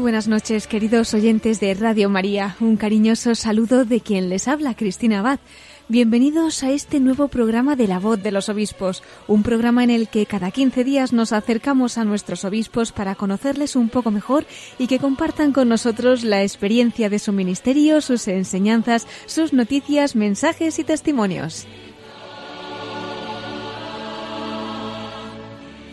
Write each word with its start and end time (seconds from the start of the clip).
Buenas 0.00 0.28
noches, 0.28 0.68
queridos 0.68 1.12
oyentes 1.12 1.58
de 1.58 1.74
Radio 1.74 2.08
María. 2.08 2.56
Un 2.60 2.76
cariñoso 2.76 3.34
saludo 3.34 3.84
de 3.84 4.00
quien 4.00 4.28
les 4.28 4.46
habla, 4.46 4.74
Cristina 4.74 5.18
Abad. 5.18 5.40
Bienvenidos 5.88 6.62
a 6.62 6.70
este 6.70 7.00
nuevo 7.00 7.26
programa 7.26 7.74
de 7.74 7.88
La 7.88 7.98
Voz 7.98 8.22
de 8.22 8.30
los 8.30 8.48
Obispos, 8.48 9.02
un 9.26 9.42
programa 9.42 9.82
en 9.82 9.90
el 9.90 10.08
que 10.08 10.24
cada 10.24 10.52
15 10.52 10.84
días 10.84 11.12
nos 11.12 11.32
acercamos 11.32 11.98
a 11.98 12.04
nuestros 12.04 12.44
obispos 12.44 12.92
para 12.92 13.16
conocerles 13.16 13.74
un 13.74 13.88
poco 13.88 14.12
mejor 14.12 14.46
y 14.78 14.86
que 14.86 15.00
compartan 15.00 15.52
con 15.52 15.68
nosotros 15.68 16.22
la 16.22 16.42
experiencia 16.42 17.10
de 17.10 17.18
su 17.18 17.32
ministerio, 17.32 18.00
sus 18.00 18.28
enseñanzas, 18.28 19.08
sus 19.26 19.52
noticias, 19.52 20.14
mensajes 20.14 20.78
y 20.78 20.84
testimonios. 20.84 21.66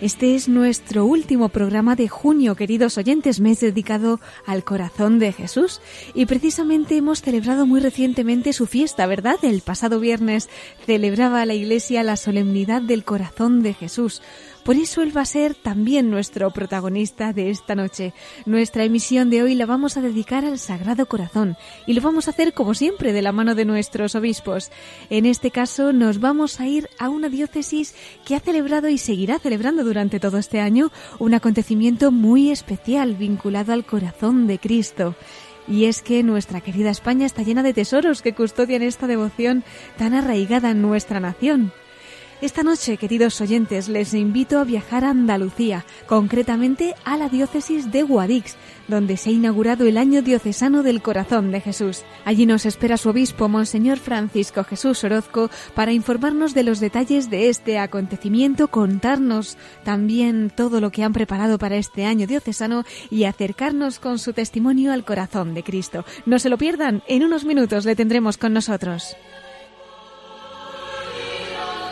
Este 0.05 0.35
es 0.35 0.47
nuestro 0.47 1.03
último 1.03 1.49
programa 1.49 1.95
de 1.95 2.07
junio, 2.07 2.53
queridos 2.53 2.99
oyentes, 2.99 3.39
mes 3.39 3.59
dedicado 3.59 4.19
al 4.45 4.63
corazón 4.63 5.17
de 5.17 5.31
Jesús. 5.33 5.81
Y 6.13 6.27
precisamente 6.27 6.95
hemos 6.95 7.23
celebrado 7.23 7.65
muy 7.65 7.79
recientemente 7.79 8.53
su 8.53 8.67
fiesta, 8.67 9.07
¿verdad? 9.07 9.37
El 9.41 9.61
pasado 9.61 9.99
viernes 9.99 10.47
celebraba 10.85 11.43
la 11.47 11.55
Iglesia 11.55 12.03
la 12.03 12.17
solemnidad 12.17 12.83
del 12.83 13.03
corazón 13.03 13.63
de 13.63 13.73
Jesús. 13.73 14.21
Por 14.65 14.77
eso 14.77 15.03
Él 15.03 15.15
va 15.15 15.21
a 15.21 15.25
ser 15.25 15.53
también 15.53 16.09
nuestro 16.09 16.49
protagonista 16.49 17.33
de 17.33 17.51
esta 17.51 17.75
noche. 17.75 18.15
Nuestra 18.47 18.83
emisión 18.83 19.29
de 19.29 19.43
hoy 19.43 19.53
la 19.53 19.67
vamos 19.67 19.95
a 19.95 20.01
dedicar 20.01 20.43
al 20.43 20.57
Sagrado 20.57 21.05
Corazón 21.05 21.55
y 21.85 21.93
lo 21.93 22.01
vamos 22.01 22.27
a 22.27 22.31
hacer 22.31 22.55
como 22.55 22.73
siempre 22.73 23.13
de 23.13 23.21
la 23.21 23.31
mano 23.31 23.53
de 23.53 23.63
nuestros 23.63 24.15
obispos. 24.15 24.71
En 25.11 25.27
este 25.27 25.51
caso 25.51 25.93
nos 25.93 26.19
vamos 26.19 26.59
a 26.59 26.65
ir 26.65 26.89
a 26.97 27.09
una 27.09 27.29
diócesis 27.29 27.93
que 28.25 28.33
ha 28.33 28.39
celebrado 28.39 28.89
y 28.89 28.97
seguirá 28.97 29.37
celebrando 29.37 29.83
durante 29.83 30.19
todo 30.19 30.39
este 30.39 30.59
año 30.59 30.91
un 31.19 31.35
acontecimiento 31.35 32.11
muy 32.11 32.49
especial 32.49 33.13
vinculado 33.13 33.71
al 33.71 33.85
corazón 33.85 34.47
de 34.47 34.57
Cristo. 34.57 35.13
Y 35.67 35.85
es 35.85 36.01
que 36.01 36.23
nuestra 36.23 36.61
querida 36.61 36.89
España 36.89 37.27
está 37.27 37.43
llena 37.43 37.61
de 37.61 37.75
tesoros 37.75 38.23
que 38.23 38.33
custodian 38.33 38.81
esta 38.81 39.05
devoción 39.05 39.63
tan 39.95 40.15
arraigada 40.15 40.71
en 40.71 40.81
nuestra 40.81 41.19
nación. 41.19 41.71
Esta 42.45 42.61
noche, 42.61 42.97
queridos 42.97 43.41
oyentes, 43.41 43.89
les 43.89 44.13
invito 44.13 44.59
a 44.59 44.65
viajar 44.65 45.03
a 45.03 45.09
Andalucía, 45.09 45.83
concretamente 46.05 46.93
a 47.03 47.17
la 47.17 47.27
diócesis 47.27 47.91
de 47.91 48.03
Guadix, 48.03 48.55
donde 48.87 49.17
se 49.17 49.31
ha 49.31 49.33
inaugurado 49.33 49.87
el 49.87 49.97
año 49.97 50.21
diocesano 50.21 50.83
del 50.83 51.01
corazón 51.01 51.49
de 51.49 51.59
Jesús. 51.59 52.03
Allí 52.23 52.45
nos 52.45 52.67
espera 52.67 52.97
su 52.97 53.09
obispo, 53.09 53.49
Monseñor 53.49 53.97
Francisco 53.97 54.63
Jesús 54.63 55.03
Orozco, 55.03 55.49
para 55.73 55.91
informarnos 55.91 56.53
de 56.53 56.61
los 56.61 56.79
detalles 56.79 57.31
de 57.31 57.49
este 57.49 57.79
acontecimiento, 57.79 58.67
contarnos 58.67 59.57
también 59.83 60.51
todo 60.55 60.81
lo 60.81 60.91
que 60.91 61.03
han 61.03 61.13
preparado 61.13 61.57
para 61.57 61.77
este 61.77 62.05
año 62.05 62.27
diocesano 62.27 62.85
y 63.09 63.23
acercarnos 63.23 63.97
con 63.97 64.19
su 64.19 64.33
testimonio 64.33 64.93
al 64.93 65.03
corazón 65.03 65.55
de 65.55 65.63
Cristo. 65.63 66.05
No 66.27 66.37
se 66.37 66.49
lo 66.49 66.59
pierdan, 66.59 67.01
en 67.07 67.23
unos 67.23 67.43
minutos 67.43 67.85
le 67.85 67.95
tendremos 67.95 68.37
con 68.37 68.53
nosotros. 68.53 69.15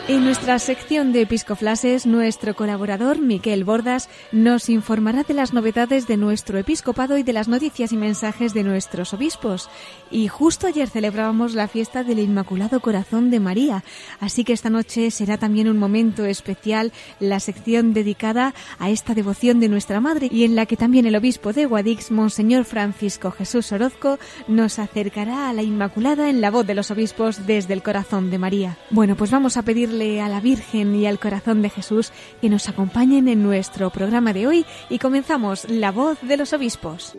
En 0.06 0.22
nuestra 0.22 0.58
sección 0.58 1.14
de 1.14 1.22
Episcoflases, 1.22 2.04
nuestro 2.04 2.54
colaborador, 2.54 3.18
Miquel 3.22 3.64
Bordas, 3.64 4.10
nos 4.32 4.68
informará 4.68 5.22
de 5.22 5.32
las 5.32 5.54
novedades 5.54 6.06
de 6.06 6.18
nuestro 6.18 6.58
episcopado 6.58 7.16
y 7.16 7.22
de 7.22 7.32
las 7.32 7.48
noticias 7.48 7.90
y 7.90 7.96
mensajes 7.96 8.52
de 8.52 8.64
nuestros 8.64 9.14
obispos. 9.14 9.70
Y 10.10 10.28
justo 10.28 10.66
ayer 10.66 10.90
celebrábamos 10.90 11.54
la 11.54 11.68
fiesta 11.68 12.04
del 12.04 12.18
Inmaculado 12.18 12.80
Corazón 12.80 13.30
de 13.30 13.40
María, 13.40 13.82
así 14.20 14.44
que 14.44 14.52
esta 14.52 14.68
noche 14.68 15.10
será 15.10 15.38
también 15.38 15.70
un 15.70 15.78
momento 15.78 16.26
especial 16.26 16.92
la 17.18 17.40
sección 17.40 17.94
dedicada 17.94 18.52
a 18.78 18.90
esta 18.90 19.14
devoción 19.14 19.58
de 19.58 19.70
nuestra 19.70 20.02
Madre 20.02 20.28
y 20.30 20.44
en 20.44 20.54
la 20.54 20.66
que 20.66 20.76
también 20.76 21.06
el 21.06 21.16
obispo 21.16 21.54
de 21.54 21.64
Guadix, 21.64 22.10
Monseñor 22.10 22.66
Francisco 22.66 23.30
Jesús 23.30 23.72
Orozco, 23.72 24.18
nos 24.48 24.78
acercará 24.78 25.48
a 25.48 25.54
la 25.54 25.62
Inmaculada 25.62 26.28
en 26.28 26.42
la 26.42 26.50
voz 26.50 26.66
de 26.66 26.74
los 26.74 26.90
obispos 26.90 27.46
desde 27.46 27.72
el 27.72 27.82
corazón 27.82 28.30
de 28.30 28.36
María. 28.36 28.76
Bueno, 28.90 29.16
pues 29.16 29.30
vamos 29.30 29.56
a 29.56 29.62
pedir 29.62 29.93
a 29.94 30.28
la 30.28 30.40
Virgen 30.40 30.96
y 30.96 31.06
al 31.06 31.20
corazón 31.20 31.62
de 31.62 31.70
Jesús 31.70 32.10
que 32.40 32.48
nos 32.48 32.68
acompañen 32.68 33.28
en 33.28 33.44
nuestro 33.44 33.90
programa 33.90 34.32
de 34.32 34.48
hoy 34.48 34.66
y 34.90 34.98
comenzamos 34.98 35.68
La 35.70 35.92
voz 35.92 36.20
de 36.20 36.36
los 36.36 36.52
obispos. 36.52 37.16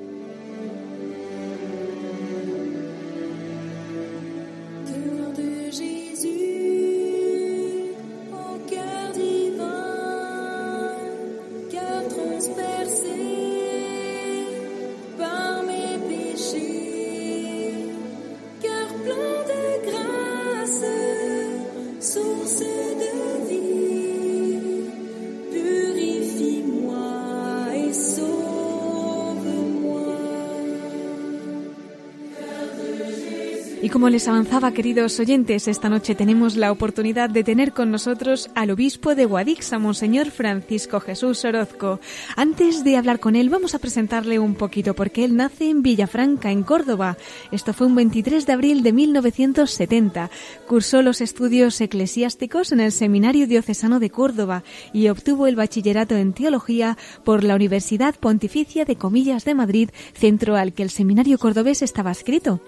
Y 33.85 33.89
como 33.89 34.09
les 34.09 34.27
avanzaba, 34.27 34.71
queridos 34.71 35.19
oyentes, 35.19 35.67
esta 35.67 35.89
noche 35.89 36.15
tenemos 36.15 36.55
la 36.55 36.71
oportunidad 36.71 37.29
de 37.29 37.43
tener 37.43 37.71
con 37.71 37.91
nosotros 37.91 38.49
al 38.55 38.71
obispo 38.71 39.13
de 39.13 39.25
Guadix, 39.25 39.73
Monseñor 39.79 40.31
Francisco 40.31 40.99
Jesús 40.99 41.45
Orozco. 41.45 41.99
Antes 42.35 42.83
de 42.83 42.97
hablar 42.97 43.19
con 43.19 43.35
él, 43.35 43.51
vamos 43.51 43.75
a 43.75 43.77
presentarle 43.77 44.39
un 44.39 44.55
poquito, 44.55 44.95
porque 44.95 45.23
él 45.23 45.35
nace 45.35 45.69
en 45.69 45.83
Villafranca, 45.83 46.49
en 46.49 46.63
Córdoba. 46.63 47.15
Esto 47.51 47.73
fue 47.73 47.85
un 47.85 47.93
23 47.93 48.47
de 48.47 48.53
abril 48.53 48.81
de 48.81 48.91
1970. 48.91 50.31
Cursó 50.67 51.03
los 51.03 51.21
estudios 51.21 51.79
eclesiásticos 51.79 52.71
en 52.71 52.79
el 52.79 52.91
Seminario 52.91 53.45
Diocesano 53.45 53.99
de 53.99 54.09
Córdoba 54.09 54.63
y 54.93 55.09
obtuvo 55.09 55.45
el 55.45 55.55
bachillerato 55.55 56.15
en 56.15 56.33
teología 56.33 56.97
por 57.23 57.43
la 57.43 57.53
Universidad 57.53 58.15
Pontificia 58.15 58.83
de 58.83 58.95
Comillas 58.95 59.45
de 59.45 59.53
Madrid, 59.53 59.91
centro 60.15 60.55
al 60.55 60.73
que 60.73 60.81
el 60.81 60.89
Seminario 60.89 61.37
Cordobés 61.37 61.83
estaba 61.83 62.09
escrito. 62.09 62.61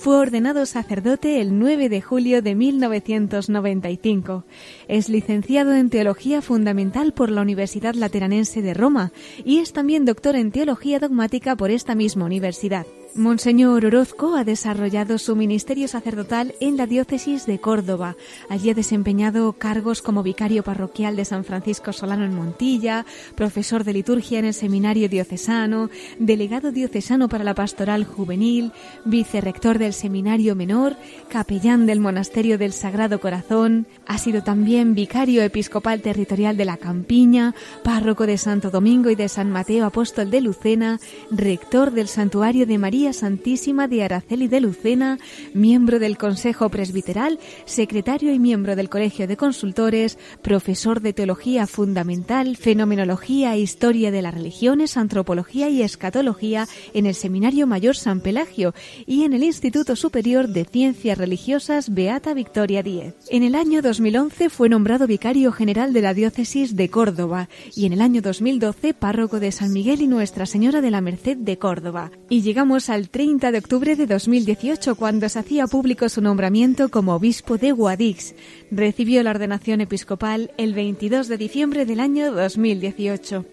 Fue 0.00 0.16
ordenado 0.16 0.64
sacerdote 0.64 1.42
el 1.42 1.58
9 1.58 1.90
de 1.90 2.00
julio 2.00 2.40
de 2.40 2.54
1995. 2.54 4.44
Es 4.88 5.10
licenciado 5.10 5.74
en 5.74 5.90
Teología 5.90 6.40
Fundamental 6.40 7.12
por 7.12 7.30
la 7.30 7.42
Universidad 7.42 7.92
Lateranense 7.94 8.62
de 8.62 8.72
Roma 8.72 9.12
y 9.44 9.58
es 9.58 9.74
también 9.74 10.06
doctor 10.06 10.36
en 10.36 10.52
Teología 10.52 11.00
Dogmática 11.00 11.54
por 11.54 11.70
esta 11.70 11.94
misma 11.94 12.24
universidad. 12.24 12.86
Monseñor 13.14 13.84
Orozco 13.86 14.36
ha 14.36 14.44
desarrollado 14.44 15.18
su 15.18 15.34
ministerio 15.34 15.88
sacerdotal 15.88 16.54
en 16.60 16.76
la 16.76 16.86
diócesis 16.86 17.44
de 17.44 17.58
Córdoba. 17.58 18.16
Allí 18.48 18.70
ha 18.70 18.74
desempeñado 18.74 19.52
cargos 19.52 20.00
como 20.00 20.22
vicario 20.22 20.62
parroquial 20.62 21.16
de 21.16 21.24
San 21.24 21.44
Francisco 21.44 21.92
Solano 21.92 22.24
en 22.24 22.34
Montilla, 22.34 23.04
profesor 23.34 23.82
de 23.82 23.94
liturgia 23.94 24.38
en 24.38 24.44
el 24.44 24.54
seminario 24.54 25.08
diocesano, 25.08 25.90
delegado 26.20 26.70
diocesano 26.70 27.28
para 27.28 27.42
la 27.42 27.54
pastoral 27.54 28.04
juvenil, 28.04 28.72
vicerrector 29.04 29.78
del 29.78 29.92
seminario 29.92 30.54
menor, 30.54 30.96
capellán 31.28 31.86
del 31.86 31.98
monasterio 31.98 32.58
del 32.58 32.72
Sagrado 32.72 33.20
Corazón, 33.20 33.88
ha 34.06 34.18
sido 34.18 34.44
también 34.44 34.94
vicario 34.94 35.42
episcopal 35.42 36.00
territorial 36.00 36.56
de 36.56 36.64
la 36.64 36.76
Campiña, 36.76 37.54
párroco 37.82 38.26
de 38.26 38.38
Santo 38.38 38.70
Domingo 38.70 39.10
y 39.10 39.16
de 39.16 39.28
San 39.28 39.50
Mateo 39.50 39.84
Apóstol 39.84 40.30
de 40.30 40.40
Lucena, 40.40 41.00
rector 41.30 41.90
del 41.90 42.06
santuario 42.06 42.66
de 42.66 42.78
María 42.78 42.99
Santísima 43.00 43.88
de 43.88 44.04
Araceli 44.04 44.46
de 44.46 44.60
Lucena, 44.60 45.18
miembro 45.54 45.98
del 45.98 46.18
Consejo 46.18 46.68
Presbiteral, 46.68 47.38
secretario 47.64 48.32
y 48.32 48.38
miembro 48.38 48.76
del 48.76 48.90
Colegio 48.90 49.26
de 49.26 49.38
Consultores, 49.38 50.18
profesor 50.42 51.00
de 51.00 51.14
Teología 51.14 51.66
Fundamental, 51.66 52.56
Fenomenología 52.56 53.54
e 53.54 53.60
Historia 53.60 54.10
de 54.10 54.22
las 54.22 54.34
Religiones, 54.34 54.98
Antropología 54.98 55.70
y 55.70 55.82
Escatología 55.82 56.68
en 56.92 57.06
el 57.06 57.14
Seminario 57.14 57.66
Mayor 57.66 57.96
San 57.96 58.20
Pelagio 58.20 58.74
y 59.06 59.24
en 59.24 59.32
el 59.32 59.42
Instituto 59.42 59.96
Superior 59.96 60.48
de 60.48 60.66
Ciencias 60.66 61.16
Religiosas 61.16 61.94
Beata 61.94 62.34
Victoria 62.34 62.82
Díez. 62.82 63.14
En 63.30 63.42
el 63.42 63.54
año 63.54 63.80
2011 63.80 64.50
fue 64.50 64.68
nombrado 64.68 65.06
vicario 65.06 65.52
general 65.52 65.94
de 65.94 66.02
la 66.02 66.12
Diócesis 66.12 66.76
de 66.76 66.90
Córdoba 66.90 67.48
y 67.74 67.86
en 67.86 67.94
el 67.94 68.02
año 68.02 68.20
2012 68.20 68.92
párroco 68.92 69.40
de 69.40 69.52
San 69.52 69.72
Miguel 69.72 70.02
y 70.02 70.06
Nuestra 70.06 70.44
Señora 70.44 70.80
de 70.80 70.90
la 70.90 71.00
Merced 71.00 71.38
de 71.38 71.56
Córdoba. 71.56 72.10
Y 72.28 72.42
llegamos 72.42 72.89
al 72.90 73.08
30 73.08 73.52
de 73.52 73.58
octubre 73.58 73.96
de 73.96 74.06
2018 74.06 74.96
cuando 74.96 75.28
se 75.28 75.38
hacía 75.38 75.66
público 75.66 76.08
su 76.08 76.20
nombramiento 76.20 76.88
como 76.88 77.14
obispo 77.14 77.56
de 77.56 77.72
Guadix. 77.72 78.34
Recibió 78.70 79.22
la 79.22 79.30
ordenación 79.30 79.80
episcopal 79.80 80.50
el 80.56 80.74
22 80.74 81.28
de 81.28 81.38
diciembre 81.38 81.86
del 81.86 82.00
año 82.00 82.32
2018. 82.32 83.46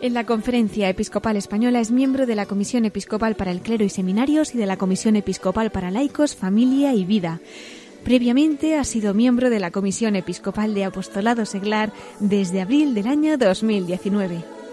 En 0.00 0.14
la 0.14 0.24
Conferencia 0.24 0.88
Episcopal 0.88 1.36
Española 1.36 1.80
es 1.80 1.90
miembro 1.90 2.26
de 2.26 2.36
la 2.36 2.46
Comisión 2.46 2.84
Episcopal 2.84 3.34
para 3.34 3.50
el 3.50 3.60
Clero 3.60 3.84
y 3.84 3.88
Seminarios 3.88 4.54
y 4.54 4.58
de 4.58 4.66
la 4.66 4.76
Comisión 4.76 5.16
Episcopal 5.16 5.70
para 5.70 5.90
Laicos, 5.90 6.36
Familia 6.36 6.94
y 6.94 7.04
Vida. 7.04 7.40
Previamente 8.04 8.76
ha 8.76 8.84
sido 8.84 9.14
miembro 9.14 9.50
de 9.50 9.58
la 9.58 9.70
Comisión 9.70 10.14
Episcopal 10.14 10.74
de 10.74 10.84
Apostolado 10.84 11.44
Seglar 11.44 11.92
desde 12.20 12.60
abril 12.60 12.94
del 12.94 13.08
año 13.08 13.36
2019. 13.36 14.65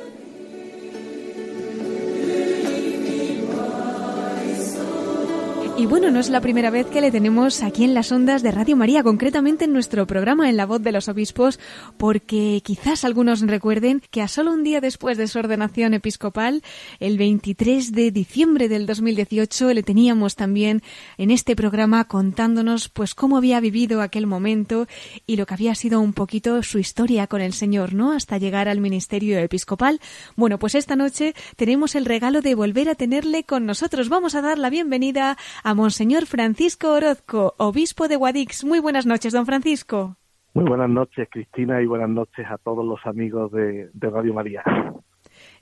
Y 5.83 5.85
bueno, 5.85 6.09
no 6.11 6.21
es 6.21 6.29
la 6.29 6.39
primera 6.39 6.69
vez 6.69 6.87
que 6.87 7.01
le 7.01 7.11
tenemos 7.11 7.61
aquí 7.61 7.83
en 7.83 7.93
las 7.93 8.09
ondas 8.13 8.41
de 8.41 8.51
Radio 8.51 8.77
María, 8.77 9.03
concretamente 9.03 9.65
en 9.65 9.73
nuestro 9.73 10.07
programa 10.07 10.49
En 10.49 10.55
la 10.55 10.65
voz 10.65 10.81
de 10.81 10.93
los 10.93 11.09
obispos, 11.09 11.59
porque 11.97 12.61
quizás 12.63 13.03
algunos 13.03 13.41
recuerden 13.41 14.01
que 14.09 14.21
a 14.21 14.29
solo 14.29 14.53
un 14.53 14.63
día 14.63 14.79
después 14.79 15.17
de 15.17 15.27
su 15.27 15.39
ordenación 15.39 15.93
episcopal, 15.93 16.63
el 17.01 17.17
23 17.17 17.91
de 17.91 18.11
diciembre 18.11 18.69
del 18.69 18.85
2018, 18.85 19.73
le 19.73 19.83
teníamos 19.83 20.37
también 20.37 20.81
en 21.17 21.31
este 21.31 21.53
programa 21.53 22.05
contándonos 22.05 22.87
pues 22.87 23.13
cómo 23.13 23.35
había 23.35 23.59
vivido 23.59 24.01
aquel 24.01 24.25
momento 24.25 24.87
y 25.27 25.35
lo 25.35 25.45
que 25.45 25.53
había 25.53 25.75
sido 25.75 25.99
un 25.99 26.13
poquito 26.13 26.63
su 26.63 26.79
historia 26.79 27.27
con 27.27 27.41
el 27.41 27.51
Señor, 27.51 27.93
¿no? 27.93 28.13
Hasta 28.13 28.37
llegar 28.37 28.69
al 28.69 28.79
ministerio 28.79 29.37
episcopal. 29.37 29.99
Bueno, 30.37 30.59
pues 30.59 30.75
esta 30.75 30.95
noche 30.95 31.35
tenemos 31.57 31.95
el 31.95 32.05
regalo 32.05 32.39
de 32.39 32.55
volver 32.55 32.87
a 32.87 32.95
tenerle 32.95 33.43
con 33.43 33.65
nosotros. 33.65 34.07
Vamos 34.07 34.33
a 34.33 34.41
dar 34.41 34.57
la 34.57 34.69
bienvenida 34.69 35.37
a 35.61 35.72
Monseñor 35.75 36.25
Francisco 36.25 36.93
Orozco, 36.93 37.55
obispo 37.57 38.07
de 38.07 38.15
Guadix. 38.15 38.63
Muy 38.63 38.79
buenas 38.79 39.05
noches, 39.05 39.33
don 39.33 39.45
Francisco. 39.45 40.17
Muy 40.53 40.65
buenas 40.65 40.89
noches, 40.89 41.27
Cristina, 41.31 41.81
y 41.81 41.85
buenas 41.87 42.09
noches 42.09 42.45
a 42.47 42.57
todos 42.57 42.85
los 42.85 42.99
amigos 43.05 43.51
de, 43.51 43.89
Radio 43.99 44.33
María. 44.33 44.63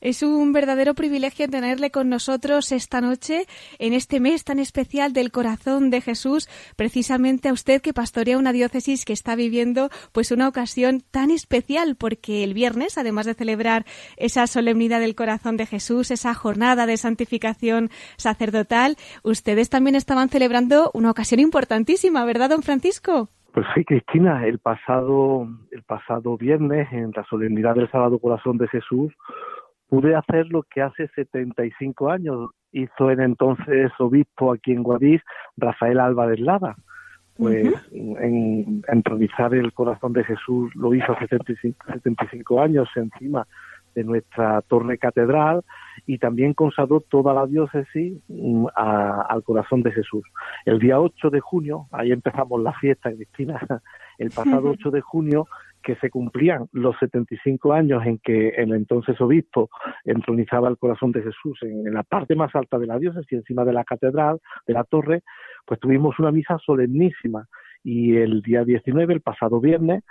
Es 0.01 0.23
un 0.23 0.51
verdadero 0.51 0.95
privilegio 0.95 1.47
tenerle 1.47 1.91
con 1.91 2.09
nosotros 2.09 2.71
esta 2.71 3.01
noche, 3.01 3.45
en 3.77 3.93
este 3.93 4.19
mes 4.19 4.43
tan 4.43 4.57
especial 4.57 5.13
del 5.13 5.31
corazón 5.31 5.91
de 5.91 6.01
Jesús, 6.01 6.49
precisamente 6.75 7.49
a 7.49 7.53
usted 7.53 7.83
que 7.83 7.93
pastorea 7.93 8.39
una 8.39 8.51
diócesis 8.51 9.05
que 9.05 9.13
está 9.13 9.35
viviendo 9.35 9.89
pues 10.11 10.31
una 10.31 10.47
ocasión 10.47 11.03
tan 11.11 11.29
especial, 11.29 11.95
porque 11.95 12.43
el 12.43 12.55
viernes, 12.55 12.97
además 12.97 13.27
de 13.27 13.35
celebrar 13.35 13.85
esa 14.17 14.47
solemnidad 14.47 15.01
del 15.01 15.13
corazón 15.13 15.55
de 15.55 15.67
Jesús, 15.67 16.09
esa 16.09 16.33
jornada 16.33 16.87
de 16.87 16.97
santificación 16.97 17.91
sacerdotal, 18.17 18.97
ustedes 19.21 19.69
también 19.69 19.95
estaban 19.95 20.29
celebrando 20.29 20.89
una 20.95 21.11
ocasión 21.11 21.39
importantísima, 21.39 22.25
¿verdad, 22.25 22.49
don 22.49 22.63
Francisco? 22.63 23.29
Pues 23.53 23.65
sí, 23.75 23.83
Cristina, 23.83 24.47
el 24.47 24.59
pasado, 24.59 25.45
el 25.71 25.83
pasado 25.83 26.37
viernes, 26.37 26.87
en 26.93 27.11
la 27.13 27.25
solemnidad 27.25 27.75
del 27.75 27.91
Sábado 27.91 28.17
Corazón 28.17 28.57
de 28.57 28.69
Jesús, 28.69 29.11
pude 29.91 30.15
hacer 30.15 30.47
lo 30.47 30.63
que 30.63 30.81
hace 30.81 31.09
75 31.09 32.09
años 32.09 32.51
hizo 32.71 33.09
el 33.09 33.19
entonces 33.19 33.91
obispo 33.99 34.53
aquí 34.53 34.71
en 34.71 34.83
Guadix, 34.83 35.21
Rafael 35.57 35.99
Álvarez 35.99 36.39
Lada. 36.39 36.77
Pues 37.35 37.73
en, 37.91 38.83
entronizar 38.87 39.53
el 39.53 39.73
corazón 39.73 40.13
de 40.13 40.23
Jesús 40.23 40.73
lo 40.75 40.93
hizo 40.93 41.11
hace 41.11 41.27
75, 41.27 42.61
años 42.61 42.87
encima 42.95 43.45
de 43.93 44.05
nuestra 44.05 44.61
torre 44.61 44.97
catedral 44.97 45.61
y 46.05 46.19
también 46.19 46.53
consagró 46.53 47.01
toda 47.01 47.33
la 47.33 47.45
diócesis 47.45 48.17
mm, 48.29 48.67
al 48.73 49.43
corazón 49.43 49.83
de 49.83 49.91
Jesús. 49.91 50.23
El 50.63 50.79
día 50.79 51.01
8 51.01 51.31
de 51.31 51.41
junio, 51.41 51.87
ahí 51.91 52.13
empezamos 52.13 52.61
la 52.61 52.71
fiesta, 52.71 53.11
Cristina, 53.11 53.59
el 54.19 54.29
pasado 54.31 54.69
8 54.79 54.89
de 54.89 55.01
junio 55.01 55.47
que 55.81 55.95
se 55.95 56.09
cumplían 56.09 56.67
los 56.71 56.95
75 56.99 57.73
años 57.73 58.05
en 58.05 58.19
que 58.19 58.49
el 58.49 58.73
entonces 58.73 59.19
obispo 59.21 59.69
entronizaba 60.05 60.69
el 60.69 60.77
corazón 60.77 61.11
de 61.11 61.23
Jesús 61.23 61.59
en, 61.61 61.93
la 61.93 62.03
parte 62.03 62.35
más 62.35 62.55
alta 62.55 62.77
de 62.77 62.87
la 62.87 62.99
diócesis, 62.99 63.31
encima 63.31 63.65
de 63.65 63.73
la 63.73 63.83
catedral, 63.83 64.39
de 64.67 64.73
la 64.73 64.83
torre, 64.83 65.23
pues 65.65 65.79
tuvimos 65.79 66.17
una 66.19 66.31
misa 66.31 66.57
solemnísima 66.59 67.47
y 67.83 68.15
el 68.17 68.41
día 68.41 68.63
19, 68.63 69.13
el 69.13 69.21
pasado 69.21 69.59
viernes, 69.59 70.03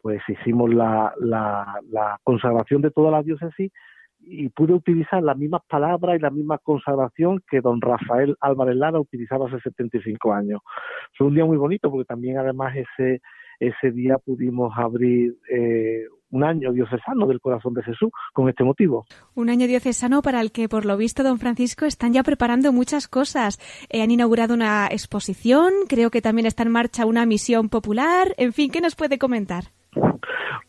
pues 0.00 0.22
hicimos 0.28 0.72
la, 0.72 1.12
la, 1.18 1.80
la 1.90 2.18
consagración 2.22 2.82
de 2.82 2.90
toda 2.90 3.10
la 3.10 3.22
diócesis 3.22 3.72
y 4.20 4.48
pude 4.48 4.72
utilizar 4.72 5.22
las 5.22 5.36
mismas 5.36 5.62
palabras 5.68 6.16
y 6.16 6.20
la 6.20 6.30
misma 6.30 6.58
consagración 6.58 7.42
que 7.48 7.60
don 7.60 7.80
Rafael 7.80 8.36
Álvarez 8.40 8.76
Lara 8.76 8.98
utilizaba 8.98 9.46
hace 9.46 9.60
75 9.60 10.32
años. 10.32 10.60
Fue 11.16 11.28
un 11.28 11.34
día 11.34 11.44
muy 11.44 11.56
bonito 11.56 11.90
porque 11.90 12.06
también 12.06 12.38
además 12.38 12.74
ese 12.76 13.20
ese 13.60 13.90
día 13.90 14.18
pudimos 14.18 14.72
abrir 14.76 15.36
eh, 15.50 16.04
un 16.30 16.44
año 16.44 16.72
diocesano 16.72 17.26
del 17.26 17.40
corazón 17.40 17.74
de 17.74 17.82
Jesús 17.82 18.10
con 18.32 18.48
este 18.48 18.64
motivo. 18.64 19.06
Un 19.34 19.48
año 19.48 19.66
diocesano 19.66 20.22
para 20.22 20.40
el 20.40 20.52
que, 20.52 20.68
por 20.68 20.84
lo 20.84 20.96
visto, 20.96 21.22
don 21.22 21.38
Francisco, 21.38 21.84
están 21.84 22.12
ya 22.12 22.22
preparando 22.22 22.72
muchas 22.72 23.08
cosas. 23.08 23.58
Eh, 23.90 24.02
han 24.02 24.10
inaugurado 24.10 24.54
una 24.54 24.86
exposición, 24.86 25.72
creo 25.88 26.10
que 26.10 26.22
también 26.22 26.46
está 26.46 26.62
en 26.64 26.72
marcha 26.72 27.06
una 27.06 27.26
misión 27.26 27.68
popular. 27.68 28.34
En 28.36 28.52
fin, 28.52 28.70
¿qué 28.70 28.80
nos 28.80 28.96
puede 28.96 29.18
comentar? 29.18 29.64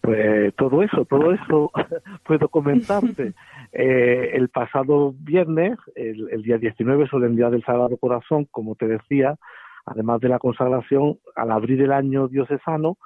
Pues 0.02 0.56
todo 0.56 0.84
eso, 0.84 1.06
todo 1.06 1.34
eso 1.34 1.72
puedo 2.26 2.48
comentarte. 2.50 3.34
Eh, 3.74 4.32
el 4.34 4.48
pasado 4.48 5.14
viernes, 5.20 5.78
el, 5.94 6.30
el 6.32 6.42
día 6.42 6.58
19, 6.58 7.10
solemnidad 7.10 7.52
del 7.52 7.66
Sagrado 7.66 7.98
Corazón, 7.98 8.48
como 8.50 8.76
te 8.76 8.88
decía, 8.88 9.36
además 9.88 10.20
de 10.20 10.30
la 10.30 10.40
consagración, 10.40 11.18
al 11.36 11.52
abrir 11.52 11.82
el 11.82 11.92
año 11.92 12.28
diocesano 12.28 12.98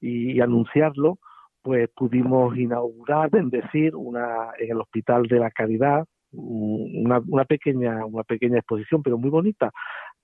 y, 0.00 0.40
anunciarlo, 0.40 1.18
pues 1.62 1.88
pudimos 1.96 2.56
inaugurar, 2.56 3.30
bendecir 3.30 3.96
una, 3.96 4.50
en 4.58 4.72
el 4.72 4.80
Hospital 4.80 5.26
de 5.26 5.38
la 5.38 5.50
Caridad 5.50 6.04
una, 6.36 7.20
una 7.28 7.44
pequeña 7.44 8.04
una 8.04 8.24
pequeña 8.24 8.58
exposición 8.58 9.04
pero 9.04 9.16
muy 9.16 9.30
bonita 9.30 9.70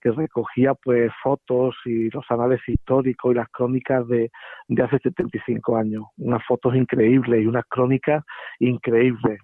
que 0.01 0.11
recogía 0.11 0.75
pues 0.75 1.13
fotos 1.23 1.77
y 1.85 2.11
los 2.11 2.25
anales 2.31 2.61
históricos 2.67 3.33
y 3.33 3.35
las 3.35 3.49
crónicas 3.49 4.07
de, 4.09 4.31
de 4.69 4.83
hace 4.83 4.99
75 4.99 5.77
años. 5.77 6.05
Unas 6.17 6.43
fotos 6.47 6.75
increíbles 6.75 7.43
y 7.43 7.47
unas 7.47 7.65
crónicas 7.69 8.25
increíbles. 8.59 9.41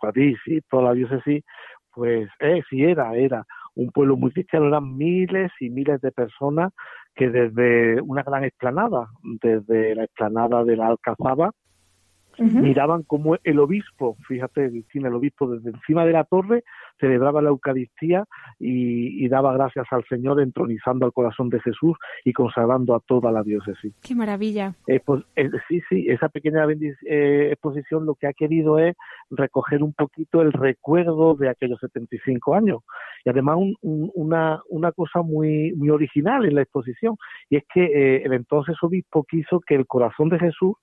París 0.00 0.38
y 0.46 0.60
toda 0.62 0.84
la 0.84 0.92
diócesis 0.94 1.44
pues 1.92 2.30
eh, 2.40 2.62
sí 2.70 2.82
era 2.82 3.14
era 3.16 3.44
un 3.78 3.90
pueblo 3.92 4.16
muy 4.16 4.32
cristiano, 4.32 4.66
eran 4.66 4.96
miles 4.96 5.52
y 5.60 5.70
miles 5.70 6.00
de 6.00 6.10
personas 6.10 6.72
que 7.14 7.30
desde 7.30 8.00
una 8.02 8.22
gran 8.24 8.44
explanada, 8.44 9.08
desde 9.22 9.94
la 9.94 10.04
explanada 10.04 10.64
de 10.64 10.76
la 10.76 10.88
Alcazaba, 10.88 11.52
miraban 12.38 13.02
como 13.02 13.36
el 13.42 13.58
obispo, 13.58 14.16
fíjate, 14.26 14.66
el 14.66 15.14
obispo 15.14 15.48
desde 15.48 15.70
encima 15.70 16.04
de 16.04 16.12
la 16.12 16.24
torre 16.24 16.64
celebraba 17.00 17.42
la 17.42 17.50
Eucaristía 17.50 18.24
y, 18.58 19.28
daba 19.28 19.52
gracias 19.52 19.86
al 19.90 20.04
Señor 20.08 20.40
entronizando 20.40 21.04
al 21.04 21.12
corazón 21.12 21.50
de 21.50 21.60
Jesús 21.60 21.96
y 22.24 22.32
consagrando 22.32 22.94
a 22.94 23.00
toda 23.00 23.30
la 23.30 23.42
diócesis. 23.42 23.92
¡Qué 24.02 24.14
maravilla! 24.14 24.72
Eh, 24.86 25.00
pues, 25.04 25.22
eh, 25.36 25.50
sí, 25.68 25.82
sí, 25.88 26.06
esa 26.08 26.30
pequeña 26.30 26.64
eh, 27.06 27.50
exposición 27.52 28.06
lo 28.06 28.14
que 28.14 28.26
ha 28.26 28.32
querido 28.32 28.78
es 28.78 28.96
recoger 29.30 29.82
un 29.82 29.92
poquito 29.92 30.40
el 30.40 30.52
recuerdo 30.52 31.34
de 31.34 31.50
aquellos 31.50 31.78
75 31.80 32.54
años 32.54 32.82
y 33.24 33.28
además 33.28 33.58
una, 33.82 34.62
una 34.70 34.92
cosa 34.92 35.20
muy, 35.20 35.74
muy 35.74 35.90
original 35.90 36.46
en 36.46 36.54
la 36.54 36.62
exposición 36.62 37.16
y 37.50 37.56
es 37.56 37.64
que 37.72 38.22
el 38.24 38.32
entonces 38.32 38.76
obispo 38.80 39.24
quiso 39.24 39.60
que 39.60 39.74
el 39.74 39.86
corazón 39.86 40.30
de 40.30 40.38
Jesús 40.38 40.74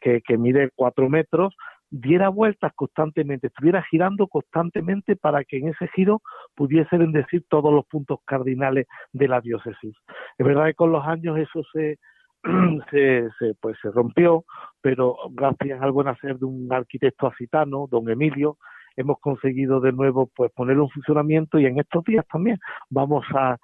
que, 0.00 0.20
que 0.22 0.38
mide 0.38 0.70
cuatro 0.74 1.08
metros, 1.08 1.54
diera 1.92 2.30
vueltas 2.30 2.72
constantemente, 2.74 3.48
estuviera 3.48 3.82
girando 3.82 4.26
constantemente 4.26 5.14
para 5.14 5.44
que 5.44 5.58
en 5.58 5.68
ese 5.68 5.88
giro 5.88 6.22
pudiese 6.54 6.96
bendecir 6.96 7.44
todos 7.48 7.72
los 7.72 7.84
puntos 7.86 8.20
cardinales 8.24 8.86
de 9.12 9.28
la 9.28 9.40
diócesis. 9.42 9.94
Es 10.38 10.46
verdad 10.46 10.66
que 10.66 10.74
con 10.74 10.90
los 10.90 11.06
años 11.06 11.36
eso 11.38 11.62
se, 11.72 11.98
se, 12.90 13.28
pues 13.60 13.76
se 13.82 13.90
rompió, 13.90 14.44
pero 14.80 15.16
gracias 15.32 15.82
al 15.82 15.92
buen 15.92 16.08
hacer 16.08 16.38
de 16.38 16.46
un 16.46 16.72
arquitecto 16.72 17.26
acitano, 17.26 17.86
don 17.90 18.08
Emilio, 18.08 18.56
hemos 18.96 19.18
conseguido 19.20 19.80
de 19.80 19.92
nuevo 19.92 20.28
pues 20.34 20.50
ponerlo 20.52 20.84
en 20.84 20.90
funcionamiento 20.90 21.58
y 21.58 21.66
en 21.66 21.78
estos 21.78 22.04
días 22.04 22.26
también 22.30 22.58
vamos 22.90 23.24
a, 23.34 23.56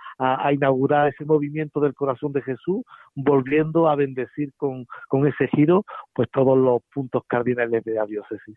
inaugurar 0.53 1.09
ese 1.09 1.25
movimiento 1.25 1.81
del 1.81 1.95
corazón 1.95 2.33
de 2.33 2.43
Jesús, 2.43 2.83
volviendo 3.15 3.89
a 3.89 3.95
bendecir 3.95 4.53
con, 4.57 4.87
con 5.09 5.27
ese 5.27 5.49
giro 5.49 5.85
pues 6.13 6.29
todos 6.31 6.59
los 6.59 6.83
puntos 6.93 7.23
cardinales 7.27 7.85
de 7.85 7.95
la 7.95 8.07
diócesis. 8.07 8.57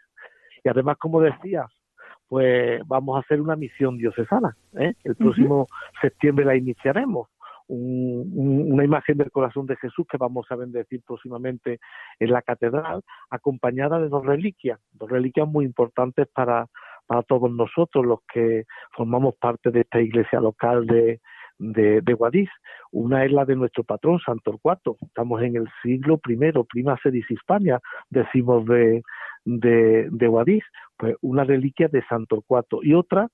Y 0.64 0.70
además, 0.70 0.98
como 0.98 1.22
decías, 1.22 1.68
pues 2.28 2.82
vamos 2.88 3.18
a 3.18 3.20
hacer 3.20 3.42
una 3.42 3.56
misión 3.56 3.98
diocesana. 3.98 4.56
¿eh? 4.80 4.94
El 5.04 5.16
próximo 5.16 5.68
septiembre 6.02 6.46
la 6.46 6.56
iniciaremos. 6.56 7.28
Una 7.74 8.84
imagen 8.84 9.18
del 9.18 9.32
corazón 9.32 9.66
de 9.66 9.78
Jesús 9.78 10.06
que 10.10 10.18
vamos 10.18 10.46
a 10.50 10.56
bendecir 10.56 11.02
próximamente 11.06 11.80
en 12.20 12.32
la 12.32 12.42
catedral, 12.42 13.02
acompañada 13.30 14.00
de 14.00 14.10
dos 14.10 14.26
reliquias, 14.26 14.80
dos 14.92 15.10
reliquias 15.10 15.48
muy 15.48 15.66
importantes 15.66 16.28
para, 16.34 16.68
para 17.08 17.24
todos 17.24 17.52
nosotros, 17.52 18.06
los 18.06 18.20
que 18.34 18.66
formamos 18.92 19.36
parte 19.36 19.72
de 19.72 19.82
esta 19.82 20.02
iglesia 20.02 20.42
local 20.42 20.86
de, 20.86 21.22
de, 21.60 22.02
de, 22.02 22.14
Guadix. 22.14 22.52
Una 22.92 23.24
es 23.24 23.32
la 23.32 23.46
de 23.46 23.56
nuestro 23.56 23.84
patrón, 23.84 24.20
Santo 24.20 24.52
Torcuato. 24.52 24.98
Estamos 25.02 25.42
en 25.42 25.56
el 25.56 25.68
siglo 25.82 26.20
I, 26.28 26.38
prima 26.70 26.98
sedis 27.02 27.30
Hispania, 27.32 27.80
decimos 28.10 28.66
de, 28.66 29.02
de, 29.46 30.10
de 30.12 30.28
Guadix, 30.28 30.66
pues 30.98 31.16
una 31.22 31.46
reliquia 31.46 31.88
de 31.88 32.04
Santo 32.06 32.36
Torcuato 32.36 32.80
y 32.84 32.94
otra 32.94 33.30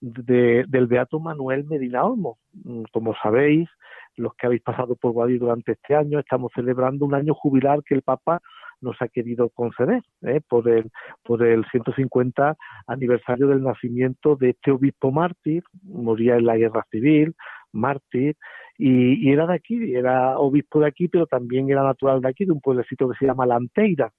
de, 0.00 0.64
del 0.68 0.86
Beato 0.86 1.20
Manuel 1.20 1.64
Medina 1.64 2.04
Olmo. 2.04 2.38
Mm, 2.64 2.82
como 2.92 3.14
sabéis, 3.22 3.68
los 4.16 4.34
que 4.34 4.46
habéis 4.46 4.62
pasado 4.62 4.96
por 4.96 5.12
Guadix 5.12 5.40
durante 5.40 5.72
este 5.72 5.94
año, 5.94 6.18
estamos 6.18 6.52
celebrando 6.54 7.04
un 7.04 7.14
año 7.14 7.34
jubilar 7.34 7.82
que 7.84 7.94
el 7.94 8.02
Papa 8.02 8.40
nos 8.80 9.00
ha 9.02 9.08
querido 9.08 9.50
conceder 9.50 10.02
¿eh? 10.22 10.40
por 10.48 10.66
el 10.66 10.90
por 11.22 11.42
el 11.42 11.66
150 11.66 12.56
aniversario 12.86 13.46
del 13.48 13.62
nacimiento 13.62 14.36
de 14.36 14.50
este 14.50 14.70
obispo 14.70 15.12
mártir 15.12 15.62
moría 15.82 16.36
en 16.36 16.46
la 16.46 16.56
guerra 16.56 16.86
civil 16.90 17.34
mártir 17.72 18.38
y, 18.78 19.28
y, 19.28 19.32
era 19.32 19.46
de 19.46 19.52
aquí 19.52 19.94
era 19.94 20.38
obispo 20.38 20.80
de 20.80 20.86
aquí 20.86 21.08
pero 21.08 21.26
también 21.26 21.68
era 21.68 21.82
natural 21.82 22.22
de 22.22 22.28
aquí 22.30 22.46
de 22.46 22.52
un 22.52 22.62
pueblecito 22.62 23.06
que 23.06 23.18
se 23.18 23.26
llama 23.26 23.44
Lanteira 23.44 24.10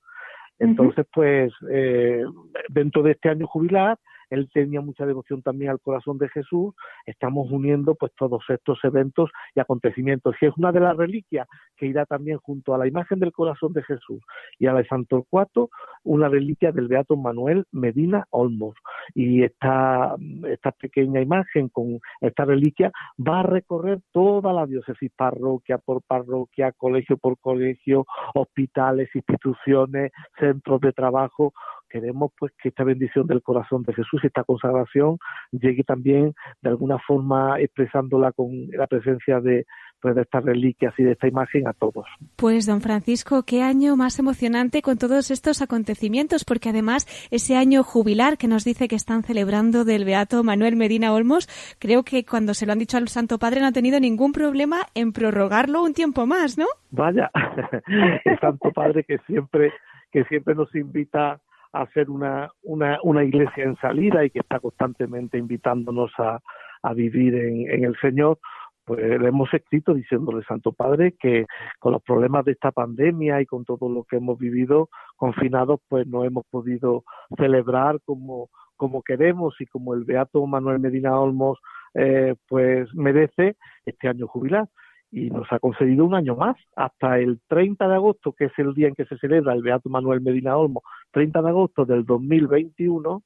entonces, 0.62 1.08
pues, 1.12 1.52
eh, 1.72 2.24
dentro 2.70 3.02
de 3.02 3.14
este 3.14 3.30
año 3.30 3.48
jubilar, 3.48 3.98
él 4.32 4.50
tenía 4.52 4.82
mucha 4.82 5.06
devoción 5.06 5.42
también 5.42 5.72
al 5.72 5.80
corazón 5.80 6.18
de 6.18 6.30
Jesús, 6.30 6.74
estamos 7.06 7.52
uniendo 7.52 7.96
pues 7.96 8.12
todos 8.18 8.44
estos 8.50 8.80
eventos 8.84 9.30
y 9.54 9.60
acontecimientos. 9.60 10.36
Y 10.42 10.46
es 10.48 10.58
una 10.58 10.72
de 10.72 10.80
las 10.80 10.98
reliquias 10.98 11.48
que 11.78 11.86
irá 11.86 12.06
también 12.06 12.38
junto 12.40 12.74
a 12.74 12.78
la 12.78 12.88
imagen 12.88 13.20
del 13.20 13.32
corazón 13.32 13.74
de 13.74 13.84
Jesús 13.84 14.24
y 14.58 14.68
a 14.68 14.74
la 14.74 14.80
de 14.80 14.88
Santo 14.88 15.18
Torcuato, 15.18 15.70
una 16.04 16.30
reliquia 16.30 16.72
del 16.72 16.88
Beato 16.88 17.18
Manuel 17.18 17.66
Medina 17.72 18.26
Olmos. 18.30 18.76
Y 19.14 19.44
esta, 19.44 20.16
esta 20.48 20.72
pequeña 20.72 21.22
imagen 21.22 21.68
con 21.70 22.00
esta 22.22 22.46
reliquia 22.46 22.92
va 23.20 23.42
a 23.42 23.44
recorrer 23.44 24.00
toda 24.12 24.54
la 24.54 24.66
diócesis, 24.66 25.12
parroquia 25.16 25.78
por 25.78 26.02
parroquia, 26.02 26.72
colegio 26.72 27.18
por 27.18 27.38
colegio, 27.40 28.06
hospitales, 28.34 29.10
instituciones, 29.14 30.12
centros 30.40 30.80
de 30.82 30.94
trabajo, 30.94 31.54
queremos 31.92 32.32
pues 32.38 32.52
que 32.62 32.70
esta 32.70 32.84
bendición 32.84 33.28
del 33.28 33.42
corazón 33.42 33.84
de 33.84 33.94
Jesús, 33.94 34.24
esta 34.24 34.44
consagración, 34.44 35.18
llegue 35.52 35.84
también 35.84 36.34
de 36.62 36.70
alguna 36.70 36.98
forma 37.00 37.60
expresándola 37.60 38.32
con 38.32 38.68
la 38.72 38.88
presencia 38.88 39.40
de, 39.40 39.66
pues, 40.02 40.16
de 40.16 40.22
estas 40.22 40.44
reliquias 40.44 40.94
y 40.98 41.04
de 41.04 41.12
esta 41.12 41.28
imagen 41.28 41.68
a 41.68 41.74
todos. 41.74 42.06
Pues 42.36 42.66
don 42.66 42.82
Francisco, 42.82 43.44
qué 43.44 43.62
año 43.62 43.96
más 43.98 44.18
emocionante 44.20 44.82
con 44.82 44.98
todos 44.98 45.32
estos 45.32 45.62
acontecimientos, 45.62 46.46
porque 46.46 46.70
además 46.70 47.06
ese 47.30 47.56
año 47.58 47.84
jubilar 47.84 48.38
que 48.38 48.48
nos 48.48 48.64
dice 48.64 48.88
que 48.88 48.96
están 48.96 49.24
celebrando 49.24 49.84
del 49.86 50.06
Beato 50.06 50.44
Manuel 50.44 50.76
Medina 50.76 51.14
Olmos, 51.14 51.48
creo 51.80 52.04
que 52.04 52.26
cuando 52.26 52.54
se 52.54 52.66
lo 52.66 52.72
han 52.72 52.80
dicho 52.80 52.98
al 52.98 53.10
Santo 53.10 53.38
Padre 53.38 53.62
no 53.62 53.68
ha 53.68 53.72
tenido 53.72 54.00
ningún 54.00 54.32
problema 54.32 54.78
en 54.96 55.12
prorrogarlo 55.12 55.84
un 55.84 55.94
tiempo 55.94 56.26
más, 56.26 56.58
¿no? 56.58 56.66
Vaya, 56.90 57.30
el 58.26 58.40
Santo 58.40 58.72
Padre 58.72 59.04
que 59.04 59.18
siempre 59.28 59.72
que 60.12 60.26
siempre 60.26 60.56
nos 60.56 60.74
invita 60.76 61.40
a 61.74 61.86
ser 61.88 62.10
una, 62.10 62.50
una, 62.64 63.00
una 63.04 63.24
iglesia 63.24 63.64
en 63.64 63.78
salida 63.78 64.26
y 64.26 64.30
que 64.30 64.40
está 64.40 64.60
constantemente 64.60 65.38
invitándonos 65.38 66.12
a, 66.18 66.40
a 66.84 66.94
vivir 66.94 67.36
en, 67.36 67.70
en 67.70 67.86
el 67.86 67.96
Señor, 68.00 68.40
pues 68.86 69.00
le 69.00 69.28
hemos 69.28 69.54
escrito 69.54 69.94
diciéndole, 69.94 70.44
Santo 70.44 70.72
Padre, 70.74 71.16
que 71.20 71.46
con 71.80 71.94
los 71.94 72.02
problemas 72.02 72.46
de 72.46 72.54
esta 72.54 72.72
pandemia 72.72 73.42
y 73.42 73.46
con 73.46 73.64
todo 73.64 73.90
lo 73.90 74.04
que 74.04 74.18
hemos 74.18 74.38
vivido 74.38 74.90
confinados, 75.16 75.80
pues 75.88 76.08
no 76.08 76.26
hemos 76.26 76.46
podido 76.50 77.04
celebrar 77.38 78.00
como, 78.04 78.50
como 78.76 79.04
queremos 79.04 79.56
y 79.60 79.66
como 79.68 79.94
el 79.94 80.04
Beato 80.04 80.46
Manuel 80.48 80.80
Medina 80.80 81.20
Olmos 81.20 81.60
eh, 81.94 82.36
pues 82.48 82.94
merece 82.96 83.56
este 83.86 84.08
año 84.08 84.28
jubilar 84.28 84.68
y 85.12 85.30
nos 85.30 85.52
ha 85.52 85.60
concedido 85.60 86.06
un 86.06 86.16
año 86.16 86.36
más, 86.36 86.56
hasta 86.76 87.20
el 87.20 87.40
30 87.48 87.88
de 87.88 87.96
agosto, 87.96 88.32
que 88.32 88.46
es 88.46 88.54
el 88.58 88.74
día 88.74 88.88
en 88.88 88.96
que 88.96 89.06
se 89.06 89.18
celebra 89.18 89.54
el 89.54 89.62
Beato 89.62 89.90
Manuel 89.90 90.22
Medina 90.22 90.58
Olmo, 90.58 90.84
30 91.12 91.42
de 91.42 91.50
agosto 91.50 91.86
del 91.86 92.06
2021, 92.06 93.22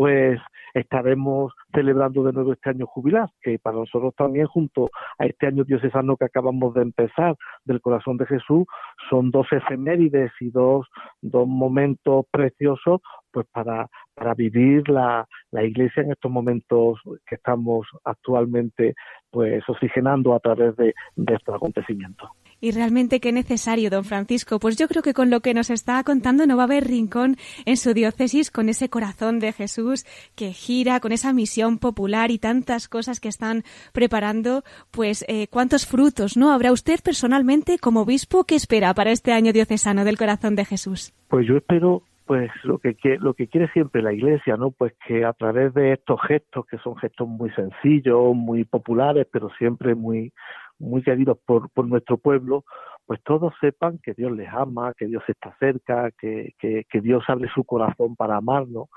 pues 0.00 0.40
estaremos 0.72 1.52
celebrando 1.74 2.22
de 2.22 2.32
nuevo 2.32 2.54
este 2.54 2.70
año 2.70 2.86
jubilar, 2.86 3.28
que 3.42 3.58
para 3.58 3.76
nosotros 3.76 4.14
también 4.16 4.46
junto 4.46 4.88
a 5.18 5.26
este 5.26 5.48
año 5.48 5.62
diocesano 5.62 6.16
que 6.16 6.24
acabamos 6.24 6.72
de 6.72 6.80
empezar 6.80 7.36
del 7.66 7.82
corazón 7.82 8.16
de 8.16 8.24
Jesús, 8.24 8.64
son 9.10 9.30
dos 9.30 9.46
efemérides 9.52 10.32
y 10.40 10.48
dos, 10.48 10.86
dos 11.20 11.46
momentos 11.46 12.24
preciosos 12.30 13.02
pues 13.30 13.46
para, 13.52 13.90
para 14.14 14.32
vivir 14.32 14.88
la, 14.88 15.28
la 15.50 15.64
iglesia 15.64 16.02
en 16.02 16.12
estos 16.12 16.30
momentos 16.30 16.98
que 17.26 17.34
estamos 17.34 17.86
actualmente 18.04 18.94
pues 19.30 19.62
oxigenando 19.68 20.32
a 20.34 20.40
través 20.40 20.76
de, 20.76 20.94
de 21.16 21.34
estos 21.34 21.54
acontecimientos. 21.54 22.30
Y 22.60 22.72
realmente 22.72 23.20
qué 23.20 23.32
necesario, 23.32 23.88
don 23.88 24.04
Francisco. 24.04 24.58
Pues 24.58 24.76
yo 24.76 24.86
creo 24.86 25.02
que 25.02 25.14
con 25.14 25.30
lo 25.30 25.40
que 25.40 25.54
nos 25.54 25.70
está 25.70 26.02
contando 26.04 26.46
no 26.46 26.56
va 26.56 26.64
a 26.64 26.66
haber 26.66 26.86
rincón 26.86 27.36
en 27.64 27.76
su 27.76 27.94
diócesis 27.94 28.50
con 28.50 28.68
ese 28.68 28.90
corazón 28.90 29.38
de 29.38 29.52
Jesús 29.52 30.04
que 30.36 30.52
gira, 30.52 31.00
con 31.00 31.12
esa 31.12 31.32
misión 31.32 31.78
popular 31.78 32.30
y 32.30 32.38
tantas 32.38 32.88
cosas 32.88 33.18
que 33.18 33.28
están 33.28 33.62
preparando. 33.92 34.62
Pues 34.90 35.24
eh, 35.28 35.46
cuántos 35.48 35.86
frutos, 35.86 36.36
¿no? 36.36 36.52
Habrá 36.52 36.72
usted 36.72 37.00
personalmente 37.02 37.78
como 37.78 38.02
obispo 38.02 38.44
que 38.44 38.56
espera 38.56 38.92
para 38.92 39.10
este 39.10 39.32
año 39.32 39.52
diocesano 39.52 40.04
del 40.04 40.18
corazón 40.18 40.54
de 40.54 40.64
Jesús. 40.66 41.14
Pues 41.28 41.46
yo 41.46 41.56
espero 41.56 42.02
pues 42.26 42.48
lo 42.62 42.78
que 42.78 42.94
lo 43.18 43.34
que 43.34 43.48
quiere 43.48 43.68
siempre 43.72 44.02
la 44.02 44.12
Iglesia, 44.12 44.56
¿no? 44.56 44.70
Pues 44.70 44.92
que 45.04 45.24
a 45.24 45.32
través 45.32 45.74
de 45.74 45.94
estos 45.94 46.20
gestos 46.28 46.64
que 46.66 46.78
son 46.78 46.94
gestos 46.96 47.26
muy 47.26 47.50
sencillos, 47.50 48.36
muy 48.36 48.62
populares, 48.62 49.26
pero 49.32 49.48
siempre 49.58 49.96
muy 49.96 50.32
muy 50.80 51.02
queridos 51.02 51.38
por, 51.46 51.70
por 51.70 51.86
nuestro 51.86 52.16
pueblo, 52.16 52.64
pues 53.06 53.20
todos 53.22 53.52
sepan 53.60 53.98
que 54.02 54.14
Dios 54.14 54.32
les 54.32 54.48
ama, 54.52 54.94
que 54.96 55.06
Dios 55.06 55.22
está 55.28 55.54
cerca, 55.58 56.10
que, 56.18 56.54
que, 56.58 56.84
que 56.90 57.00
Dios 57.00 57.24
abre 57.28 57.48
su 57.54 57.64
corazón 57.64 58.16
para 58.16 58.36
amarnos. 58.36 58.88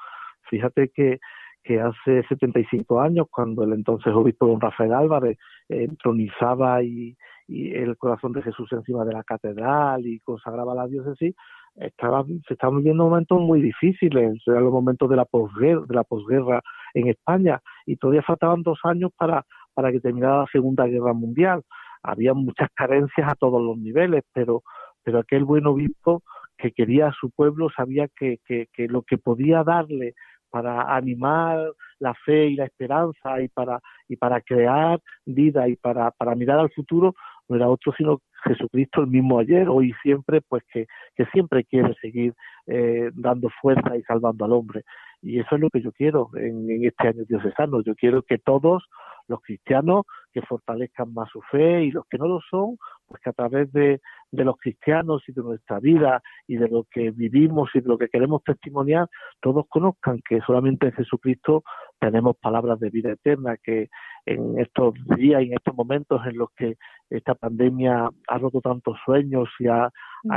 Fíjate 0.50 0.90
que, 0.90 1.20
que 1.64 1.80
hace 1.80 2.24
75 2.28 3.02
años, 3.02 3.28
cuando 3.30 3.64
el 3.64 3.74
entonces 3.74 4.14
obispo 4.14 4.48
don 4.48 4.62
Rafael 4.62 4.94
Álvarez 4.94 5.38
eh, 5.70 5.84
entronizaba 5.84 6.84
y, 6.84 7.16
y 7.48 7.74
el 7.74 7.98
corazón 7.98 8.34
de 8.34 8.42
Jesús 8.42 8.72
encima 8.72 9.06
de 9.06 9.14
la 9.14 9.24
catedral 9.24 10.06
y 10.06 10.20
consagraba 10.20 10.76
la 10.76 10.88
diócesis, 10.88 11.36
estaba, 11.76 12.24
se 12.48 12.54
estaban 12.54 12.78
viviendo 12.78 13.06
momentos 13.06 13.40
muy 13.40 13.62
difíciles, 13.62 14.42
eran 14.46 14.64
los 14.64 14.74
momentos 14.74 15.10
de 15.10 15.16
la 15.16 15.26
posguerra, 15.26 15.86
de 15.88 15.96
la 15.96 16.04
posguerra 16.04 16.62
en 16.94 17.08
España, 17.08 17.62
y 17.86 17.96
todavía 17.96 18.22
faltaban 18.22 18.62
dos 18.62 18.80
años 18.84 19.12
para 19.18 19.46
para 19.74 19.92
que 19.92 20.00
terminara 20.00 20.40
la 20.40 20.48
Segunda 20.52 20.86
Guerra 20.86 21.14
Mundial. 21.14 21.64
Había 22.02 22.34
muchas 22.34 22.70
carencias 22.74 23.32
a 23.32 23.36
todos 23.36 23.62
los 23.62 23.78
niveles, 23.78 24.24
pero, 24.34 24.64
pero 25.04 25.20
aquel 25.20 25.46
buen 25.46 25.66
obispo 25.68 26.24
que 26.58 26.72
quería 26.72 27.08
a 27.08 27.14
su 27.14 27.32
pueblo 27.32 27.70
sabía 27.76 28.08
que, 28.16 28.38
que, 28.46 28.68
que 28.74 28.88
lo 28.88 29.02
que 29.02 29.18
podía 29.18 29.64
darle 29.64 30.14
para 30.50 30.96
animar 30.96 31.72
la 32.00 32.14
fe 32.14 32.48
y 32.48 32.56
la 32.56 32.66
esperanza 32.66 33.42
y 33.42 33.48
para 33.48 33.80
y 34.08 34.18
para 34.18 34.40
crear 34.42 35.00
vida 35.26 35.68
y 35.68 35.76
para, 35.76 36.12
para 36.12 36.36
mirar 36.36 36.60
al 36.60 36.70
futuro 36.70 37.16
no 37.50 37.56
era 37.56 37.70
otro 37.70 37.92
sino 37.98 38.22
Jesucristo 38.44 39.02
el 39.02 39.08
mismo 39.08 39.40
ayer, 39.40 39.70
hoy 39.70 39.90
y 39.90 39.94
siempre, 40.02 40.42
pues 40.42 40.64
que, 40.72 40.88
que 41.16 41.26
siempre 41.28 41.64
quiere 41.64 41.94
seguir 42.02 42.34
eh, 42.68 43.10
dando 43.14 43.50
fuerza 43.62 43.96
y 43.98 44.04
salvando 44.04 44.46
al 44.46 44.54
hombre. 44.54 44.84
Y 45.24 45.40
eso 45.40 45.56
es 45.56 45.62
lo 45.62 45.70
que 45.70 45.82
yo 45.82 45.92
quiero 45.94 46.30
en, 46.36 46.70
en 46.70 46.86
este 46.86 47.08
año 47.08 47.24
diocesano. 47.26 47.82
Yo 47.82 47.96
quiero 47.96 48.24
que 48.24 48.38
todos 48.38 48.84
los 49.28 49.42
cristianos 49.42 50.06
que 50.32 50.42
fortalezcan 50.42 51.14
más 51.14 51.30
su 51.30 51.42
fe 51.44 51.84
y 51.84 51.92
los 51.92 52.06
que 52.08 52.18
no 52.18 52.28
lo 52.28 52.40
son, 52.50 52.78
pues 53.08 53.22
que 53.22 53.30
a 53.30 53.34
través 53.34 53.72
de, 53.72 54.02
de 54.32 54.44
los 54.44 54.58
cristianos 54.58 55.24
y 55.28 55.32
de 55.32 55.44
nuestra 55.44 55.80
vida 55.80 56.22
y 56.48 56.58
de 56.58 56.68
lo 56.68 56.86
que 56.90 57.12
vivimos 57.12 57.70
y 57.74 57.82
de 57.82 57.88
lo 57.88 57.98
que 57.98 58.10
queremos 58.10 58.44
testimoniar, 58.44 59.08
todos 59.42 59.66
conozcan 59.70 60.20
que 60.28 60.42
solamente 60.42 60.88
en 60.88 60.94
Jesucristo 60.94 61.64
tenemos 62.00 62.36
palabras 62.38 62.80
de 62.80 62.90
vida 62.90 63.12
eterna, 63.12 63.56
que 63.64 63.90
en 64.26 64.60
estos 64.60 64.94
días 65.16 65.44
y 65.44 65.48
en 65.48 65.54
estos 65.54 65.76
momentos 65.76 66.22
en 66.26 66.38
los 66.38 66.50
que 66.56 66.76
esta 67.10 67.36
pandemia 67.36 68.10
ha 68.28 68.38
roto 68.40 68.60
tantos 68.62 68.98
sueños 69.06 69.48
y 69.60 69.68
ha, 69.68 69.92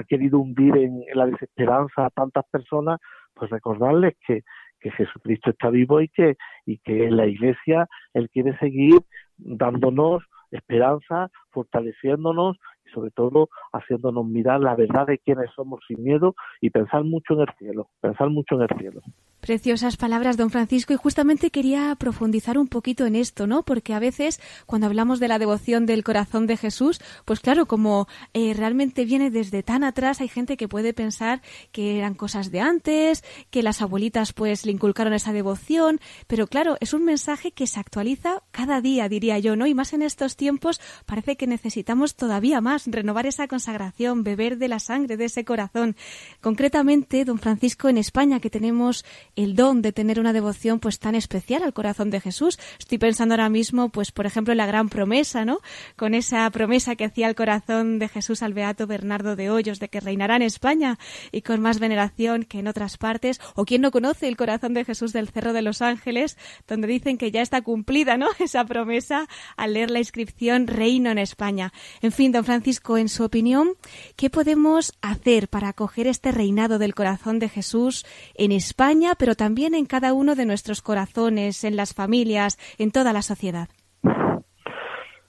querido 0.08 0.40
hundir 0.40 0.76
en, 0.76 1.02
en 1.08 1.18
la 1.18 1.26
desesperanza 1.26 2.06
a 2.06 2.10
tantas 2.10 2.44
personas, 2.50 3.00
pues 3.34 3.50
recordarles 3.50 4.14
que, 4.26 4.42
que 4.86 5.04
Jesucristo 5.04 5.50
está 5.50 5.70
vivo 5.70 6.00
y 6.00 6.08
que, 6.08 6.36
y 6.64 6.78
que 6.78 7.06
en 7.06 7.16
la 7.16 7.26
iglesia 7.26 7.88
Él 8.14 8.30
quiere 8.30 8.56
seguir 8.58 9.00
dándonos 9.36 10.22
esperanza, 10.52 11.28
fortaleciéndonos 11.50 12.56
y 12.84 12.90
sobre 12.90 13.10
todo 13.10 13.48
haciéndonos 13.72 14.24
mirar 14.26 14.60
la 14.60 14.76
verdad 14.76 15.06
de 15.08 15.18
quiénes 15.18 15.50
somos 15.56 15.80
sin 15.88 16.04
miedo 16.04 16.36
y 16.60 16.70
pensar 16.70 17.02
mucho 17.02 17.34
en 17.34 17.40
el 17.40 17.48
cielo, 17.58 17.88
pensar 18.00 18.30
mucho 18.30 18.54
en 18.54 18.62
el 18.62 18.78
cielo. 18.78 19.00
Preciosas 19.46 19.96
palabras, 19.96 20.36
don 20.36 20.50
Francisco, 20.50 20.92
y 20.92 20.96
justamente 20.96 21.52
quería 21.52 21.94
profundizar 21.94 22.58
un 22.58 22.66
poquito 22.66 23.06
en 23.06 23.14
esto, 23.14 23.46
¿no? 23.46 23.62
Porque 23.62 23.94
a 23.94 24.00
veces 24.00 24.40
cuando 24.66 24.88
hablamos 24.88 25.20
de 25.20 25.28
la 25.28 25.38
devoción 25.38 25.86
del 25.86 26.02
corazón 26.02 26.48
de 26.48 26.56
Jesús, 26.56 27.00
pues 27.24 27.38
claro, 27.38 27.66
como 27.66 28.08
eh, 28.34 28.54
realmente 28.54 29.04
viene 29.04 29.30
desde 29.30 29.62
tan 29.62 29.84
atrás, 29.84 30.20
hay 30.20 30.26
gente 30.26 30.56
que 30.56 30.66
puede 30.66 30.92
pensar 30.92 31.42
que 31.70 31.96
eran 31.96 32.14
cosas 32.14 32.50
de 32.50 32.58
antes, 32.58 33.22
que 33.50 33.62
las 33.62 33.82
abuelitas 33.82 34.32
pues 34.32 34.66
le 34.66 34.72
inculcaron 34.72 35.12
esa 35.12 35.32
devoción, 35.32 36.00
pero 36.26 36.48
claro, 36.48 36.76
es 36.80 36.92
un 36.92 37.04
mensaje 37.04 37.52
que 37.52 37.68
se 37.68 37.78
actualiza 37.78 38.42
cada 38.50 38.80
día, 38.80 39.08
diría 39.08 39.38
yo, 39.38 39.54
¿no? 39.54 39.68
Y 39.68 39.74
más 39.74 39.92
en 39.92 40.02
estos 40.02 40.34
tiempos 40.34 40.80
parece 41.04 41.36
que 41.36 41.46
necesitamos 41.46 42.16
todavía 42.16 42.60
más 42.60 42.88
renovar 42.88 43.26
esa 43.26 43.46
consagración, 43.46 44.24
beber 44.24 44.58
de 44.58 44.66
la 44.66 44.80
sangre 44.80 45.16
de 45.16 45.26
ese 45.26 45.44
corazón. 45.44 45.94
Concretamente, 46.40 47.24
don 47.24 47.38
Francisco, 47.38 47.88
en 47.88 47.98
España 47.98 48.40
que 48.40 48.50
tenemos 48.50 49.04
el 49.36 49.54
don 49.54 49.82
de 49.82 49.92
tener 49.92 50.18
una 50.18 50.32
devoción 50.32 50.80
pues 50.80 50.98
tan 50.98 51.14
especial 51.14 51.62
al 51.62 51.72
corazón 51.72 52.10
de 52.10 52.20
Jesús. 52.20 52.58
Estoy 52.78 52.98
pensando 52.98 53.34
ahora 53.34 53.48
mismo, 53.48 53.90
pues 53.90 54.10
por 54.10 54.26
ejemplo, 54.26 54.52
en 54.52 54.58
la 54.58 54.66
gran 54.66 54.88
promesa, 54.88 55.44
¿no? 55.44 55.60
Con 55.94 56.14
esa 56.14 56.50
promesa 56.50 56.96
que 56.96 57.04
hacía 57.04 57.28
el 57.28 57.34
corazón 57.34 57.98
de 57.98 58.08
Jesús 58.08 58.42
al 58.42 58.54
beato 58.54 58.86
Bernardo 58.86 59.36
de 59.36 59.50
Hoyos 59.50 59.78
de 59.78 59.88
que 59.88 60.00
reinará 60.00 60.36
en 60.36 60.42
España 60.42 60.98
y 61.32 61.42
con 61.42 61.60
más 61.60 61.78
veneración 61.78 62.44
que 62.44 62.58
en 62.58 62.68
otras 62.68 62.96
partes. 62.96 63.40
O 63.54 63.64
quien 63.64 63.82
no 63.82 63.90
conoce 63.90 64.26
el 64.28 64.36
corazón 64.36 64.74
de 64.74 64.84
Jesús 64.84 65.12
del 65.12 65.28
Cerro 65.28 65.52
de 65.52 65.62
los 65.62 65.82
Ángeles, 65.82 66.36
donde 66.66 66.88
dicen 66.88 67.18
que 67.18 67.30
ya 67.30 67.42
está 67.42 67.60
cumplida, 67.60 68.16
¿no? 68.16 68.28
Esa 68.38 68.64
promesa 68.64 69.28
al 69.56 69.74
leer 69.74 69.90
la 69.90 69.98
inscripción 69.98 70.66
Reino 70.66 71.10
en 71.10 71.18
España. 71.18 71.72
En 72.00 72.12
fin, 72.12 72.32
don 72.32 72.44
Francisco, 72.44 72.96
en 72.96 73.08
su 73.08 73.24
opinión, 73.24 73.74
¿qué 74.16 74.30
podemos 74.30 74.94
hacer 75.02 75.48
para 75.48 75.68
acoger 75.68 76.06
este 76.06 76.32
reinado 76.32 76.78
del 76.78 76.94
corazón 76.94 77.38
de 77.38 77.48
Jesús 77.48 78.06
en 78.34 78.52
España, 78.52 79.14
también 79.34 79.74
en 79.74 79.86
cada 79.86 80.12
uno 80.12 80.34
de 80.34 80.46
nuestros 80.46 80.82
corazones, 80.82 81.64
en 81.64 81.76
las 81.76 81.94
familias, 81.94 82.58
en 82.78 82.90
toda 82.90 83.12
la 83.12 83.22
sociedad. 83.22 83.68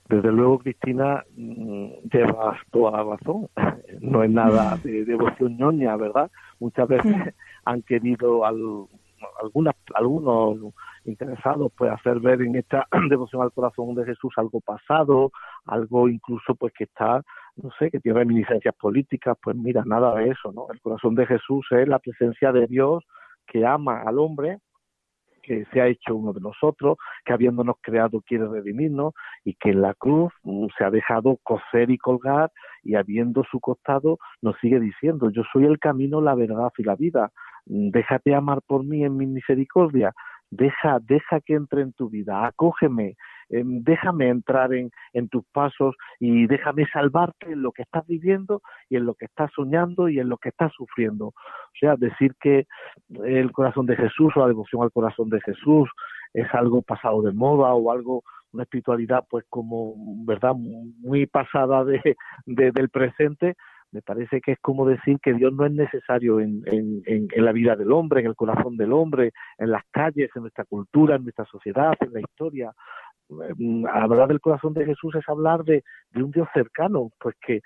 Desde 0.08 0.32
luego, 0.32 0.58
Cristina, 0.58 1.22
mm, 1.36 2.08
llevas 2.10 2.58
toda 2.70 2.92
la 2.92 3.16
razón. 3.16 3.48
No 4.00 4.22
es 4.22 4.30
nada 4.30 4.76
de 4.84 5.04
devoción 5.04 5.56
ñoña, 5.56 5.96
¿verdad? 5.96 6.30
Muchas 6.60 6.86
veces 6.88 7.16
mm. 7.16 7.28
han 7.64 7.82
querido 7.82 8.46
algunas, 8.46 9.74
algunos 9.94 10.72
interesados 11.04 11.72
pues 11.76 11.90
hacer 11.90 12.20
ver 12.20 12.42
en 12.42 12.54
esta 12.56 12.86
devoción 13.10 13.42
al 13.42 13.52
corazón 13.52 13.94
de 13.94 14.04
Jesús 14.04 14.32
algo 14.36 14.60
pasado, 14.60 15.32
algo 15.66 16.08
incluso 16.08 16.54
pues 16.54 16.72
que 16.72 16.84
está, 16.84 17.22
no 17.56 17.70
sé, 17.78 17.90
que 17.90 18.00
tiene 18.00 18.20
reminiscencias 18.20 18.74
políticas, 18.76 19.36
pues 19.42 19.56
mira, 19.56 19.82
nada 19.84 20.14
de 20.14 20.30
eso, 20.30 20.52
¿no? 20.52 20.66
El 20.72 20.80
corazón 20.80 21.14
de 21.16 21.26
Jesús 21.26 21.66
es 21.72 21.88
la 21.88 21.98
presencia 21.98 22.52
de 22.52 22.66
Dios 22.66 23.04
que 23.48 23.66
ama 23.66 24.02
al 24.02 24.18
hombre, 24.18 24.58
que 25.42 25.64
se 25.72 25.80
ha 25.80 25.86
hecho 25.86 26.14
uno 26.14 26.32
de 26.32 26.40
nosotros, 26.40 26.98
que 27.24 27.32
habiéndonos 27.32 27.76
creado 27.80 28.20
quiere 28.20 28.46
redimirnos 28.46 29.14
y 29.44 29.54
que 29.54 29.70
en 29.70 29.80
la 29.80 29.94
cruz 29.94 30.32
mm, 30.42 30.66
se 30.76 30.84
ha 30.84 30.90
dejado 30.90 31.38
coser 31.42 31.90
y 31.90 31.98
colgar 31.98 32.52
y 32.82 32.94
habiendo 32.94 33.42
su 33.50 33.58
costado 33.58 34.18
nos 34.42 34.56
sigue 34.60 34.78
diciendo, 34.78 35.30
yo 35.30 35.42
soy 35.52 35.64
el 35.64 35.78
camino, 35.78 36.20
la 36.20 36.34
verdad 36.34 36.70
y 36.76 36.82
la 36.82 36.96
vida, 36.96 37.30
déjate 37.64 38.34
amar 38.34 38.60
por 38.66 38.84
mí 38.84 39.04
en 39.04 39.16
mi 39.16 39.26
misericordia, 39.26 40.12
deja, 40.50 40.98
deja 41.00 41.40
que 41.40 41.54
entre 41.54 41.82
en 41.82 41.92
tu 41.92 42.08
vida, 42.08 42.46
acógeme, 42.46 43.16
Em, 43.50 43.82
déjame 43.82 44.28
entrar 44.28 44.72
en, 44.74 44.90
en 45.12 45.28
tus 45.28 45.44
pasos 45.52 45.96
y 46.20 46.46
déjame 46.46 46.86
salvarte 46.92 47.52
en 47.52 47.62
lo 47.62 47.72
que 47.72 47.82
estás 47.82 48.06
viviendo 48.06 48.60
y 48.88 48.96
en 48.96 49.06
lo 49.06 49.14
que 49.14 49.24
estás 49.26 49.50
soñando 49.54 50.08
y 50.08 50.20
en 50.20 50.28
lo 50.28 50.36
que 50.36 50.50
estás 50.50 50.72
sufriendo. 50.74 51.28
O 51.28 51.78
sea, 51.78 51.96
decir 51.96 52.34
que 52.40 52.66
el 53.24 53.52
corazón 53.52 53.86
de 53.86 53.96
Jesús 53.96 54.32
o 54.36 54.40
la 54.40 54.48
devoción 54.48 54.82
al 54.82 54.92
corazón 54.92 55.30
de 55.30 55.40
Jesús 55.40 55.88
es 56.34 56.46
algo 56.52 56.82
pasado 56.82 57.22
de 57.22 57.32
moda 57.32 57.72
o 57.74 57.90
algo 57.90 58.22
una 58.52 58.62
espiritualidad 58.62 59.24
pues 59.28 59.44
como 59.50 59.94
verdad 60.24 60.54
muy 60.54 61.26
pasada 61.26 61.84
de, 61.84 62.16
del 62.46 62.88
presente 62.88 63.56
me 63.90 64.02
parece 64.02 64.40
que 64.40 64.52
es 64.52 64.58
como 64.60 64.86
decir 64.86 65.18
que 65.22 65.32
Dios 65.32 65.52
no 65.52 65.64
es 65.64 65.72
necesario 65.72 66.40
en, 66.40 66.62
en, 66.66 67.02
en, 67.06 67.44
la 67.44 67.52
vida 67.52 67.74
del 67.74 67.90
hombre, 67.92 68.20
en 68.20 68.26
el 68.26 68.36
corazón 68.36 68.76
del 68.76 68.92
hombre, 68.92 69.32
en 69.56 69.70
las 69.70 69.82
calles, 69.90 70.30
en 70.34 70.42
nuestra 70.42 70.64
cultura, 70.64 71.16
en 71.16 71.22
nuestra 71.22 71.46
sociedad, 71.46 71.94
en 72.00 72.12
la 72.12 72.20
historia. 72.20 72.72
Mm, 73.28 73.86
hablar 73.86 74.28
del 74.28 74.40
corazón 74.40 74.74
de 74.74 74.86
Jesús 74.86 75.14
es 75.14 75.28
hablar 75.28 75.62
de, 75.64 75.82
un 76.14 76.30
Dios 76.30 76.48
cercano, 76.54 77.10
pues 77.20 77.34
que, 77.40 77.60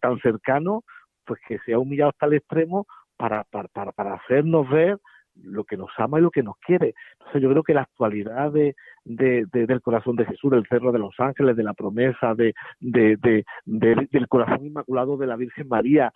tan 0.00 0.18
cercano, 0.20 0.82
pues 1.24 1.40
que 1.46 1.58
se 1.60 1.72
ha 1.72 1.78
humillado 1.78 2.10
hasta 2.10 2.26
el 2.26 2.34
extremo 2.34 2.86
para, 3.16 3.44
para, 3.44 4.14
hacernos 4.14 4.68
ver 4.68 4.98
lo 5.34 5.64
que 5.64 5.76
nos 5.76 5.90
ama 5.96 6.18
y 6.18 6.22
lo 6.22 6.30
que 6.30 6.42
nos 6.42 6.56
quiere. 6.58 6.94
Entonces 7.12 7.42
yo 7.42 7.50
creo 7.50 7.62
que 7.62 7.74
la 7.74 7.82
actualidad 7.82 8.52
de, 8.52 8.74
de, 9.04 9.46
del 9.50 9.80
corazón 9.80 10.16
de 10.16 10.26
Jesús, 10.26 10.50
del 10.50 10.66
Cerro 10.68 10.92
de 10.92 10.98
los 10.98 11.14
Ángeles, 11.18 11.56
de 11.56 11.62
la 11.64 11.74
promesa, 11.74 12.34
de, 12.34 12.54
de 12.80 13.44
del 13.64 14.28
corazón 14.28 14.66
inmaculado 14.66 15.16
de 15.16 15.26
la 15.26 15.36
Virgen 15.36 15.68
María, 15.68 16.12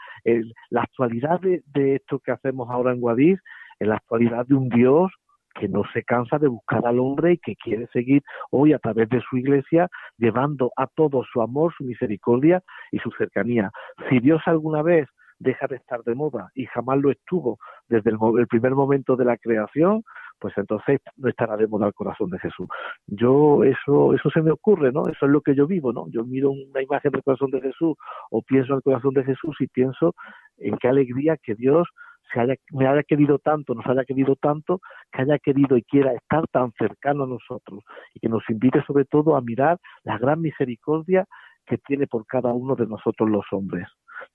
la 0.71 0.83
actualidad 0.83 1.41
de, 1.41 1.95
esto 1.95 2.19
que 2.19 2.33
hacemos 2.33 2.69
ahora 2.71 2.93
en 2.93 3.01
Guadix, 3.01 3.41
en 3.79 3.89
la 3.89 3.97
actualidad 3.97 4.47
de 4.47 4.55
un 4.55 4.69
Dios 4.69 5.13
que 5.59 5.69
no 5.69 5.83
se 5.93 6.03
cansa 6.03 6.39
de 6.39 6.49
buscar 6.49 6.87
al 6.87 6.99
hombre 6.99 7.33
y 7.33 7.39
que 7.39 7.57
quiere 7.57 7.87
seguir 7.93 8.23
hoy 8.51 8.73
a 8.73 8.79
través 8.79 9.09
de 9.09 9.21
su 9.29 9.37
iglesia 9.37 9.89
llevando 10.19 10.71
a 10.77 10.87
todos 10.87 11.27
su 11.33 11.43
amor, 11.43 11.73
su 11.77 11.85
misericordia 11.85 12.63
y 12.91 12.99
su 12.99 13.11
cercanía. 13.13 13.71
Si 14.09 14.21
Dios 14.21 14.43
alguna 14.47 14.83
vez 14.83 15.09
deja 15.39 15.67
de 15.67 15.77
estar 15.77 16.03
de 16.03 16.15
moda 16.15 16.51
y 16.55 16.67
jamás 16.67 16.99
lo 16.99 17.11
estuvo 17.11 17.59
desde 17.89 18.11
el, 18.11 18.47
primer 18.49 18.75
momento 18.75 19.17
de 19.17 19.25
la 19.25 19.37
creación, 19.37 20.03
pues 20.39 20.55
entonces 20.57 21.01
no 21.17 21.29
estará 21.29 21.57
de 21.57 21.67
moda 21.67 21.87
el 21.87 21.95
corazón 21.95 22.31
de 22.31 22.39
Jesús. 22.39 22.69
Yo 23.07 23.65
eso 23.65 24.15
eso 24.15 24.31
se 24.31 24.43
me 24.43 24.51
ocurre, 24.51 24.93
¿no? 24.93 25.03
Eso 25.03 25.27
es 25.27 25.33
lo 25.33 25.41
que 25.41 25.55
yo 25.55 25.67
vivo, 25.67 25.93
¿no? 25.93 26.07
Yo 26.11 26.25
miro 26.25 26.51
una 26.51 26.83
imagen 26.83 27.13
del 27.13 27.23
corazón 27.23 27.51
de 27.51 27.61
Jesús 27.61 27.97
o 28.31 28.43
pienso 28.43 28.73
en 28.73 28.77
el 28.77 28.83
corazón 28.83 29.15
de 29.15 29.25
Jesús 29.25 29.57
y 29.61 29.67
pienso 29.67 30.15
en 30.59 30.77
qué 30.79 30.89
alegría 30.89 31.37
que 31.37 31.55
Dios 31.55 31.89
se 32.33 32.41
haya, 32.41 32.55
me 32.71 32.87
haya 32.87 33.03
querido 33.03 33.39
tanto, 33.39 33.75
nos 33.75 33.87
haya 33.87 34.05
querido 34.05 34.37
tanto, 34.37 34.81
que 35.13 35.23
haya 35.23 35.39
querido 35.39 35.77
y 35.77 35.83
quiera 35.83 36.13
estar 36.13 36.47
tan 36.49 36.73
cercano 36.73 37.25
a 37.25 37.27
nosotros 37.27 37.85
y 38.15 38.21
que 38.21 38.29
nos 38.29 38.43
invite 38.49 38.83
sobre 38.87 39.05
todo 39.05 39.37
a 39.37 39.41
mirar 39.41 39.79
la 40.05 40.19
gran 40.19 40.41
misericordia 40.41 41.27
que 41.67 41.79
tiene 41.79 42.07
por 42.07 42.27
cada 42.27 42.53
uno 42.53 42.77
de 42.77 42.87
nosotros 42.87 43.29
los 43.29 43.45
hombres. 43.53 43.89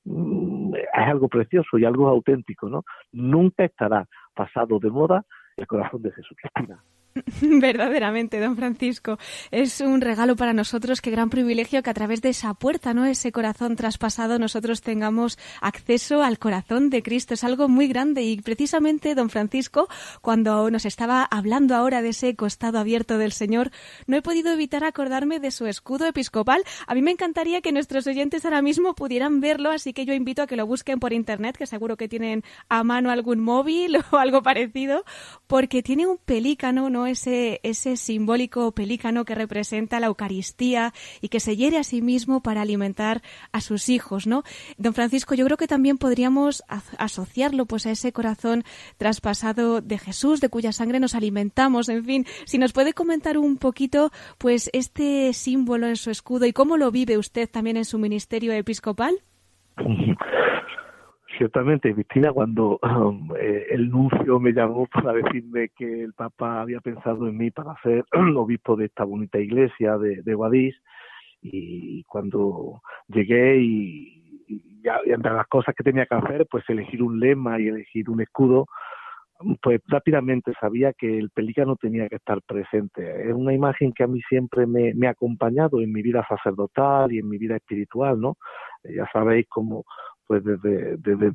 Mm, 0.06 0.76
es 0.76 1.08
algo 1.08 1.28
precioso 1.28 1.78
y 1.78 1.86
algo 1.86 2.08
auténtico, 2.08 2.70
¿no? 2.70 2.84
Nunca 3.12 3.64
estará 3.64 4.06
pasado 4.34 4.80
de 4.80 4.90
moda 4.90 5.24
el 5.58 5.68
corazón 5.68 6.02
de 6.02 6.12
Jesús 6.12 6.38
Cristina. 6.38 6.84
Verdaderamente, 7.42 8.40
don 8.40 8.56
Francisco, 8.56 9.18
es 9.52 9.82
un 9.82 10.02
regalo 10.02 10.36
para 10.36 10.54
nosotros, 10.54 11.02
qué 11.02 11.12
gran 11.12 11.30
privilegio 11.30 11.84
que 11.84 11.90
a 11.90 11.94
través 11.94 12.22
de 12.22 12.30
esa 12.30 12.54
puerta, 12.54 12.94
¿no? 12.94 13.06
Ese 13.06 13.32
corazón 13.32 13.76
traspasado, 13.76 14.40
nosotros 14.40 14.82
tengamos 14.82 15.38
acceso 15.62 16.24
al 16.24 16.40
corazón 16.40 16.90
de 16.90 17.04
Cristo. 17.04 17.34
Es 17.34 17.44
algo 17.44 17.68
muy 17.68 17.88
grande 17.88 18.24
y 18.24 18.38
precisamente, 18.42 19.14
don 19.16 19.30
Francisco, 19.30 19.88
cuando 20.22 20.70
nos 20.72 20.86
estaba 20.86 21.24
hablando 21.24 21.76
ahora 21.76 22.02
de 22.02 22.10
ese 22.10 22.36
costado 22.36 22.80
abierto 22.80 23.18
del 23.18 23.34
Señor, 23.34 23.72
no 24.08 24.18
he 24.18 24.22
podido 24.22 24.52
evitar 24.52 24.84
acordarme 24.84 25.40
de 25.40 25.52
su 25.52 25.66
escudo 25.66 26.06
episcopal. 26.06 26.64
A 26.88 26.96
mí 26.96 27.02
me 27.02 27.12
encantaría 27.12 27.62
que 27.62 27.72
nuestros 27.72 28.08
oyentes 28.08 28.46
ahora 28.46 28.62
mismo 28.62 28.96
pudieran 28.96 29.42
verlo, 29.42 29.72
así 29.72 29.94
que 29.94 30.06
yo 30.06 30.14
invito 30.14 30.42
a 30.42 30.48
que 30.48 30.56
lo 30.56 30.66
busquen 30.66 31.00
por 31.00 31.14
internet, 31.14 31.58
que 31.58 31.68
seguro 31.68 31.98
que 31.98 32.08
tienen 32.08 32.44
a 32.70 32.84
mano 32.84 33.12
algún 33.12 33.40
móvil 33.40 33.98
o 34.12 34.18
algo 34.18 34.42
parecido, 34.42 35.04
porque 35.48 35.84
tiene 35.84 36.08
un 36.08 36.18
pelícano, 36.18 36.90
¿no? 36.90 37.01
Ese, 37.06 37.60
ese 37.64 37.98
simbólico 37.98 38.72
pelícano 38.72 39.26
que 39.26 39.36
representa 39.36 40.00
la 40.00 40.08
Eucaristía 40.08 40.94
y 41.22 41.30
que 41.30 41.40
se 41.40 41.56
hiere 41.56 41.78
a 41.78 41.84
sí 41.84 42.02
mismo 42.02 42.42
para 42.42 42.62
alimentar 42.62 43.22
a 43.52 43.62
sus 43.62 43.90
hijos, 43.90 44.28
¿no? 44.28 44.44
Don 44.78 44.94
Francisco, 44.94 45.36
yo 45.36 45.46
creo 45.46 45.58
que 45.58 45.68
también 45.68 45.98
podríamos 45.98 46.64
asociarlo 46.98 47.66
pues 47.66 47.86
a 47.86 47.92
ese 47.92 48.12
corazón 48.14 48.64
traspasado 48.98 49.82
de 49.82 49.98
Jesús, 49.98 50.42
de 50.42 50.50
cuya 50.50 50.72
sangre 50.72 51.00
nos 51.00 51.16
alimentamos, 51.16 51.90
en 51.90 52.04
fin, 52.06 52.26
si 52.46 52.58
nos 52.58 52.74
puede 52.74 52.94
comentar 52.94 53.38
un 53.38 53.58
poquito 53.58 54.12
pues 54.38 54.70
este 54.74 55.34
símbolo 55.34 55.88
en 55.88 55.96
su 55.96 56.12
escudo 56.12 56.46
y 56.46 56.54
cómo 56.54 56.78
lo 56.78 56.92
vive 56.92 57.18
usted 57.18 57.50
también 57.50 57.78
en 57.78 57.86
su 57.86 57.98
ministerio 57.98 58.54
episcopal. 58.54 59.22
ciertamente, 61.42 61.92
Cristina, 61.96 62.32
cuando 62.32 62.80
um, 62.84 63.32
eh, 63.36 63.66
el 63.72 63.90
nuncio 63.90 64.40
me 64.40 64.54
llamó 64.54 64.86
para 64.86 65.14
decirme 65.14 65.70
que 65.76 66.04
el 66.04 66.14
Papa 66.14 66.62
había 66.62 66.80
pensado 66.82 67.28
en 67.28 67.36
mí 67.36 67.50
para 67.50 67.74
ser 67.82 68.06
obispo 68.38 68.76
de 68.76 68.86
esta 68.86 69.06
bonita 69.06 69.40
iglesia 69.40 69.98
de, 69.98 70.22
de 70.22 70.34
Guadix, 70.36 70.78
y 71.42 72.04
cuando 72.04 72.84
llegué 73.08 73.58
y, 73.58 74.44
entre 75.06 75.34
las 75.34 75.48
cosas 75.48 75.74
que 75.74 75.84
tenía 75.84 76.06
que 76.06 76.14
hacer, 76.14 76.46
pues 76.46 76.64
elegir 76.70 77.02
un 77.02 77.20
lema 77.20 77.60
y 77.60 77.70
elegir 77.70 78.08
un 78.12 78.22
escudo, 78.22 78.68
pues 79.64 79.82
rápidamente 79.88 80.54
sabía 80.62 80.94
que 80.94 81.18
el 81.18 81.32
pelícano 81.32 81.76
tenía 81.76 82.08
que 82.08 82.18
estar 82.18 82.40
presente. 82.44 83.28
Es 83.28 83.34
una 83.34 83.54
imagen 83.54 83.94
que 83.94 84.04
a 84.04 84.08
mí 84.08 84.22
siempre 84.30 84.68
me, 84.68 84.94
me 84.94 85.08
ha 85.08 85.12
acompañado 85.12 85.82
en 85.82 85.92
mi 85.92 86.04
vida 86.04 86.24
sacerdotal 86.30 87.12
y 87.12 87.18
en 87.18 87.28
mi 87.28 87.40
vida 87.40 87.56
espiritual, 87.56 88.22
¿no? 88.22 88.38
Ya 88.84 89.08
sabéis 89.12 89.48
cómo 89.50 89.86
pues 90.32 90.46
desde, 90.46 90.96
desde, 90.96 91.34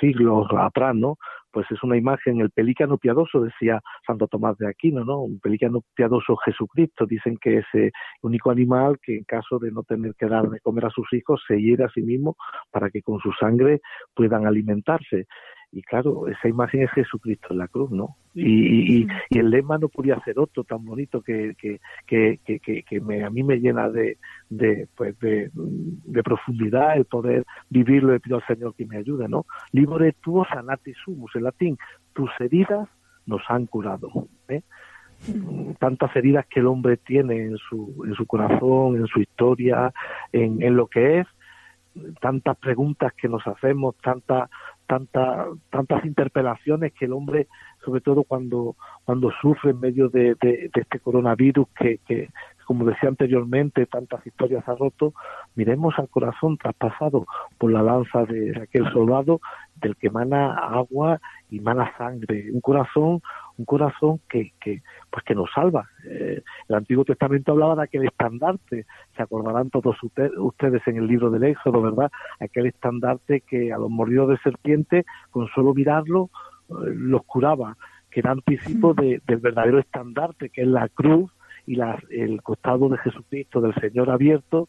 siglos 0.00 0.46
atrás, 0.56 0.94
¿no? 0.94 1.16
Pues 1.50 1.66
es 1.72 1.82
una 1.82 1.96
imagen, 1.96 2.40
el 2.40 2.50
pelícano 2.50 2.96
piadoso, 2.96 3.40
decía 3.40 3.80
Santo 4.06 4.28
Tomás 4.28 4.56
de 4.58 4.68
Aquino, 4.68 5.04
¿no? 5.04 5.22
Un 5.22 5.40
pelícano 5.40 5.80
piadoso 5.96 6.36
Jesucristo, 6.36 7.04
dicen 7.04 7.36
que 7.40 7.58
es 7.58 7.64
el 7.72 7.90
único 8.22 8.52
animal 8.52 8.96
que 9.02 9.16
en 9.16 9.24
caso 9.24 9.58
de 9.58 9.72
no 9.72 9.82
tener 9.82 10.14
que 10.14 10.26
dar 10.26 10.48
de 10.50 10.60
comer 10.60 10.86
a 10.86 10.90
sus 10.90 11.12
hijos, 11.14 11.42
se 11.48 11.60
hiere 11.60 11.82
a 11.82 11.88
sí 11.88 12.00
mismo 12.00 12.36
para 12.70 12.90
que 12.90 13.02
con 13.02 13.18
su 13.18 13.32
sangre 13.32 13.80
puedan 14.14 14.46
alimentarse 14.46 15.26
y 15.70 15.82
claro, 15.82 16.28
esa 16.28 16.48
imagen 16.48 16.82
es 16.82 16.90
Jesucristo 16.92 17.48
en 17.50 17.58
la 17.58 17.68
cruz, 17.68 17.90
¿no? 17.90 18.16
Y, 18.34 19.02
y, 19.02 19.06
el 19.30 19.50
lema 19.50 19.76
no 19.78 19.88
podía 19.88 20.18
ser 20.20 20.38
otro 20.38 20.64
tan 20.64 20.84
bonito 20.84 21.20
que, 21.20 21.54
que, 21.58 21.80
que, 22.06 22.38
que, 22.44 22.82
que 22.82 23.00
me, 23.00 23.24
a 23.24 23.30
mí 23.30 23.42
me 23.42 23.56
llena 23.56 23.90
de, 23.90 24.16
de, 24.48 24.88
pues 24.96 25.18
de, 25.18 25.50
de, 25.52 26.22
profundidad 26.22 26.96
el 26.96 27.04
poder 27.04 27.44
vivirlo. 27.68 28.12
Le 28.12 28.20
pido 28.20 28.36
al 28.36 28.46
Señor 28.46 28.74
que 28.76 28.86
me 28.86 28.96
ayude, 28.96 29.28
¿no? 29.28 29.44
Libore 29.72 30.12
tuo 30.12 30.46
sanati 30.46 30.94
sumus, 30.94 31.34
en 31.34 31.42
latín, 31.42 31.78
tus 32.14 32.30
heridas 32.40 32.88
nos 33.26 33.42
han 33.48 33.66
curado. 33.66 34.08
¿eh? 34.48 34.62
tantas 35.80 36.14
heridas 36.14 36.46
que 36.46 36.60
el 36.60 36.68
hombre 36.68 36.96
tiene 36.96 37.42
en 37.42 37.56
su, 37.58 38.04
en 38.06 38.14
su 38.14 38.24
corazón, 38.24 38.96
en 38.96 39.06
su 39.08 39.20
historia, 39.20 39.92
en, 40.32 40.62
en 40.62 40.76
lo 40.76 40.86
que 40.86 41.18
es, 41.18 41.26
tantas 42.20 42.56
preguntas 42.58 43.12
que 43.14 43.28
nos 43.28 43.46
hacemos, 43.46 43.96
tantas 43.98 44.48
tanta, 44.88 45.46
tantas 45.70 46.04
interpelaciones 46.04 46.92
que 46.94 47.04
el 47.04 47.12
hombre, 47.12 47.46
sobre 47.84 48.00
todo 48.00 48.24
cuando, 48.24 48.74
cuando 49.04 49.30
sufre 49.40 49.70
en 49.70 49.80
medio 49.80 50.08
de, 50.08 50.34
de, 50.40 50.70
este 50.74 50.98
coronavirus 50.98 51.68
que, 51.78 51.98
que, 52.06 52.30
como 52.66 52.84
decía 52.84 53.08
anteriormente, 53.08 53.86
tantas 53.86 54.26
historias 54.26 54.66
ha 54.66 54.74
roto, 54.74 55.12
miremos 55.54 55.94
al 55.98 56.08
corazón 56.08 56.56
traspasado 56.56 57.26
por 57.58 57.70
la 57.70 57.82
lanza 57.82 58.24
de 58.24 58.60
aquel 58.60 58.90
soldado 58.92 59.40
del 59.76 59.94
que 59.96 60.08
emana 60.08 60.54
agua 60.54 61.20
y 61.50 61.60
mana 61.60 61.92
sangre, 61.96 62.50
un 62.50 62.60
corazón, 62.60 63.20
un 63.58 63.64
corazón 63.64 64.20
que, 64.28 64.52
que 64.60 64.82
pues 65.10 65.24
que 65.24 65.34
nos 65.34 65.50
salva. 65.52 65.88
Eh, 66.06 66.42
el 66.68 66.74
Antiguo 66.74 67.04
Testamento 67.04 67.52
hablaba 67.52 67.74
de 67.76 67.82
aquel 67.82 68.06
estandarte, 68.06 68.86
se 69.16 69.22
acordarán 69.22 69.70
todos 69.70 69.96
ustedes 70.02 70.82
en 70.86 70.96
el 70.96 71.06
libro 71.06 71.30
del 71.30 71.44
Éxodo, 71.44 71.82
¿verdad? 71.82 72.10
Aquel 72.40 72.66
estandarte 72.66 73.42
que 73.42 73.72
a 73.72 73.78
los 73.78 73.90
mordidos 73.90 74.30
de 74.30 74.38
serpiente, 74.38 75.04
con 75.30 75.48
solo 75.48 75.74
mirarlo, 75.74 76.30
eh, 76.70 76.74
los 76.94 77.24
curaba, 77.24 77.76
que 78.10 78.20
era 78.20 78.30
anticipo 78.30 78.94
de, 78.94 79.20
del 79.26 79.38
verdadero 79.38 79.78
estandarte, 79.78 80.50
que 80.50 80.62
es 80.62 80.68
la 80.68 80.88
cruz 80.88 81.30
y 81.66 81.74
la, 81.74 82.00
el 82.10 82.42
costado 82.42 82.88
de 82.88 82.98
Jesucristo, 82.98 83.60
del 83.60 83.74
Señor 83.74 84.08
abierto, 84.08 84.68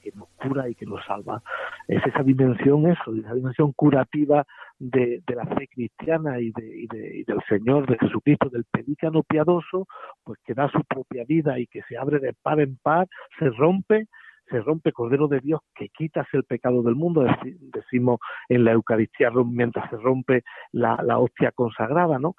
que 0.00 0.12
nos 0.12 0.28
cura 0.30 0.68
y 0.68 0.74
que 0.74 0.86
nos 0.86 1.04
salva. 1.04 1.42
Es 1.88 2.04
esa 2.06 2.22
dimensión, 2.22 2.90
eso, 2.90 3.14
esa 3.14 3.34
dimensión 3.34 3.72
curativa 3.72 4.44
de, 4.78 5.22
de 5.26 5.34
la 5.34 5.46
fe 5.46 5.68
cristiana 5.68 6.40
y, 6.40 6.50
de, 6.52 6.66
y, 6.66 6.86
de, 6.86 7.18
y, 7.18 7.24
del 7.24 7.40
Señor, 7.48 7.86
de 7.86 7.98
Jesucristo, 7.98 8.48
del 8.48 8.64
pelícano 8.64 9.22
piadoso, 9.22 9.86
pues 10.24 10.38
que 10.44 10.54
da 10.54 10.70
su 10.70 10.82
propia 10.84 11.24
vida 11.24 11.58
y 11.58 11.66
que 11.66 11.82
se 11.82 11.96
abre 11.96 12.18
de 12.18 12.34
par 12.42 12.60
en 12.60 12.76
par, 12.82 13.08
se 13.38 13.50
rompe 13.50 14.08
se 14.50 14.60
rompe 14.60 14.92
Cordero 14.92 15.28
de 15.28 15.40
Dios 15.40 15.60
que 15.74 15.88
quitas 15.88 16.26
el 16.32 16.44
pecado 16.44 16.82
del 16.82 16.94
mundo, 16.94 17.24
decimos 17.72 18.20
en 18.48 18.64
la 18.64 18.72
Eucaristía 18.72 19.30
mientras 19.30 19.88
se 19.88 19.96
rompe 19.96 20.42
la, 20.72 21.00
la 21.02 21.18
hostia 21.18 21.52
consagrada, 21.52 22.18
¿no? 22.18 22.34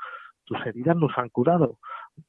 Tus 0.45 0.63
heridas 0.65 0.95
nos 0.95 1.17
han 1.17 1.29
curado. 1.29 1.79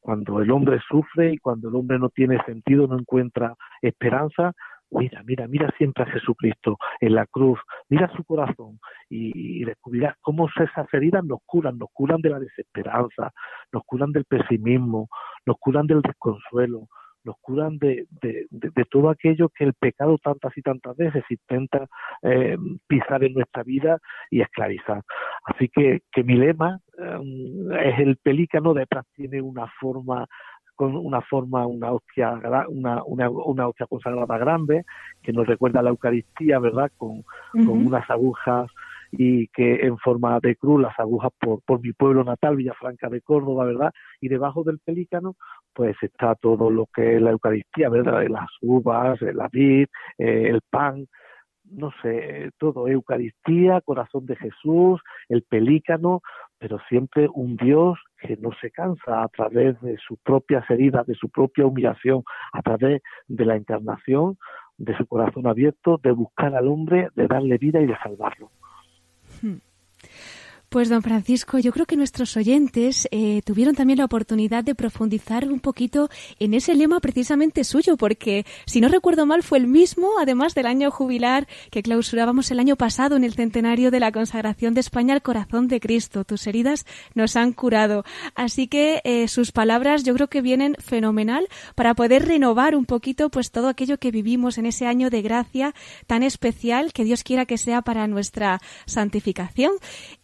Cuando 0.00 0.40
el 0.40 0.50
hombre 0.50 0.81
sufre 0.88 1.33
y 1.33 1.38
cuando 1.38 1.68
el 1.68 1.74
hombre 1.74 1.98
no 1.98 2.09
tiene 2.09 2.42
sentido, 2.44 2.87
no 2.87 2.98
encuentra 2.98 3.55
esperanza, 3.83 4.55
mira, 4.90 5.23
mira, 5.25 5.49
mira 5.49 5.70
siempre 5.77 6.05
a 6.05 6.07
Jesucristo 6.07 6.79
en 7.01 7.14
la 7.14 7.27
cruz, 7.27 7.59
mira 7.88 8.11
su 8.16 8.25
corazón 8.25 8.79
y, 9.09 9.64
descubrirás 9.64 10.16
cómo 10.20 10.49
esas 10.49 10.92
heridas 10.92 11.25
nos 11.25 11.40
curan, 11.47 11.79
nos 11.79 11.88
curan 11.92 12.20
de 12.20 12.31
la 12.31 12.38
desesperanza, 12.38 13.33
nos 13.73 13.83
curan 13.85 14.12
del 14.12 14.25
pesimismo, 14.25 15.09
nos 15.47 15.57
curan 15.59 15.87
del 15.87 16.03
desconsuelo, 16.03 16.88
nos 17.25 17.37
curan 17.40 17.79
de, 17.79 18.07
de, 18.20 18.47
de, 18.51 18.85
todo 18.90 19.09
aquello 19.09 19.49
que 19.49 19.64
el 19.64 19.73
pecado 19.73 20.18
tantas 20.18 20.57
y 20.57 20.62
tantas 20.62 20.94
veces 20.97 21.25
intenta 21.31 21.87
eh, 22.23 22.57
pisar 22.87 23.25
en 23.25 23.33
nuestra 23.33 23.62
vida 23.62 23.99
y 24.31 24.42
esclavizar. 24.42 25.03
Así 25.44 25.68
que, 25.68 26.03
que 26.12 26.23
mi 26.23 26.35
lema 26.35 26.81
eh, 26.99 27.90
es 27.92 27.99
el 27.99 28.16
pelícano, 28.18 28.75
detrás 28.75 29.07
tiene 29.14 29.40
una 29.40 29.66
forma 29.81 30.27
con 30.74 30.96
una 30.96 31.20
forma, 31.22 31.66
una 31.66 31.92
hostia, 31.92 32.40
una, 32.68 33.02
una, 33.04 33.30
una 33.30 33.68
hostia 33.68 33.87
consagrada 33.87 34.38
grande, 34.38 34.84
que 35.22 35.32
nos 35.32 35.46
recuerda 35.46 35.80
a 35.80 35.82
la 35.82 35.90
Eucaristía, 35.90 36.58
¿verdad? 36.58 36.90
Con, 36.96 37.24
con 37.52 37.87
unas 37.87 38.08
agujas 38.10 38.70
y 39.12 39.48
que 39.48 39.87
en 39.87 39.96
forma 39.98 40.40
de 40.40 40.56
cruz, 40.56 40.80
las 40.80 40.98
agujas 40.98 41.30
por, 41.38 41.60
por 41.62 41.80
mi 41.80 41.92
pueblo 41.92 42.24
natal, 42.24 42.56
Villafranca 42.56 43.08
de 43.08 43.20
Córdoba, 43.20 43.64
¿verdad? 43.64 43.92
Y 44.20 44.28
debajo 44.28 44.64
del 44.64 44.78
pelícano, 44.80 45.37
pues 45.72 45.96
está 46.02 46.34
todo 46.34 46.70
lo 46.70 46.87
que 46.87 47.16
es 47.16 47.22
la 47.22 47.30
Eucaristía, 47.30 47.88
¿verdad? 47.88 48.26
Las 48.28 48.50
uvas, 48.60 49.20
la 49.22 49.48
vid, 49.52 49.87
eh, 50.18 50.48
el 50.48 50.60
pan, 50.68 51.06
no 51.70 51.92
sé, 52.02 52.50
todo, 52.58 52.88
Eucaristía, 52.88 53.80
corazón 53.80 54.26
de 54.26 54.37
Jesús, 54.37 55.00
el 55.28 55.42
pelícano, 55.42 56.20
pero 56.64 56.79
siempre 56.88 57.29
un 57.35 57.59
Dios 57.59 57.98
que 58.18 58.38
no 58.38 58.48
se 58.59 58.70
cansa 58.70 59.22
a 59.22 59.29
través 59.29 59.79
de 59.83 59.98
sus 59.98 60.18
propias 60.20 60.64
heridas, 60.70 61.07
de 61.07 61.14
su 61.14 61.29
propia 61.29 61.66
humillación, 61.66 62.24
a 62.55 62.62
través 62.62 63.03
de 63.29 63.44
la 63.44 63.55
encarnación, 63.55 64.38
de 64.79 64.96
su 64.96 65.05
corazón 65.05 65.46
abierto, 65.46 66.00
de 66.03 66.12
buscar 66.12 66.55
al 66.55 66.68
hombre, 66.68 67.11
de 67.16 67.27
darle 67.27 67.59
vida 67.59 67.83
y 67.83 67.87
de 67.87 67.98
salvarlo. 67.98 68.50
Hmm. 69.42 69.57
Pues 70.74 70.88
don 70.88 71.02
Francisco, 71.02 71.60
yo 71.60 71.70
creo 71.70 71.87
que 71.87 71.96
nuestros 71.96 72.37
oyentes 72.37 73.06
eh, 73.12 73.42
tuvieron 73.44 73.76
también 73.76 74.00
la 74.00 74.06
oportunidad 74.06 74.64
de 74.64 74.74
profundizar 74.74 75.46
un 75.46 75.60
poquito 75.60 76.10
en 76.40 76.52
ese 76.52 76.74
lema 76.74 76.98
precisamente 76.98 77.62
suyo, 77.62 77.96
porque 77.96 78.44
si 78.66 78.80
no 78.80 78.88
recuerdo 78.88 79.24
mal 79.24 79.44
fue 79.44 79.58
el 79.58 79.68
mismo, 79.68 80.08
además 80.20 80.52
del 80.56 80.66
año 80.66 80.90
jubilar 80.90 81.46
que 81.70 81.84
clausurábamos 81.84 82.50
el 82.50 82.58
año 82.58 82.74
pasado 82.74 83.14
en 83.14 83.22
el 83.22 83.34
centenario 83.34 83.92
de 83.92 84.00
la 84.00 84.10
consagración 84.10 84.74
de 84.74 84.80
España 84.80 85.14
al 85.14 85.22
corazón 85.22 85.68
de 85.68 85.78
Cristo. 85.78 86.24
Tus 86.24 86.44
heridas 86.48 86.87
nos 87.14 87.37
han 87.37 87.52
curado. 87.52 88.04
Así 88.34 88.66
que 88.66 89.00
eh, 89.04 89.28
sus 89.28 89.52
palabras 89.52 90.02
yo 90.02 90.12
creo 90.14 90.26
que 90.26 90.42
vienen 90.42 90.74
fenomenal 90.80 91.46
para 91.76 91.94
poder 91.94 92.26
renovar 92.26 92.74
un 92.74 92.84
poquito 92.84 93.30
pues 93.30 93.52
todo 93.52 93.68
aquello 93.68 93.98
que 93.98 94.10
vivimos 94.10 94.58
en 94.58 94.66
ese 94.66 94.88
año 94.88 95.08
de 95.08 95.22
gracia 95.22 95.72
tan 96.08 96.24
especial 96.24 96.92
que 96.92 97.04
Dios 97.04 97.22
quiera 97.22 97.46
que 97.46 97.58
sea 97.58 97.82
para 97.82 98.08
nuestra 98.08 98.60
santificación. 98.87 99.70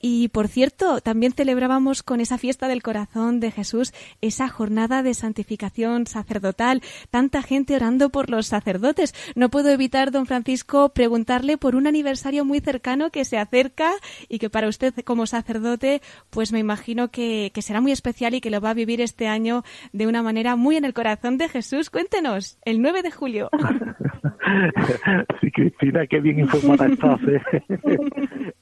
Y 0.00 0.26
por 0.39 0.39
cierto, 0.48 1.00
también 1.00 1.32
celebrábamos 1.32 2.02
con 2.02 2.20
esa 2.20 2.38
fiesta 2.38 2.68
del 2.68 2.82
corazón 2.82 3.40
de 3.40 3.50
Jesús 3.50 3.92
esa 4.20 4.48
jornada 4.48 5.02
de 5.02 5.14
santificación 5.14 6.06
sacerdotal, 6.06 6.82
tanta 7.10 7.42
gente 7.42 7.76
orando 7.76 8.10
por 8.10 8.30
los 8.30 8.46
sacerdotes. 8.46 9.14
No 9.34 9.48
puedo 9.48 9.70
evitar, 9.70 10.10
don 10.10 10.26
Francisco, 10.26 10.90
preguntarle 10.90 11.58
por 11.58 11.76
un 11.76 11.86
aniversario 11.86 12.44
muy 12.44 12.60
cercano 12.60 13.10
que 13.10 13.24
se 13.24 13.38
acerca 13.38 13.90
y 14.28 14.38
que 14.38 14.50
para 14.50 14.68
usted 14.68 14.94
como 15.04 15.26
sacerdote, 15.26 16.00
pues 16.30 16.52
me 16.52 16.58
imagino 16.58 17.08
que, 17.08 17.50
que 17.54 17.62
será 17.62 17.80
muy 17.80 17.92
especial 17.92 18.34
y 18.34 18.40
que 18.40 18.50
lo 18.50 18.60
va 18.60 18.70
a 18.70 18.74
vivir 18.74 19.00
este 19.00 19.28
año 19.28 19.64
de 19.92 20.06
una 20.06 20.22
manera 20.22 20.56
muy 20.56 20.76
en 20.76 20.84
el 20.84 20.94
corazón 20.94 21.38
de 21.38 21.48
Jesús. 21.48 21.90
Cuéntenos, 21.90 22.58
el 22.64 22.80
9 22.82 23.02
de 23.02 23.10
julio. 23.10 23.50
Sí, 25.40 25.50
Cristina, 25.52 26.06
qué 26.06 26.20
bien 26.20 26.40
informada 26.40 26.86
estás. 26.86 27.20
¿eh? 27.22 27.40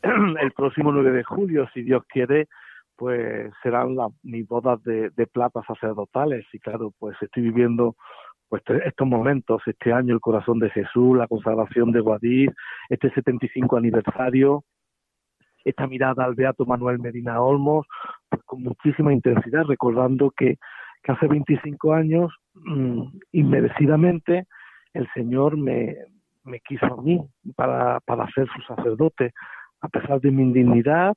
El 0.43 0.53
próximo 0.53 0.93
9 0.93 1.11
de 1.13 1.25
julio, 1.25 1.68
si 1.73 1.83
Dios 1.83 2.03
quiere, 2.09 2.49
pues 2.97 3.53
serán 3.63 3.97
mis 4.23 4.47
bodas 4.47 4.83
de, 4.83 5.11
plata 5.33 5.63
sacerdotales. 5.67 6.45
Y 6.53 6.59
claro, 6.59 6.93
pues 6.99 7.17
estoy 7.21 7.45
viviendo 7.45 7.95
pues 8.49 8.63
estos 8.85 9.07
momentos, 9.07 9.63
este 9.67 9.93
año 9.93 10.15
el 10.15 10.21
corazón 10.21 10.59
de 10.59 10.71
Jesús, 10.71 11.17
la 11.17 11.29
consagración 11.29 11.93
de 11.93 12.01
Guadix, 12.01 12.53
este 12.89 13.11
75 13.11 13.77
aniversario, 13.77 14.65
esta 15.65 15.87
mirada 15.87 16.25
al 16.25 16.35
Beato 16.35 16.65
Manuel 16.65 16.99
Medina 16.99 17.41
Olmos, 17.41 17.87
pues 18.29 18.43
con 18.45 18.63
muchísima 18.63 19.13
intensidad, 19.13 19.65
recordando 19.65 20.31
que, 20.31 20.57
hace 21.07 21.27
25 21.27 21.95
años, 21.95 22.31
mmm, 22.53 23.05
inmerecidamente, 23.33 24.47
el 24.93 25.09
Señor 25.15 25.57
me, 25.57 25.97
me 26.45 26.61
quiso 26.61 26.85
a 26.85 27.03
mí 27.03 27.21
para, 27.57 28.01
para 28.01 28.29
ser 28.33 28.47
su 28.49 28.61
sacerdote. 28.63 29.33
A 29.81 29.89
pesar 29.89 30.21
de 30.21 30.31
mi 30.31 30.43
indignidad, 30.43 31.15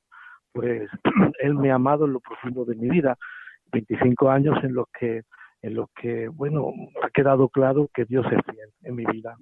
pues 0.52 0.88
Él 1.40 1.54
me 1.54 1.70
ha 1.70 1.76
amado 1.76 2.06
en 2.06 2.12
lo 2.12 2.20
profundo 2.20 2.64
de 2.64 2.76
mi 2.76 2.88
vida. 2.88 3.16
25 3.72 4.30
años 4.30 4.62
en 4.62 4.74
los 4.74 4.86
que 4.98 5.22
en 5.62 5.74
los 5.74 5.88
que, 5.94 6.26
bueno, 6.26 6.72
ha 7.04 7.10
quedado 7.10 7.48
claro 7.48 7.88
que 7.94 8.04
Dios 8.04 8.26
es 8.26 8.40
fiel 8.44 8.68
en 8.82 8.96
mi 8.96 9.04
vida. 9.06 9.36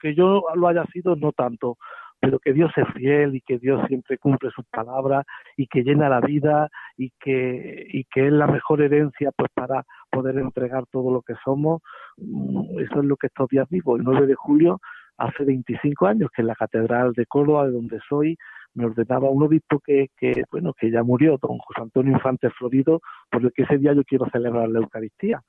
Que 0.00 0.14
yo 0.14 0.44
lo 0.54 0.68
haya 0.68 0.84
sido, 0.92 1.16
no 1.16 1.32
tanto, 1.32 1.78
pero 2.20 2.38
que 2.38 2.52
Dios 2.52 2.70
es 2.76 2.86
fiel 2.94 3.34
y 3.34 3.40
que 3.40 3.58
Dios 3.58 3.84
siempre 3.88 4.18
cumple 4.18 4.50
sus 4.50 4.64
palabras 4.66 5.26
y 5.56 5.66
que 5.66 5.82
llena 5.82 6.08
la 6.08 6.20
vida 6.20 6.70
y 6.96 7.10
que, 7.18 7.86
y 7.88 8.04
que 8.04 8.28
es 8.28 8.32
la 8.32 8.46
mejor 8.46 8.82
herencia 8.82 9.32
pues 9.36 9.50
para 9.52 9.84
poder 10.10 10.38
entregar 10.38 10.84
todo 10.92 11.12
lo 11.12 11.22
que 11.22 11.34
somos. 11.44 11.82
Mm, 12.18 12.78
eso 12.78 13.00
es 13.00 13.04
lo 13.04 13.16
que 13.16 13.26
estos 13.26 13.48
días 13.48 13.68
vivo. 13.68 13.96
El 13.96 14.04
9 14.04 14.28
de 14.28 14.34
julio, 14.36 14.80
hace 15.18 15.44
25 15.44 16.06
años, 16.06 16.30
que 16.34 16.42
en 16.42 16.48
la 16.48 16.54
Catedral 16.54 17.12
de 17.14 17.26
Córdoba, 17.26 17.66
de 17.66 17.72
donde 17.72 17.98
soy, 18.08 18.38
me 18.74 18.86
ordenaba 18.86 19.30
un 19.30 19.42
obispo 19.42 19.80
que, 19.80 20.08
que, 20.16 20.44
bueno, 20.50 20.72
que 20.74 20.90
ya 20.90 21.02
murió, 21.02 21.38
don 21.40 21.58
José 21.58 21.82
Antonio 21.82 22.12
Infante 22.12 22.50
Florido, 22.50 23.00
por 23.30 23.42
el 23.42 23.52
que 23.52 23.62
ese 23.62 23.78
día 23.78 23.92
yo 23.92 24.04
quiero 24.04 24.26
celebrar 24.30 24.68
la 24.68 24.80
Eucaristía. 24.80 25.40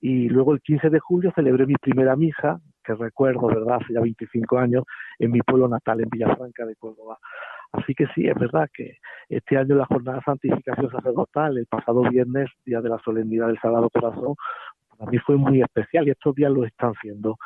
Y 0.00 0.28
luego 0.28 0.52
el 0.52 0.60
15 0.60 0.90
de 0.90 1.00
julio 1.00 1.32
celebré 1.34 1.66
mi 1.66 1.76
primera 1.76 2.16
misa, 2.16 2.60
que 2.84 2.94
recuerdo, 2.94 3.46
¿verdad?, 3.46 3.78
hace 3.80 3.94
ya 3.94 4.00
25 4.00 4.58
años, 4.58 4.84
en 5.18 5.32
mi 5.32 5.40
pueblo 5.40 5.68
natal, 5.68 6.00
en 6.00 6.10
Villafranca 6.10 6.66
de 6.66 6.76
Córdoba. 6.76 7.18
Así 7.72 7.94
que 7.94 8.06
sí, 8.14 8.26
es 8.26 8.34
verdad 8.34 8.68
que 8.72 8.98
este 9.28 9.56
año 9.56 9.74
la 9.74 9.86
jornada 9.86 10.18
de 10.18 10.24
santificación 10.24 10.90
sacerdotal, 10.90 11.56
el 11.56 11.66
pasado 11.66 12.02
viernes, 12.02 12.50
día 12.64 12.80
de 12.80 12.90
la 12.90 12.98
solemnidad 12.98 13.48
del 13.48 13.58
Sagrado 13.58 13.90
Corazón, 13.90 14.34
para 14.96 15.10
mí 15.10 15.18
fue 15.18 15.36
muy 15.36 15.62
especial 15.62 16.06
y 16.06 16.10
estos 16.10 16.34
días 16.34 16.52
lo 16.52 16.64
están 16.64 16.92
siendo. 17.00 17.36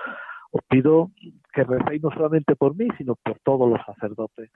Os 0.52 0.60
pido 0.68 1.10
que 1.52 1.62
recéis 1.64 2.02
no 2.02 2.10
solamente 2.10 2.56
por 2.56 2.76
mí, 2.76 2.88
sino 2.98 3.14
por 3.14 3.38
todos 3.44 3.70
los 3.70 3.80
sacerdotes 3.86 4.50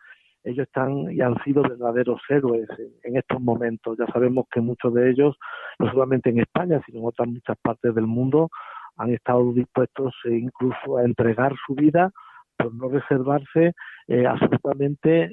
ellos 0.45 0.67
están 0.67 1.11
y 1.11 1.21
han 1.21 1.43
sido 1.43 1.63
verdaderos 1.63 2.21
héroes 2.29 2.69
en, 3.03 3.17
estos 3.17 3.41
momentos. 3.41 3.97
Ya 3.99 4.07
sabemos 4.13 4.47
que 4.53 4.61
muchos 4.61 4.93
de 4.95 5.11
ellos, 5.11 5.37
no 5.79 5.91
solamente 5.91 6.31
en 6.31 6.41
España, 6.41 6.81
sino 6.87 7.01
en 7.01 7.07
otras 7.07 7.29
muchas 7.29 7.57
partes 7.63 7.95
del 7.95 8.07
mundo, 8.07 8.51
han 8.97 9.11
estado 9.11 9.53
dispuestos 9.53 10.15
eh, 10.27 10.37
incluso 10.37 10.99
a 10.99 11.05
entregar 11.05 11.53
su 11.67 11.75
vida 11.75 12.11
por 12.57 12.73
no 12.75 12.89
reservarse 12.89 13.73
eh, 14.07 14.27
absolutamente 14.27 15.31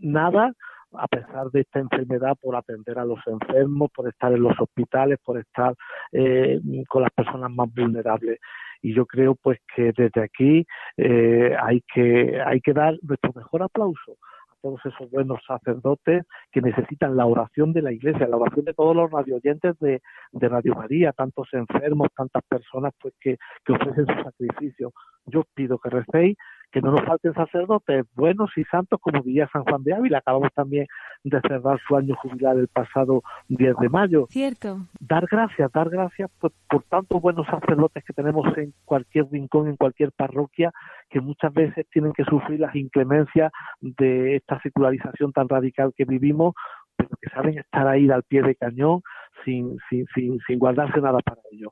nada 0.00 0.52
a 0.94 1.08
pesar 1.08 1.50
de 1.50 1.62
esta 1.62 1.78
enfermedad, 1.78 2.36
por 2.38 2.54
atender 2.54 2.98
a 2.98 3.04
los 3.06 3.18
enfermos, 3.26 3.90
por 3.94 4.08
estar 4.08 4.30
en 4.30 4.42
los 4.42 4.52
hospitales, 4.60 5.18
por 5.24 5.38
estar 5.38 5.74
eh, 6.12 6.60
con 6.86 7.00
las 7.00 7.10
personas 7.12 7.50
más 7.50 7.72
vulnerables. 7.74 8.38
Y 8.82 8.94
yo 8.94 9.06
creo 9.06 9.34
pues 9.34 9.58
que 9.74 9.92
desde 9.96 10.22
aquí 10.22 10.66
hay 10.98 11.82
que 11.94 12.42
hay 12.44 12.60
que 12.60 12.72
dar 12.74 12.98
nuestro 13.02 13.32
mejor 13.34 13.62
aplauso 13.62 14.18
todos 14.62 14.80
esos 14.86 15.10
buenos 15.10 15.40
sacerdotes 15.46 16.24
que 16.50 16.62
necesitan 16.62 17.16
la 17.16 17.26
oración 17.26 17.72
de 17.72 17.82
la 17.82 17.92
Iglesia, 17.92 18.28
la 18.28 18.36
oración 18.36 18.64
de 18.64 18.74
todos 18.74 18.96
los 18.96 19.10
radioyentes 19.10 19.78
de, 19.80 20.00
de 20.32 20.48
Radio 20.48 20.74
María, 20.74 21.12
tantos 21.12 21.48
enfermos, 21.52 22.08
tantas 22.16 22.42
personas 22.44 22.94
pues 23.00 23.12
que, 23.20 23.36
que 23.64 23.72
ofrecen 23.72 24.06
su 24.06 24.22
sacrificio. 24.22 24.92
Yo 25.26 25.44
pido 25.54 25.78
que 25.78 25.90
recéis 25.90 26.36
que 26.72 26.80
no 26.80 26.90
nos 26.90 27.04
falten 27.04 27.34
sacerdotes 27.34 28.06
buenos 28.14 28.50
y 28.56 28.64
santos 28.64 28.98
como 29.00 29.22
diría 29.22 29.48
San 29.52 29.62
Juan 29.64 29.84
de 29.84 29.94
Ávila. 29.94 30.18
Acabamos 30.18 30.48
también 30.54 30.86
de 31.22 31.40
cerrar 31.42 31.78
su 31.86 31.96
año 31.96 32.16
jubilar 32.16 32.56
el 32.56 32.68
pasado 32.68 33.22
10 33.48 33.76
de 33.76 33.88
mayo. 33.90 34.26
Cierto. 34.30 34.78
Dar 34.98 35.26
gracias, 35.30 35.70
dar 35.70 35.90
gracias 35.90 36.30
por, 36.40 36.52
por 36.68 36.82
tantos 36.84 37.20
buenos 37.20 37.46
sacerdotes 37.46 38.02
que 38.04 38.14
tenemos 38.14 38.46
en 38.56 38.72
cualquier 38.84 39.26
rincón, 39.30 39.68
en 39.68 39.76
cualquier 39.76 40.12
parroquia, 40.12 40.72
que 41.10 41.20
muchas 41.20 41.52
veces 41.52 41.86
tienen 41.92 42.12
que 42.14 42.24
sufrir 42.24 42.58
las 42.58 42.74
inclemencias 42.74 43.52
de 43.80 44.36
esta 44.36 44.60
secularización 44.62 45.32
tan 45.32 45.48
radical 45.48 45.92
que 45.94 46.06
vivimos, 46.06 46.54
pero 46.96 47.10
que 47.20 47.28
saben 47.30 47.58
estar 47.58 47.86
ahí 47.86 48.10
al 48.10 48.22
pie 48.22 48.42
de 48.42 48.54
cañón 48.54 49.02
sin, 49.44 49.78
sin, 49.88 50.06
sin, 50.14 50.38
sin 50.46 50.58
guardarse 50.58 51.00
nada 51.00 51.18
para 51.20 51.40
ello 51.50 51.70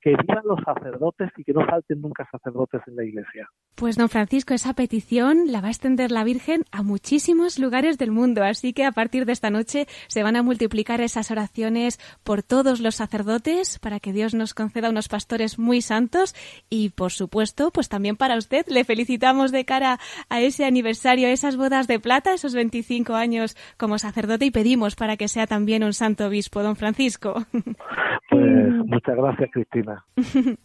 que 0.00 0.10
vivan 0.10 0.44
los 0.44 0.60
sacerdotes 0.64 1.30
y 1.36 1.44
que 1.44 1.52
no 1.52 1.64
falten 1.66 2.00
nunca 2.00 2.26
sacerdotes 2.30 2.80
en 2.86 2.96
la 2.96 3.04
iglesia. 3.04 3.48
Pues 3.74 3.96
don 3.96 4.08
Francisco, 4.08 4.54
esa 4.54 4.74
petición 4.74 5.44
la 5.52 5.60
va 5.60 5.68
a 5.68 5.70
extender 5.70 6.10
la 6.10 6.24
Virgen 6.24 6.64
a 6.70 6.82
muchísimos 6.82 7.58
lugares 7.58 7.98
del 7.98 8.10
mundo, 8.10 8.42
así 8.42 8.72
que 8.72 8.84
a 8.84 8.92
partir 8.92 9.24
de 9.24 9.32
esta 9.32 9.50
noche 9.50 9.86
se 10.06 10.22
van 10.22 10.36
a 10.36 10.42
multiplicar 10.42 11.00
esas 11.00 11.30
oraciones 11.30 11.98
por 12.24 12.42
todos 12.42 12.80
los 12.80 12.96
sacerdotes 12.96 13.78
para 13.78 14.00
que 14.00 14.12
Dios 14.12 14.34
nos 14.34 14.54
conceda 14.54 14.90
unos 14.90 15.08
pastores 15.08 15.58
muy 15.58 15.80
santos 15.82 16.34
y 16.68 16.90
por 16.90 17.12
supuesto, 17.12 17.70
pues 17.70 17.88
también 17.88 18.16
para 18.16 18.36
usted 18.36 18.66
le 18.68 18.84
felicitamos 18.84 19.52
de 19.52 19.64
cara 19.64 19.98
a 20.28 20.40
ese 20.40 20.64
aniversario, 20.64 21.28
esas 21.28 21.56
bodas 21.56 21.86
de 21.86 22.00
plata, 22.00 22.34
esos 22.34 22.54
25 22.54 23.14
años 23.14 23.56
como 23.76 23.98
sacerdote 23.98 24.46
y 24.46 24.50
pedimos 24.50 24.94
para 24.94 25.16
que 25.16 25.28
sea 25.28 25.46
también 25.46 25.84
un 25.84 25.92
santo 25.92 26.26
obispo, 26.26 26.62
don 26.62 26.76
Francisco. 26.76 27.09
Pues 28.30 28.86
muchas 28.86 29.16
gracias, 29.16 29.50
Cristina. 29.52 30.04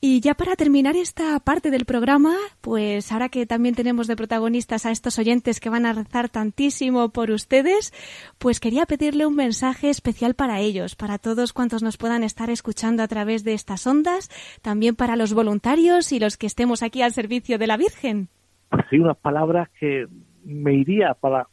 y 0.00 0.20
ya 0.20 0.34
para 0.34 0.56
terminar 0.56 0.96
esta 0.96 1.38
parte 1.40 1.70
del 1.70 1.84
programa, 1.84 2.34
pues 2.62 3.12
ahora 3.12 3.28
que 3.28 3.44
también 3.44 3.74
tenemos 3.74 4.06
de 4.06 4.16
protagonistas 4.16 4.86
a 4.86 4.90
estos 4.90 5.18
oyentes 5.18 5.60
que 5.60 5.68
van 5.68 5.84
a 5.84 5.92
rezar 5.92 6.30
tantísimo 6.30 7.10
por 7.10 7.30
ustedes, 7.30 7.92
pues 8.38 8.60
quería 8.60 8.86
pedirle 8.86 9.26
un 9.26 9.36
mensaje 9.36 9.90
especial 9.90 10.34
para 10.34 10.60
ellos, 10.60 10.96
para 10.96 11.18
todos 11.18 11.52
cuantos 11.52 11.82
nos 11.82 11.98
puedan 11.98 12.24
estar 12.24 12.48
escuchando 12.48 13.02
a 13.02 13.08
través 13.08 13.44
de 13.44 13.52
estas 13.52 13.86
ondas, 13.86 14.30
también 14.62 14.96
para 14.96 15.16
los 15.16 15.34
voluntarios 15.34 16.12
y 16.12 16.18
los 16.18 16.36
que 16.36 16.46
estemos 16.46 16.82
aquí 16.82 17.02
al 17.02 17.12
servicio 17.12 17.58
de 17.58 17.66
la 17.66 17.76
Virgen. 17.76 18.28
Pues 18.70 18.86
sí, 18.88 18.98
unas 18.98 19.18
palabras 19.18 19.68
que 19.78 20.06
me 20.44 20.72
iría 20.74 21.14
para 21.14 21.46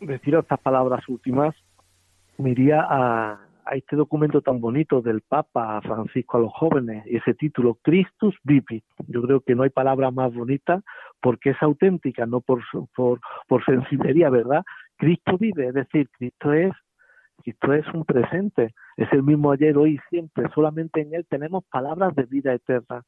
decir 0.00 0.34
estas 0.34 0.60
palabras 0.60 1.08
últimas, 1.08 1.54
me 2.38 2.50
iría 2.50 2.80
a 2.88 3.40
a 3.66 3.76
este 3.76 3.96
documento 3.96 4.40
tan 4.40 4.60
bonito 4.60 5.00
del 5.00 5.20
Papa 5.22 5.80
Francisco 5.82 6.36
a 6.36 6.40
los 6.40 6.52
jóvenes 6.52 7.04
y 7.06 7.16
ese 7.16 7.34
título 7.34 7.78
Christus 7.82 8.36
Vivit. 8.42 8.84
Yo 9.08 9.22
creo 9.22 9.40
que 9.40 9.54
no 9.54 9.62
hay 9.62 9.70
palabra 9.70 10.10
más 10.10 10.34
bonita 10.34 10.82
porque 11.20 11.50
es 11.50 11.62
auténtica, 11.62 12.26
no 12.26 12.40
por, 12.40 12.62
por, 12.94 13.20
por 13.48 13.62
¿verdad? 13.66 14.62
Cristo 14.96 15.38
vive, 15.38 15.68
es 15.68 15.74
decir, 15.74 16.08
Cristo 16.18 16.52
es 16.52 16.72
Cristo 17.42 17.72
es 17.72 17.86
un 17.92 18.04
presente, 18.04 18.74
es 18.96 19.12
el 19.12 19.22
mismo 19.22 19.52
ayer, 19.52 19.76
hoy 19.76 19.98
siempre. 20.08 20.48
Solamente 20.54 21.00
en 21.00 21.14
Él 21.14 21.26
tenemos 21.28 21.64
palabras 21.64 22.14
de 22.14 22.24
vida 22.24 22.54
eterna. 22.54 23.02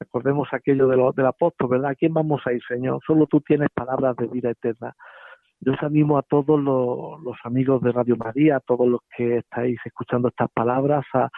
Recordemos 0.00 0.48
aquello 0.52 0.88
de 0.88 0.96
lo, 0.96 1.12
del 1.12 1.26
apóstol, 1.26 1.68
¿verdad? 1.68 1.90
¿A 1.92 1.94
quién 1.94 2.12
vamos 2.12 2.42
a 2.46 2.52
ir, 2.52 2.62
Señor? 2.66 3.00
Solo 3.06 3.26
tú 3.26 3.40
tienes 3.40 3.68
palabras 3.74 4.16
de 4.16 4.26
vida 4.26 4.50
eterna. 4.50 4.94
Yo 5.60 5.72
os 5.72 5.82
animo 5.82 6.18
a 6.18 6.22
todos 6.22 6.60
los, 6.60 7.36
amigos 7.44 7.80
de 7.82 7.92
Radio 7.92 8.16
María, 8.16 8.56
a 8.56 8.60
todos 8.60 8.86
los 8.86 9.00
que 9.16 9.38
estáis 9.38 9.78
escuchando 9.84 10.28
estas 10.28 10.50
palabras, 10.50 11.04
a, 11.14 11.28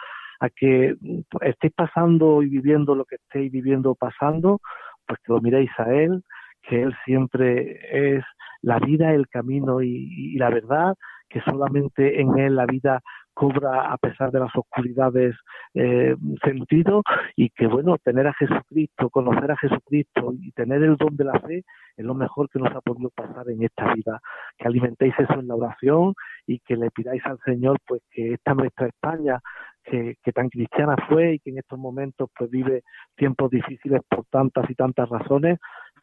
que 0.55 0.95
estéis 1.41 1.73
pasando 1.73 2.41
y 2.41 2.49
viviendo 2.49 2.95
lo 2.95 3.05
que 3.05 3.15
estéis 3.15 3.51
viviendo 3.51 3.91
o 3.91 3.95
pasando, 3.95 4.59
pues 5.05 5.19
que 5.19 5.33
lo 5.33 5.41
miréis 5.41 5.71
a 5.77 5.93
Él, 5.93 6.23
que 6.61 6.81
Él 6.83 6.95
siempre 7.05 8.17
es 8.17 8.23
la 8.61 8.79
vida, 8.79 9.13
el 9.13 9.27
camino 9.27 9.81
y, 9.81 10.35
la 10.37 10.49
verdad, 10.49 10.95
que 11.29 11.41
solamente 11.41 12.21
en 12.21 12.37
Él 12.37 12.55
la 12.55 12.65
vida 12.65 13.01
cobra 13.39 13.93
a 13.93 13.97
pesar 13.97 14.31
de 14.31 14.39
las 14.41 14.53
oscuridades 14.53 15.33
eh, 15.73 16.13
sentido 16.43 17.03
y 17.37 17.49
que 17.51 17.67
bueno, 17.67 17.97
tener 18.03 18.27
a 18.27 18.33
Jesucristo, 18.33 19.09
conocer 19.09 19.49
a 19.49 19.55
Jesucristo 19.55 20.33
y 20.41 20.51
tener 20.51 20.83
el 20.83 20.97
don 20.97 21.15
de 21.15 21.23
la 21.23 21.39
fe 21.39 21.63
es 21.95 22.05
lo 22.05 22.15
mejor 22.15 22.49
que 22.49 22.59
nos 22.59 22.75
ha 22.75 22.81
podido 22.81 23.09
pasar 23.11 23.49
en 23.49 23.63
esta 23.63 23.93
vida. 23.93 24.19
Que 24.57 24.67
alimentéis 24.67 25.13
eso 25.17 25.39
en 25.39 25.47
la 25.47 25.55
oración 25.55 26.15
y 26.47 26.59
que 26.59 26.75
le 26.75 26.91
pidáis 26.91 27.25
al 27.25 27.39
Señor 27.45 27.77
pues 27.87 28.01
que 28.11 28.33
esta 28.33 28.53
nuestra 28.53 28.87
España 28.87 29.39
que, 29.85 30.15
que, 30.21 30.33
tan 30.33 30.49
cristiana 30.49 30.97
fue 31.07 31.35
y 31.35 31.39
que 31.39 31.51
en 31.51 31.59
estos 31.59 31.79
momentos 31.79 32.29
pues 32.37 32.49
vive 32.49 32.83
tiempos 33.15 33.49
difíciles 33.51 34.01
por 34.09 34.25
tantas 34.25 34.69
y 34.69 34.75
tantas 34.75 35.07
razones, 35.07 35.59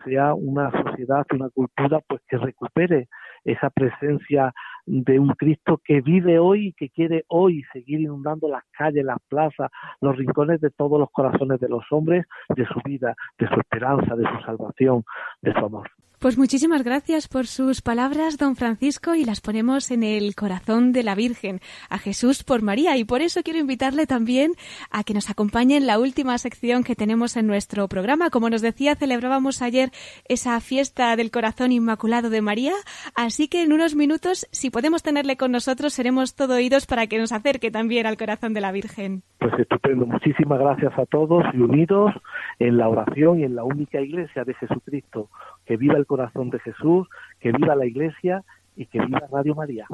sea 0.06 0.32
una 0.32 0.70
sociedad, 0.70 1.26
una 1.34 1.50
cultura 1.50 2.00
pues 2.08 2.22
que 2.26 2.38
recupere 2.38 3.08
esa 3.44 3.68
presencia 3.68 4.52
de 4.86 5.18
un 5.18 5.28
Cristo 5.30 5.80
que 5.84 6.00
vive 6.00 6.38
hoy 6.38 6.68
y 6.68 6.72
que 6.72 6.88
quiere 6.90 7.24
hoy 7.28 7.64
seguir 7.72 8.00
inundando 8.00 8.48
las 8.48 8.64
calles, 8.70 9.04
las 9.04 9.18
plazas, 9.28 9.70
los 10.00 10.16
rincones 10.16 10.60
de 10.60 10.70
todos 10.70 10.98
los 10.98 11.10
corazones 11.10 11.60
de 11.60 11.68
los 11.68 11.84
hombres, 11.90 12.24
de 12.54 12.66
su 12.66 12.80
vida, 12.84 13.14
de 13.38 13.48
su 13.48 13.54
esperanza, 13.60 14.14
de 14.14 14.24
su 14.24 14.40
salvación, 14.44 15.04
de 15.42 15.52
su 15.52 15.64
amor. 15.64 15.90
Pues 16.18 16.38
muchísimas 16.38 16.82
gracias 16.82 17.28
por 17.28 17.46
sus 17.46 17.82
palabras, 17.82 18.38
don 18.38 18.56
Francisco, 18.56 19.14
y 19.14 19.26
las 19.26 19.42
ponemos 19.42 19.90
en 19.90 20.02
el 20.02 20.34
corazón 20.34 20.92
de 20.92 21.02
la 21.02 21.14
Virgen, 21.14 21.60
a 21.90 21.98
Jesús 21.98 22.42
por 22.42 22.62
María. 22.62 22.96
Y 22.96 23.04
por 23.04 23.20
eso 23.20 23.42
quiero 23.42 23.58
invitarle 23.58 24.06
también 24.06 24.52
a 24.90 25.04
que 25.04 25.12
nos 25.12 25.28
acompañe 25.28 25.76
en 25.76 25.86
la 25.86 25.98
última 25.98 26.38
sección 26.38 26.84
que 26.84 26.96
tenemos 26.96 27.36
en 27.36 27.46
nuestro 27.46 27.86
programa. 27.86 28.30
Como 28.30 28.48
nos 28.48 28.62
decía, 28.62 28.96
celebrábamos 28.96 29.60
ayer 29.60 29.90
esa 30.26 30.58
fiesta 30.60 31.14
del 31.16 31.30
corazón 31.30 31.70
inmaculado 31.70 32.30
de 32.30 32.40
María. 32.40 32.72
Así 33.14 33.46
que 33.46 33.62
en 33.62 33.74
unos 33.74 33.94
minutos, 33.94 34.48
si 34.52 34.70
podemos 34.70 35.02
tenerle 35.02 35.36
con 35.36 35.52
nosotros, 35.52 35.92
seremos 35.92 36.34
todo 36.34 36.54
oídos 36.54 36.86
para 36.86 37.08
que 37.08 37.18
nos 37.18 37.30
acerque 37.30 37.70
también 37.70 38.06
al 38.06 38.16
corazón 38.16 38.54
de 38.54 38.62
la 38.62 38.72
Virgen. 38.72 39.22
Pues 39.38 39.52
estupendo. 39.58 40.06
Muchísimas 40.06 40.58
gracias 40.60 40.98
a 40.98 41.04
todos 41.04 41.44
y 41.52 41.58
unidos 41.58 42.14
en 42.58 42.78
la 42.78 42.88
oración 42.88 43.40
y 43.40 43.44
en 43.44 43.54
la 43.54 43.64
única 43.64 44.00
iglesia 44.00 44.44
de 44.44 44.54
Jesucristo 44.54 45.28
que 45.66 45.76
viva 45.76 45.96
el 45.96 46.06
corazón 46.06 46.50
de 46.50 46.60
Jesús, 46.60 47.06
que 47.40 47.52
viva 47.52 47.74
la 47.76 47.86
Iglesia 47.86 48.42
y 48.76 48.86
que 48.86 49.00
viva 49.00 49.26
Radio 49.30 49.54
María. 49.54 49.86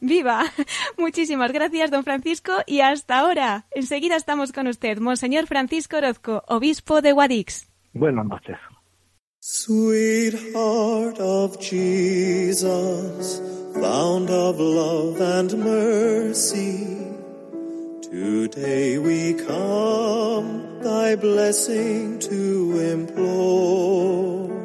¡Viva! 0.00 0.44
Muchísimas 0.98 1.52
gracias, 1.52 1.90
don 1.90 2.04
Francisco, 2.04 2.52
y 2.66 2.80
hasta 2.80 3.18
ahora. 3.18 3.66
Enseguida 3.72 4.16
estamos 4.16 4.52
con 4.52 4.66
usted, 4.66 4.98
Monseñor 4.98 5.46
Francisco 5.46 5.96
Orozco, 5.96 6.42
obispo 6.48 7.00
de 7.00 7.12
Guadix. 7.12 7.70
Buenas 7.92 8.26
noches. 8.26 8.56
Sweetheart 9.46 11.20
of 11.20 11.58
Jesus, 11.60 13.42
found 13.74 14.30
of 14.30 14.58
love 14.58 15.20
and 15.20 15.52
mercy, 15.58 16.86
today 18.00 18.96
we 18.96 19.34
come 19.34 20.80
thy 20.82 21.14
blessing 21.16 22.18
to 22.20 22.80
implore. 22.92 24.63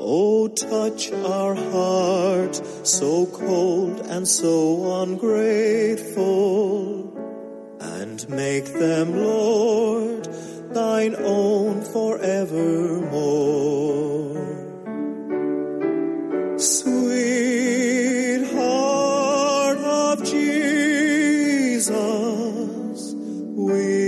Oh, 0.00 0.46
touch 0.46 1.10
our 1.12 1.56
hearts 1.56 2.62
so 2.88 3.26
cold 3.26 4.00
and 4.06 4.28
so 4.28 5.02
ungrateful, 5.02 6.24
and 7.80 8.28
make 8.28 8.66
them, 8.66 9.16
Lord, 9.16 10.28
thine 10.72 11.16
own 11.16 11.82
forevermore. 11.82 13.08
Sweetheart 16.58 16.98
of 19.78 20.22
Jesus, 20.24 21.92
we 23.14 24.07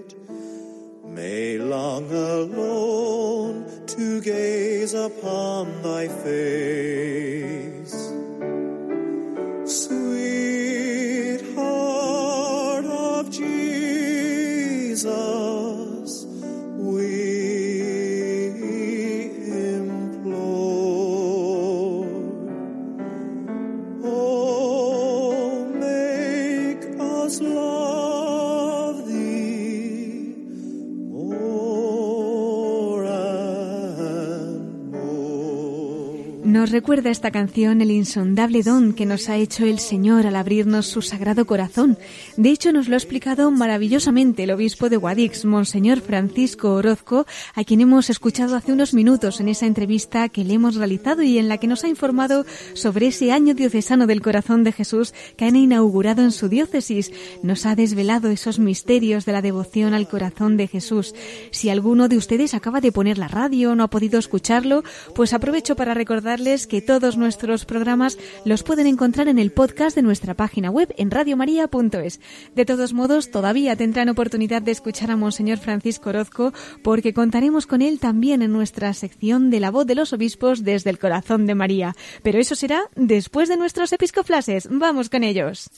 long 1.71 2.11
alone 2.11 3.65
to 3.87 4.19
gaze 4.19 4.93
upon 4.93 5.81
thy 5.81 6.05
face. 6.05 7.60
Recuerda 36.71 37.09
esta 37.09 37.31
canción 37.31 37.81
el 37.81 37.91
insondable 37.91 38.63
don 38.63 38.93
que 38.93 39.05
nos 39.05 39.27
ha 39.27 39.35
hecho 39.35 39.65
el 39.65 39.77
Señor 39.77 40.25
al 40.25 40.37
abrirnos 40.37 40.85
su 40.85 41.01
sagrado 41.01 41.45
corazón. 41.45 41.97
De 42.37 42.49
hecho, 42.49 42.71
nos 42.71 42.87
lo 42.87 42.93
ha 42.93 42.97
explicado 42.97 43.51
maravillosamente 43.51 44.43
el 44.43 44.51
obispo 44.51 44.87
de 44.87 44.95
Guadix, 44.95 45.43
Monseñor 45.43 45.99
Francisco 45.99 46.73
Orozco, 46.73 47.25
a 47.55 47.65
quien 47.65 47.81
hemos 47.81 48.09
escuchado 48.09 48.55
hace 48.55 48.71
unos 48.71 48.93
minutos 48.93 49.41
en 49.41 49.49
esa 49.49 49.65
entrevista 49.65 50.29
que 50.29 50.45
le 50.45 50.53
hemos 50.53 50.75
realizado 50.75 51.23
y 51.23 51.39
en 51.39 51.49
la 51.49 51.57
que 51.57 51.67
nos 51.67 51.83
ha 51.83 51.89
informado 51.89 52.45
sobre 52.73 53.07
ese 53.07 53.33
año 53.33 53.53
diocesano 53.53 54.07
del 54.07 54.21
corazón 54.21 54.63
de 54.63 54.71
Jesús 54.71 55.13
que 55.35 55.43
han 55.43 55.57
inaugurado 55.57 56.21
en 56.21 56.31
su 56.31 56.47
diócesis. 56.47 57.11
Nos 57.43 57.65
ha 57.65 57.75
desvelado 57.75 58.29
esos 58.29 58.59
misterios 58.59 59.25
de 59.25 59.33
la 59.33 59.41
devoción 59.41 59.93
al 59.93 60.07
corazón 60.07 60.55
de 60.55 60.67
Jesús. 60.67 61.15
Si 61.51 61.69
alguno 61.69 62.07
de 62.07 62.15
ustedes 62.15 62.53
acaba 62.53 62.79
de 62.79 62.93
poner 62.93 63.17
la 63.17 63.27
radio 63.27 63.75
no 63.75 63.83
ha 63.83 63.89
podido 63.89 64.17
escucharlo, 64.17 64.85
pues 65.13 65.33
aprovecho 65.33 65.75
para 65.75 65.93
recordarles 65.93 66.60
que 66.67 66.81
todos 66.81 67.17
nuestros 67.17 67.65
programas 67.65 68.17
los 68.45 68.63
pueden 68.63 68.87
encontrar 68.87 69.27
en 69.27 69.39
el 69.39 69.51
podcast 69.51 69.95
de 69.95 70.01
nuestra 70.01 70.33
página 70.33 70.69
web 70.69 70.93
en 70.97 71.11
radiomaria.es. 71.11 72.19
De 72.55 72.65
todos 72.65 72.93
modos, 72.93 73.31
todavía 73.31 73.75
tendrán 73.75 74.09
oportunidad 74.09 74.61
de 74.61 74.71
escuchar 74.71 75.11
a 75.11 75.15
Monseñor 75.15 75.57
Francisco 75.57 76.09
Orozco 76.09 76.53
porque 76.83 77.13
contaremos 77.13 77.67
con 77.67 77.81
él 77.81 77.99
también 77.99 78.41
en 78.41 78.51
nuestra 78.51 78.93
sección 78.93 79.49
de 79.49 79.59
la 79.59 79.71
voz 79.71 79.85
de 79.85 79.95
los 79.95 80.13
obispos 80.13 80.63
desde 80.63 80.89
el 80.89 80.99
corazón 80.99 81.45
de 81.45 81.55
María. 81.55 81.95
Pero 82.23 82.39
eso 82.39 82.55
será 82.55 82.83
después 82.95 83.49
de 83.49 83.57
nuestros 83.57 83.91
episcoflases. 83.93 84.67
Vamos 84.69 85.09
con 85.09 85.23
ellos. 85.23 85.69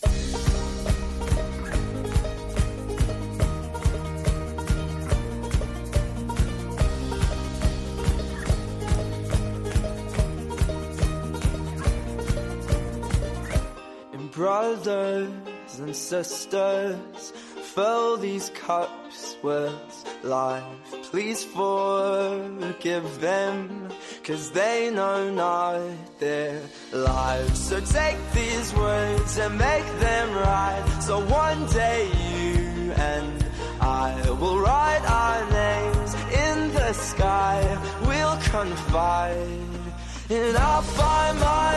Brothers 14.44 15.80
and 15.80 15.96
sisters, 15.96 17.32
fill 17.74 18.18
these 18.18 18.50
cups 18.50 19.38
with 19.42 19.74
life. 20.22 20.64
Please 21.12 21.46
forgive 21.46 23.22
them, 23.22 23.88
cause 24.22 24.52
they 24.52 24.92
know 24.92 25.32
not 25.32 25.80
their 26.20 26.60
lives. 26.92 27.58
So 27.58 27.80
take 27.80 28.20
these 28.34 28.74
words 28.74 29.38
and 29.38 29.58
make 29.58 29.88
them 30.08 30.34
right. 30.34 30.98
So 31.00 31.24
one 31.26 31.66
day 31.68 32.02
you 32.28 32.92
and 33.12 33.46
I 33.80 34.30
will 34.42 34.60
write 34.60 35.06
our 35.08 35.40
names 35.64 36.12
in 36.46 36.74
the 36.74 36.92
sky. 36.92 37.58
We'll 38.06 38.38
confide. 38.52 39.73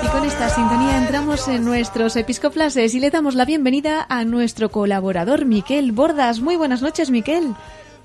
Y 0.02 0.08
con 0.08 0.24
esta 0.24 0.48
sintonía 0.48 0.96
entramos 0.96 1.46
en 1.48 1.62
nuestros 1.62 2.16
episcoflases 2.16 2.94
y 2.94 3.00
le 3.00 3.10
damos 3.10 3.34
la 3.34 3.44
bienvenida 3.44 4.06
a 4.08 4.24
nuestro 4.24 4.70
colaborador 4.70 5.44
Miquel 5.44 5.92
Bordas. 5.92 6.40
Muy 6.40 6.56
buenas 6.56 6.80
noches, 6.80 7.10
Miquel. 7.10 7.54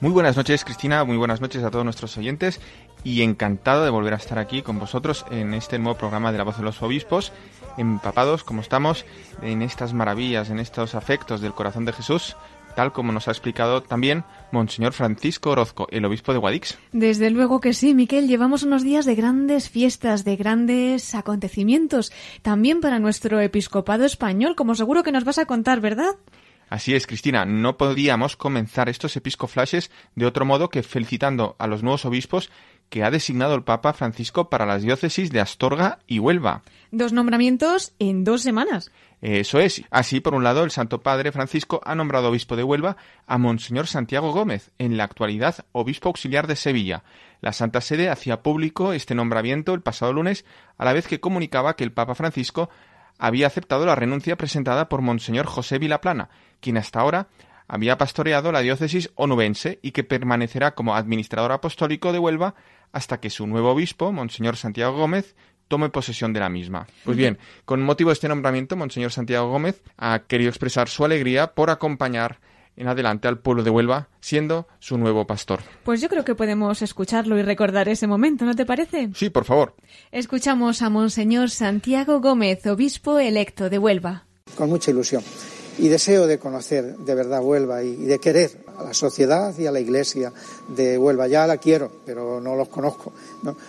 Muy 0.01 0.11
buenas 0.11 0.35
noches, 0.35 0.65
Cristina. 0.65 1.05
Muy 1.05 1.15
buenas 1.15 1.39
noches 1.39 1.63
a 1.63 1.71
todos 1.71 1.85
nuestros 1.85 2.17
oyentes. 2.17 2.59
Y 3.05 3.21
encantado 3.21 3.85
de 3.85 3.91
volver 3.91 4.13
a 4.13 4.17
estar 4.17 4.39
aquí 4.39 4.61
con 4.61 4.77
vosotros 4.77 5.25
en 5.31 5.53
este 5.53 5.79
nuevo 5.79 5.97
programa 5.97 6.33
de 6.33 6.39
La 6.39 6.43
Voz 6.43 6.57
de 6.57 6.63
los 6.63 6.81
Obispos, 6.81 7.31
empapados, 7.77 8.43
como 8.43 8.59
estamos, 8.59 9.05
en 9.41 9.61
estas 9.61 9.93
maravillas, 9.93 10.49
en 10.49 10.59
estos 10.59 10.95
afectos 10.95 11.39
del 11.39 11.53
corazón 11.53 11.85
de 11.85 11.93
Jesús, 11.93 12.35
tal 12.75 12.91
como 12.91 13.13
nos 13.13 13.29
ha 13.29 13.31
explicado 13.31 13.83
también 13.83 14.25
Monseñor 14.51 14.93
Francisco 14.93 15.51
Orozco, 15.51 15.87
el 15.91 16.05
obispo 16.05 16.33
de 16.33 16.39
Guadix. 16.39 16.77
Desde 16.91 17.29
luego 17.29 17.59
que 17.59 17.73
sí, 17.73 17.93
Miquel. 17.93 18.27
Llevamos 18.27 18.63
unos 18.63 18.83
días 18.83 19.05
de 19.05 19.15
grandes 19.15 19.69
fiestas, 19.69 20.23
de 20.23 20.35
grandes 20.35 21.15
acontecimientos, 21.15 22.11
también 22.41 22.81
para 22.81 22.99
nuestro 22.99 23.39
episcopado 23.39 24.05
español, 24.05 24.55
como 24.55 24.75
seguro 24.75 25.03
que 25.03 25.11
nos 25.11 25.23
vas 25.23 25.37
a 25.37 25.45
contar, 25.45 25.81
¿verdad? 25.81 26.15
Así 26.71 26.95
es, 26.95 27.05
Cristina, 27.05 27.43
no 27.43 27.75
podíamos 27.75 28.37
comenzar 28.37 28.87
estos 28.87 29.17
episcoflashes 29.17 29.91
de 30.15 30.25
otro 30.25 30.45
modo 30.45 30.69
que 30.69 30.83
felicitando 30.83 31.57
a 31.59 31.67
los 31.67 31.83
nuevos 31.83 32.05
obispos 32.05 32.49
que 32.87 33.03
ha 33.03 33.11
designado 33.11 33.55
el 33.55 33.63
Papa 33.63 33.91
Francisco 33.91 34.49
para 34.49 34.65
las 34.65 34.81
diócesis 34.81 35.31
de 35.31 35.41
Astorga 35.41 35.99
y 36.07 36.19
Huelva. 36.19 36.61
Dos 36.91 37.11
nombramientos 37.13 37.93
en 37.99 38.23
dos 38.23 38.41
semanas. 38.41 38.91
Eso 39.21 39.59
es. 39.59 39.83
Así, 39.91 40.19
por 40.19 40.33
un 40.33 40.43
lado, 40.43 40.63
el 40.63 40.71
Santo 40.71 41.01
Padre 41.01 41.31
Francisco 41.31 41.79
ha 41.85 41.93
nombrado 41.93 42.29
obispo 42.29 42.55
de 42.55 42.63
Huelva 42.63 42.97
a 43.27 43.37
Monseñor 43.37 43.85
Santiago 43.85 44.31
Gómez, 44.31 44.71
en 44.79 44.97
la 44.97 45.03
actualidad 45.03 45.65
obispo 45.71 46.09
auxiliar 46.09 46.47
de 46.47 46.55
Sevilla. 46.55 47.03
La 47.39 47.53
Santa 47.53 47.81
Sede 47.81 48.09
hacía 48.09 48.41
público 48.41 48.93
este 48.93 49.13
nombramiento 49.13 49.75
el 49.75 49.81
pasado 49.81 50.11
lunes, 50.11 50.43
a 50.77 50.85
la 50.85 50.93
vez 50.93 51.07
que 51.07 51.19
comunicaba 51.19 51.75
que 51.75 51.83
el 51.83 51.91
Papa 51.91 52.15
Francisco 52.15 52.71
había 53.19 53.45
aceptado 53.45 53.85
la 53.85 53.95
renuncia 53.95 54.35
presentada 54.35 54.89
por 54.89 55.01
Monseñor 55.01 55.45
José 55.45 55.77
Vilaplana, 55.77 56.29
quien 56.59 56.77
hasta 56.77 56.99
ahora 56.99 57.27
había 57.67 57.99
pastoreado 57.99 58.51
la 58.51 58.61
diócesis 58.61 59.11
onubense 59.15 59.79
y 59.83 59.91
que 59.91 60.03
permanecerá 60.03 60.73
como 60.73 60.95
administrador 60.95 61.51
apostólico 61.51 62.11
de 62.11 62.19
Huelva 62.19 62.55
hasta 62.91 63.19
que 63.19 63.29
su 63.29 63.45
nuevo 63.45 63.71
obispo, 63.71 64.11
Monseñor 64.11 64.57
Santiago 64.57 64.97
Gómez, 64.97 65.35
tome 65.71 65.89
posesión 65.89 66.33
de 66.33 66.41
la 66.41 66.49
misma. 66.49 66.85
Pues 67.05 67.15
bien, 67.15 67.39
con 67.63 67.81
motivo 67.81 68.09
de 68.09 68.15
este 68.15 68.27
nombramiento, 68.27 68.75
Monseñor 68.75 69.13
Santiago 69.13 69.49
Gómez 69.49 69.81
ha 69.97 70.19
querido 70.27 70.49
expresar 70.49 70.89
su 70.89 71.05
alegría 71.05 71.53
por 71.53 71.69
acompañar 71.69 72.41
en 72.75 72.89
adelante 72.89 73.29
al 73.29 73.39
pueblo 73.39 73.63
de 73.63 73.69
Huelva, 73.69 74.09
siendo 74.19 74.67
su 74.79 74.97
nuevo 74.97 75.25
pastor. 75.25 75.61
Pues 75.85 76.01
yo 76.01 76.09
creo 76.09 76.25
que 76.25 76.35
podemos 76.35 76.81
escucharlo 76.81 77.37
y 77.37 77.41
recordar 77.41 77.87
ese 77.87 78.05
momento, 78.05 78.43
¿no 78.43 78.53
te 78.53 78.65
parece? 78.65 79.09
Sí, 79.15 79.29
por 79.29 79.45
favor. 79.45 79.75
Escuchamos 80.11 80.81
a 80.81 80.89
Monseñor 80.89 81.49
Santiago 81.49 82.19
Gómez, 82.19 82.65
obispo 82.67 83.17
electo 83.17 83.69
de 83.69 83.77
Huelva. 83.77 84.25
Con 84.57 84.69
mucha 84.69 84.91
ilusión. 84.91 85.23
Y 85.77 85.87
deseo 85.87 86.27
de 86.27 86.37
conocer 86.37 86.97
de 86.97 87.15
verdad 87.15 87.41
Huelva 87.41 87.81
y 87.81 87.95
de 87.95 88.19
querer 88.19 88.51
a 88.81 88.83
la 88.83 88.93
sociedad 88.93 89.57
y 89.57 89.65
a 89.65 89.71
la 89.71 89.79
iglesia 89.79 90.31
de 90.67 90.97
Huelva. 90.97 91.27
Ya 91.27 91.47
la 91.47 91.57
quiero, 91.57 91.91
pero 92.05 92.41
no 92.41 92.55
los 92.55 92.67
conozco. 92.67 93.13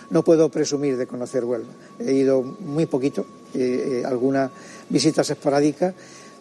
No, 0.09 0.23
puedo 0.23 0.49
presumir 0.49 0.97
de 0.97 1.07
conocer 1.07 1.45
Huelva. 1.45 1.71
He 1.99 2.13
ido 2.13 2.41
muy 2.41 2.85
poquito, 2.85 3.25
eh, 3.53 4.01
eh, 4.01 4.05
algunas 4.05 4.51
visitas 4.89 5.29
esporádicas, 5.29 5.93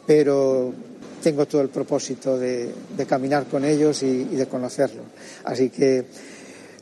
pero 0.07 0.73
tengo 1.23 1.47
todo 1.47 1.61
el 1.61 1.69
propósito 1.69 2.37
de, 2.37 2.75
caminar 3.09 3.47
con 3.47 3.65
ellos 3.65 4.03
y, 4.03 4.29
y, 4.33 4.37
de 4.37 4.47
conocerlos. 4.47 5.07
Así 5.45 5.71
que 5.71 6.05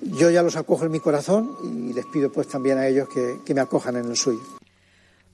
yo 0.03 0.31
ya 0.31 0.43
los 0.43 0.57
acojo 0.57 0.87
en 0.87 0.93
mi 0.93 1.01
corazón 1.01 1.57
y 1.63 1.93
les 1.93 2.07
pido 2.07 2.33
pues 2.33 2.49
también 2.49 2.79
a 2.79 2.87
ellos 2.87 3.09
que, 3.09 3.41
que 3.45 3.55
me 3.55 3.61
acojan 3.61 3.97
en 3.97 4.07
el 4.07 4.17
suyo. 4.17 4.60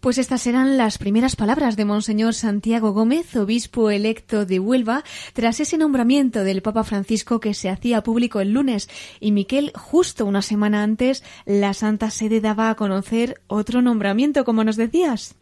Pues 0.00 0.18
estas 0.18 0.42
serán 0.42 0.76
las 0.76 0.98
primeras 0.98 1.36
palabras 1.36 1.76
de 1.76 1.84
Monseñor 1.84 2.34
Santiago 2.34 2.92
Gómez, 2.92 3.34
obispo 3.34 3.90
electo 3.90 4.46
de 4.46 4.60
Huelva, 4.60 5.02
tras 5.32 5.58
ese 5.58 5.78
nombramiento 5.78 6.44
del 6.44 6.62
Papa 6.62 6.84
Francisco 6.84 7.40
que 7.40 7.54
se 7.54 7.70
hacía 7.70 8.02
público 8.02 8.40
el 8.40 8.52
lunes. 8.52 8.88
Y 9.20 9.32
Miquel, 9.32 9.72
justo 9.74 10.24
una 10.24 10.42
semana 10.42 10.82
antes, 10.82 11.24
la 11.44 11.74
Santa 11.74 12.10
Sede 12.10 12.40
daba 12.40 12.70
a 12.70 12.76
conocer 12.76 13.40
otro 13.48 13.82
nombramiento, 13.82 14.44
como 14.44 14.64
nos 14.64 14.76
decías. 14.76 15.34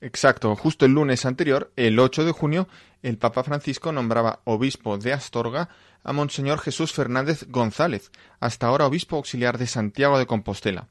Exacto, 0.00 0.54
justo 0.56 0.86
el 0.86 0.92
lunes 0.92 1.26
anterior, 1.26 1.72
el 1.76 1.98
8 1.98 2.24
de 2.24 2.32
junio, 2.32 2.68
el 3.02 3.18
Papa 3.18 3.42
Francisco 3.42 3.92
nombraba 3.92 4.40
obispo 4.44 4.98
de 4.98 5.12
Astorga 5.12 5.68
a 6.04 6.12
Monseñor 6.12 6.60
Jesús 6.60 6.92
Fernández 6.92 7.46
González, 7.48 8.10
hasta 8.38 8.66
ahora 8.66 8.86
obispo 8.86 9.16
auxiliar 9.16 9.58
de 9.58 9.66
Santiago 9.66 10.18
de 10.18 10.26
Compostela. 10.26 10.88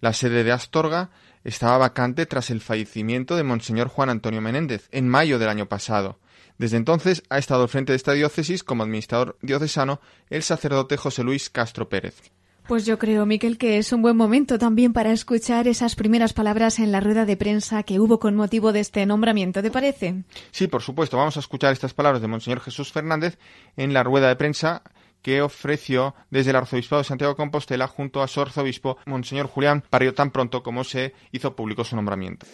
La 0.00 0.12
sede 0.12 0.44
de 0.44 0.52
Astorga 0.52 1.10
estaba 1.44 1.78
vacante 1.78 2.26
tras 2.26 2.50
el 2.50 2.60
fallecimiento 2.60 3.36
de 3.36 3.42
Monseñor 3.42 3.88
Juan 3.88 4.10
Antonio 4.10 4.40
Menéndez 4.40 4.88
en 4.92 5.08
mayo 5.08 5.38
del 5.38 5.48
año 5.48 5.66
pasado. 5.68 6.18
Desde 6.58 6.76
entonces 6.76 7.22
ha 7.30 7.38
estado 7.38 7.62
al 7.62 7.68
frente 7.68 7.92
de 7.92 7.96
esta 7.96 8.12
diócesis 8.12 8.64
como 8.64 8.82
administrador 8.82 9.38
diocesano 9.42 10.00
el 10.28 10.42
sacerdote 10.42 10.96
José 10.96 11.22
Luis 11.22 11.50
Castro 11.50 11.88
Pérez. 11.88 12.32
Pues 12.68 12.84
yo 12.84 12.98
creo, 12.98 13.24
Miquel, 13.24 13.56
que 13.56 13.78
es 13.78 13.94
un 13.94 14.02
buen 14.02 14.14
momento 14.14 14.58
también 14.58 14.92
para 14.92 15.10
escuchar 15.10 15.66
esas 15.68 15.96
primeras 15.96 16.34
palabras 16.34 16.78
en 16.78 16.92
la 16.92 17.00
rueda 17.00 17.24
de 17.24 17.38
prensa 17.38 17.82
que 17.82 17.98
hubo 17.98 18.18
con 18.18 18.36
motivo 18.36 18.72
de 18.72 18.80
este 18.80 19.06
nombramiento, 19.06 19.62
¿te 19.62 19.70
parece? 19.70 20.24
Sí, 20.50 20.66
por 20.66 20.82
supuesto. 20.82 21.16
Vamos 21.16 21.38
a 21.38 21.40
escuchar 21.40 21.72
estas 21.72 21.94
palabras 21.94 22.20
de 22.20 22.28
Monseñor 22.28 22.60
Jesús 22.60 22.92
Fernández 22.92 23.38
en 23.78 23.94
la 23.94 24.02
rueda 24.02 24.28
de 24.28 24.36
prensa 24.36 24.82
que 25.22 25.42
ofreció 25.42 26.14
desde 26.30 26.50
el 26.50 26.56
Arzobispado 26.56 27.02
de 27.02 27.08
Santiago 27.08 27.32
de 27.32 27.36
Compostela 27.36 27.88
junto 27.88 28.22
a 28.22 28.28
su 28.28 28.40
arzobispo, 28.40 28.98
Monseñor 29.06 29.46
Julián 29.46 29.82
Pario, 29.88 30.14
tan 30.14 30.30
pronto 30.30 30.62
como 30.62 30.84
se 30.84 31.12
hizo 31.32 31.54
público 31.54 31.84
su 31.84 31.96
nombramiento. 31.96 32.46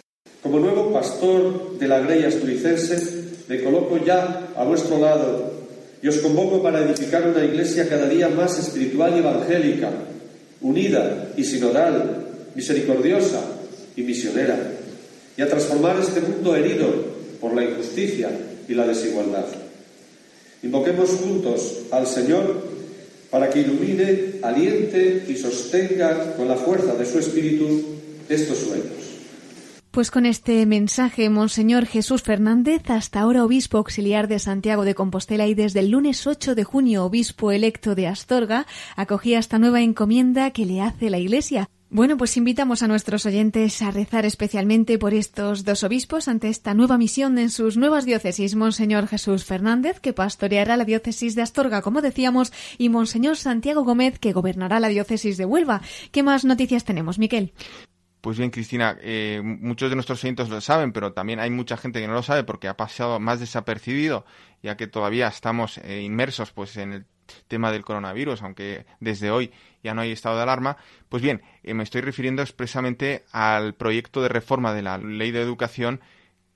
Como 0.42 0.58
nuevo 0.58 0.92
pastor 0.92 1.78
de 1.78 1.88
la 1.88 2.00
Grey 2.00 2.24
Asturicense, 2.24 3.44
me 3.48 3.62
coloco 3.62 3.98
ya 3.98 4.52
a 4.56 4.64
vuestro 4.64 4.98
lado 4.98 5.52
y 6.02 6.08
os 6.08 6.18
convoco 6.18 6.62
para 6.62 6.80
edificar 6.80 7.26
una 7.26 7.42
iglesia 7.44 7.88
cada 7.88 8.06
día 8.08 8.28
más 8.28 8.58
espiritual 8.58 9.14
y 9.16 9.20
evangélica, 9.20 9.90
unida 10.60 11.30
y 11.36 11.44
sinodal, 11.44 12.26
misericordiosa 12.54 13.40
y 13.96 14.02
misionera, 14.02 14.56
y 15.36 15.40
a 15.40 15.48
transformar 15.48 15.98
este 15.98 16.20
mundo 16.20 16.54
herido 16.54 16.88
por 17.40 17.54
la 17.54 17.64
injusticia 17.64 18.30
y 18.68 18.74
la 18.74 18.86
desigualdad. 18.86 19.63
Invoquemos 20.64 21.10
juntos 21.10 21.80
al 21.90 22.06
Señor 22.06 22.62
para 23.30 23.50
que 23.50 23.60
ilumine, 23.60 24.36
aliente 24.40 25.26
y 25.28 25.36
sostenga 25.36 26.36
con 26.36 26.48
la 26.48 26.56
fuerza 26.56 26.94
de 26.94 27.04
su 27.04 27.18
espíritu 27.18 27.82
estos 28.30 28.58
sueños. 28.58 29.03
Pues 29.94 30.10
con 30.10 30.26
este 30.26 30.66
mensaje, 30.66 31.30
Monseñor 31.30 31.86
Jesús 31.86 32.22
Fernández, 32.22 32.90
hasta 32.90 33.20
ahora 33.20 33.44
obispo 33.44 33.78
auxiliar 33.78 34.26
de 34.26 34.40
Santiago 34.40 34.84
de 34.84 34.96
Compostela 34.96 35.46
y 35.46 35.54
desde 35.54 35.78
el 35.78 35.90
lunes 35.90 36.26
8 36.26 36.56
de 36.56 36.64
junio 36.64 37.04
obispo 37.04 37.52
electo 37.52 37.94
de 37.94 38.08
Astorga, 38.08 38.66
acogía 38.96 39.38
esta 39.38 39.60
nueva 39.60 39.82
encomienda 39.82 40.50
que 40.50 40.66
le 40.66 40.80
hace 40.80 41.10
la 41.10 41.18
Iglesia. 41.18 41.68
Bueno, 41.90 42.16
pues 42.16 42.36
invitamos 42.36 42.82
a 42.82 42.88
nuestros 42.88 43.24
oyentes 43.24 43.80
a 43.82 43.92
rezar 43.92 44.26
especialmente 44.26 44.98
por 44.98 45.14
estos 45.14 45.64
dos 45.64 45.84
obispos 45.84 46.26
ante 46.26 46.48
esta 46.48 46.74
nueva 46.74 46.98
misión 46.98 47.38
en 47.38 47.50
sus 47.50 47.76
nuevas 47.76 48.04
diócesis, 48.04 48.56
Monseñor 48.56 49.06
Jesús 49.06 49.44
Fernández, 49.44 50.00
que 50.00 50.12
pastoreará 50.12 50.76
la 50.76 50.84
diócesis 50.84 51.36
de 51.36 51.42
Astorga, 51.42 51.82
como 51.82 52.02
decíamos, 52.02 52.52
y 52.78 52.88
Monseñor 52.88 53.36
Santiago 53.36 53.84
Gómez, 53.84 54.18
que 54.18 54.32
gobernará 54.32 54.80
la 54.80 54.88
diócesis 54.88 55.36
de 55.36 55.44
Huelva. 55.44 55.82
¿Qué 56.10 56.24
más 56.24 56.44
noticias 56.44 56.82
tenemos, 56.82 57.20
Miquel? 57.20 57.52
Pues 58.24 58.38
bien, 58.38 58.50
Cristina, 58.50 58.96
eh, 59.02 59.42
muchos 59.44 59.90
de 59.90 59.96
nuestros 59.96 60.24
oyentes 60.24 60.48
lo 60.48 60.58
saben, 60.62 60.94
pero 60.94 61.12
también 61.12 61.40
hay 61.40 61.50
mucha 61.50 61.76
gente 61.76 62.00
que 62.00 62.08
no 62.08 62.14
lo 62.14 62.22
sabe 62.22 62.42
porque 62.42 62.68
ha 62.68 62.76
pasado 62.78 63.20
más 63.20 63.38
desapercibido, 63.38 64.24
ya 64.62 64.78
que 64.78 64.86
todavía 64.86 65.28
estamos 65.28 65.76
eh, 65.76 66.00
inmersos 66.00 66.50
pues 66.50 66.78
en 66.78 66.94
el 66.94 67.06
tema 67.48 67.70
del 67.70 67.84
coronavirus, 67.84 68.40
aunque 68.40 68.86
desde 68.98 69.30
hoy 69.30 69.52
ya 69.82 69.92
no 69.92 70.00
hay 70.00 70.10
estado 70.10 70.36
de 70.38 70.42
alarma. 70.44 70.78
Pues 71.10 71.22
bien, 71.22 71.42
eh, 71.62 71.74
me 71.74 71.82
estoy 71.82 72.00
refiriendo 72.00 72.40
expresamente 72.40 73.26
al 73.30 73.74
proyecto 73.74 74.22
de 74.22 74.30
reforma 74.30 74.72
de 74.72 74.80
la 74.80 74.96
ley 74.96 75.30
de 75.30 75.42
educación 75.42 76.00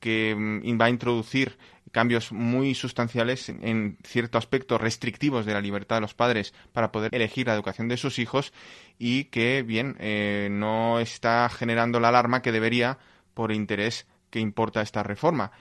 que 0.01 0.35
mm, 0.35 0.81
va 0.81 0.87
a 0.87 0.91
introducir 0.91 1.59
cambios 1.93 2.33
muy 2.33 2.75
sustanciales 2.75 3.49
en, 3.49 3.99
ciertos 4.05 4.39
aspectos 4.39 4.81
restrictivos 4.81 5.47
de 5.47 5.55
la 5.55 5.61
libertad 5.61 5.97
de 5.97 6.03
los 6.03 6.15
padres 6.15 6.55
para 6.73 6.93
poder 6.93 7.15
elegir 7.15 7.47
la 7.47 7.55
educación 7.55 7.89
de 7.89 7.97
sus 7.97 8.19
hijos 8.19 8.53
y 8.99 9.25
que, 9.25 9.63
bien, 9.63 9.97
eh, 9.99 10.49
no 10.51 11.01
está 11.01 11.49
generando 11.49 12.01
la 12.01 12.09
alarma 12.09 12.43
que 12.43 12.53
debería 12.53 12.99
por 13.35 13.53
interés 13.53 14.07
que 14.31 14.41
importa 14.41 14.83
esta 14.83 15.03
reforma. 15.03 15.53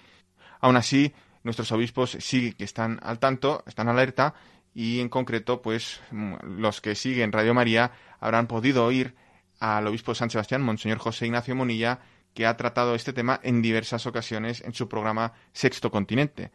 Aún 0.60 0.76
así, 0.76 1.14
nuestros 1.44 1.72
obispos 1.72 2.18
sí 2.20 2.54
que 2.54 2.64
están 2.64 3.00
al 3.04 3.20
tanto, 3.20 3.64
están 3.68 3.88
alerta 3.88 4.34
y 4.74 5.00
en 5.00 5.10
concreto, 5.10 5.62
pues 5.62 6.02
los 6.12 6.82
que 6.82 6.96
siguen 6.96 7.32
Radio 7.32 7.54
María 7.54 7.92
habrán 8.20 8.48
podido 8.48 8.86
oír 8.86 9.16
al 9.60 9.88
obispo 9.88 10.12
de 10.12 10.16
San 10.16 10.30
Sebastián, 10.30 10.62
Monseñor 10.62 11.00
José 11.00 11.26
Ignacio 11.26 11.56
Monilla, 11.56 12.00
que 12.38 12.46
ha 12.46 12.56
tratado 12.56 12.94
este 12.94 13.14
tema 13.14 13.40
en 13.42 13.64
diversas 13.64 14.06
ocasiones 14.06 14.62
en 14.62 14.76
su 14.76 14.88
programa 14.88 15.34
Sexto 15.54 15.90
Continente. 15.90 16.52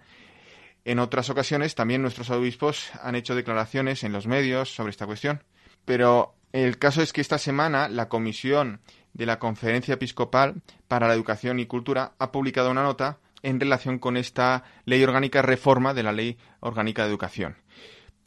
En 0.85 1.01
otras 1.01 1.28
ocasiones 1.28 1.74
también 1.74 2.03
nuestros 2.03 2.30
obispos 2.30 2.93
han 3.03 3.16
hecho 3.16 3.35
declaraciones 3.35 4.05
en 4.05 4.12
los 4.12 4.28
medios 4.28 4.72
sobre 4.72 4.91
esta 4.91 5.07
cuestión. 5.07 5.43
Pero 5.85 6.37
el 6.53 6.78
caso 6.78 7.03
es 7.03 7.12
que 7.12 7.20
esta 7.20 7.37
semana 7.37 7.89
la 7.89 8.09
Comisión 8.09 8.80
de 9.12 9.26
la 9.26 9.41
Conferencia 9.41 9.95
Episcopal 9.95 10.62
para 10.87 11.09
la 11.09 11.14
Educación 11.14 11.59
y 11.59 11.66
Cultura 11.66 12.12
ha 12.20 12.30
publicado 12.30 12.70
una 12.70 12.85
nota 12.85 13.18
en 13.43 13.59
relación 13.59 13.99
con 13.99 14.16
esta 14.16 14.62
ley 14.85 15.03
orgánica 15.03 15.43
reforma 15.43 15.95
de 15.95 16.05
la 16.05 16.12
Ley 16.12 16.39
Orgánica 16.61 17.03
de 17.03 17.09
Educación. 17.09 17.57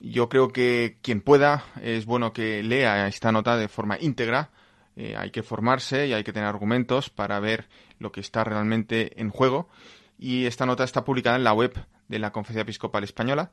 Yo 0.01 0.27
creo 0.27 0.49
que 0.49 0.97
quien 1.01 1.21
pueda 1.21 1.63
es 1.81 2.05
bueno 2.05 2.33
que 2.33 2.63
lea 2.63 3.07
esta 3.07 3.31
nota 3.31 3.55
de 3.55 3.69
forma 3.69 3.97
íntegra. 3.97 4.51
Eh, 4.95 5.15
hay 5.17 5.31
que 5.31 5.43
formarse 5.43 6.07
y 6.07 6.13
hay 6.13 6.23
que 6.23 6.33
tener 6.33 6.47
argumentos 6.47 7.09
para 7.09 7.39
ver 7.39 7.67
lo 7.99 8.11
que 8.11 8.21
está 8.21 8.43
realmente 8.43 9.19
en 9.21 9.29
juego. 9.29 9.69
Y 10.17 10.45
esta 10.45 10.65
nota 10.65 10.83
está 10.83 11.03
publicada 11.03 11.35
en 11.35 11.43
la 11.43 11.53
web 11.53 11.73
de 12.07 12.19
la 12.19 12.31
Conferencia 12.31 12.61
Episcopal 12.61 13.03
Española. 13.03 13.51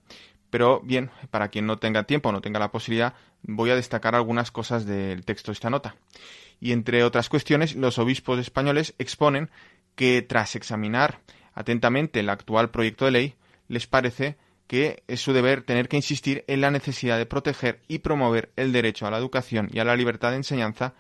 Pero 0.51 0.81
bien, 0.81 1.11
para 1.31 1.49
quien 1.49 1.67
no 1.67 1.79
tenga 1.79 2.05
tiempo 2.05 2.29
o 2.29 2.33
no 2.33 2.43
tenga 2.43 2.61
la 2.61 2.71
posibilidad, 2.71 3.15
voy 3.43 3.71
a 3.71 3.77
destacar 3.77 4.15
algunas 4.15 4.51
cosas 4.51 4.85
del 4.85 5.25
texto 5.25 5.51
de 5.51 5.55
esta 5.55 5.71
nota. 5.71 5.97
Y 6.61 6.73
entre 6.73 7.03
otras 7.05 7.29
cuestiones, 7.29 7.75
los 7.75 7.99
obispos 7.99 8.39
españoles 8.39 8.95
exponen 8.99 9.51
que 9.95 10.23
tras 10.23 10.55
examinar 10.55 11.21
atentamente 11.55 12.21
el 12.21 12.29
actual 12.29 12.71
proyecto 12.71 13.05
de 13.05 13.11
ley, 13.11 13.35
les 13.69 13.87
parece 13.87 14.37
que 14.67 15.03
es 15.07 15.21
su 15.21 15.33
deber 15.33 15.63
tener 15.63 15.89
que 15.89 15.97
insistir 15.97 16.45
en 16.47 16.61
la 16.61 16.71
necesidad 16.71 17.19
de 17.19 17.27
proteger 17.27 17.81
y 17.89 17.99
promover 17.99 18.53
el 18.57 18.73
derecho 18.73 19.07
a 19.07 19.11
la 19.11 19.19
educación 19.19 19.69
y 19.73 19.81
a 19.81 19.85
la 19.85 19.97
libertad 19.97 20.31
de 20.31 20.37
enseñanza, 20.37 20.95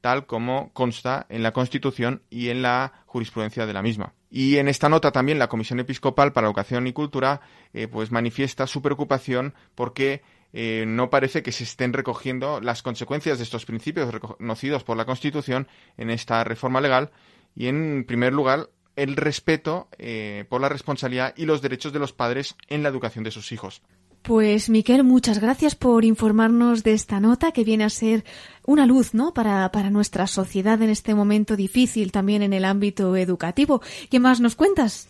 tal 0.00 0.26
como 0.26 0.72
consta 0.72 1.26
en 1.28 1.42
la 1.42 1.52
Constitución 1.52 2.22
y 2.30 2.48
en 2.48 2.62
la 2.62 2.92
jurisprudencia 3.06 3.66
de 3.66 3.72
la 3.72 3.82
misma. 3.82 4.14
Y 4.30 4.56
en 4.58 4.68
esta 4.68 4.88
nota 4.88 5.10
también 5.10 5.38
la 5.38 5.48
Comisión 5.48 5.80
Episcopal 5.80 6.32
para 6.32 6.46
Educación 6.46 6.86
y 6.86 6.92
Cultura 6.92 7.40
eh, 7.72 7.88
pues 7.88 8.10
manifiesta 8.10 8.66
su 8.66 8.82
preocupación 8.82 9.54
porque 9.74 10.22
eh, 10.52 10.84
no 10.86 11.10
parece 11.10 11.42
que 11.42 11.52
se 11.52 11.64
estén 11.64 11.92
recogiendo 11.92 12.60
las 12.60 12.82
consecuencias 12.82 13.38
de 13.38 13.44
estos 13.44 13.64
principios 13.64 14.12
reconocidos 14.12 14.84
por 14.84 14.96
la 14.96 15.04
Constitución 15.04 15.68
en 15.96 16.10
esta 16.10 16.44
reforma 16.44 16.80
legal 16.80 17.10
y 17.54 17.68
en 17.68 18.04
primer 18.06 18.32
lugar 18.32 18.68
el 18.96 19.16
respeto 19.16 19.88
eh, 19.98 20.44
por 20.48 20.60
la 20.60 20.68
responsabilidad 20.68 21.32
y 21.36 21.46
los 21.46 21.62
derechos 21.62 21.92
de 21.92 22.00
los 22.00 22.12
padres 22.12 22.56
en 22.68 22.82
la 22.82 22.88
educación 22.88 23.24
de 23.24 23.30
sus 23.30 23.52
hijos. 23.52 23.82
Pues 24.28 24.68
Miquel, 24.68 25.04
muchas 25.04 25.38
gracias 25.38 25.74
por 25.74 26.04
informarnos 26.04 26.84
de 26.84 26.92
esta 26.92 27.18
nota 27.18 27.50
que 27.50 27.64
viene 27.64 27.84
a 27.84 27.88
ser 27.88 28.26
una 28.66 28.84
luz, 28.84 29.14
¿no? 29.14 29.32
Para, 29.32 29.72
para 29.72 29.88
nuestra 29.88 30.26
sociedad 30.26 30.82
en 30.82 30.90
este 30.90 31.14
momento 31.14 31.56
difícil 31.56 32.12
también 32.12 32.42
en 32.42 32.52
el 32.52 32.66
ámbito 32.66 33.16
educativo. 33.16 33.80
¿Qué 34.10 34.20
más 34.20 34.40
nos 34.40 34.54
cuentas? 34.54 35.08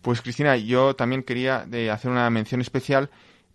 Pues 0.00 0.22
Cristina, 0.22 0.56
yo 0.56 0.96
también 0.96 1.24
quería 1.24 1.66
de 1.66 1.90
hacer 1.90 2.10
una 2.10 2.30
mención 2.30 2.62
especial 2.62 3.10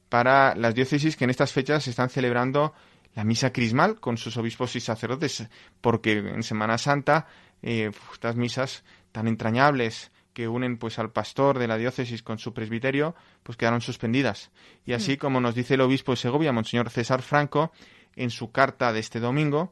para 0.10 0.54
las 0.54 0.76
diócesis 0.76 1.18
que 1.18 1.24
en 1.24 1.32
estas 1.32 1.54
fechas 1.54 1.88
están 1.88 2.12
celebrando 2.12 2.76
la 3.16 3.24
misa 3.24 3.52
crismal 3.52 4.00
con 4.00 4.18
sus 4.18 4.38
obispos 4.38 4.76
y 4.76 4.80
sacerdotes, 4.80 5.48
porque 5.82 6.20
en 6.20 6.44
Semana 6.44 6.78
Santa 6.78 7.26
eh, 7.64 7.90
estas 8.14 8.36
misas 8.36 8.84
tan 9.12 9.28
entrañables 9.28 10.12
que 10.34 10.48
unen 10.48 10.78
pues 10.78 11.00
al 11.00 11.12
pastor 11.12 11.60
de 11.60 11.68
la 11.68 11.78
diócesis 11.78 12.24
con 12.24 12.40
su 12.40 12.54
presbiterio, 12.54 13.16
pues 13.44 13.58
quedaron 13.58 13.82
suspendidas. 13.82 14.52
Y 14.86 14.94
así 14.94 15.18
como 15.18 15.40
nos 15.40 15.56
dice 15.56 15.76
el 15.76 15.82
obispo 15.82 16.14
de 16.14 16.18
Segovia, 16.18 16.52
Monseñor 16.52 16.90
César 16.90 17.22
Franco, 17.22 17.72
en 18.16 18.30
su 18.30 18.52
carta 18.52 18.92
de 18.94 19.00
este 19.00 19.20
domingo, 19.20 19.72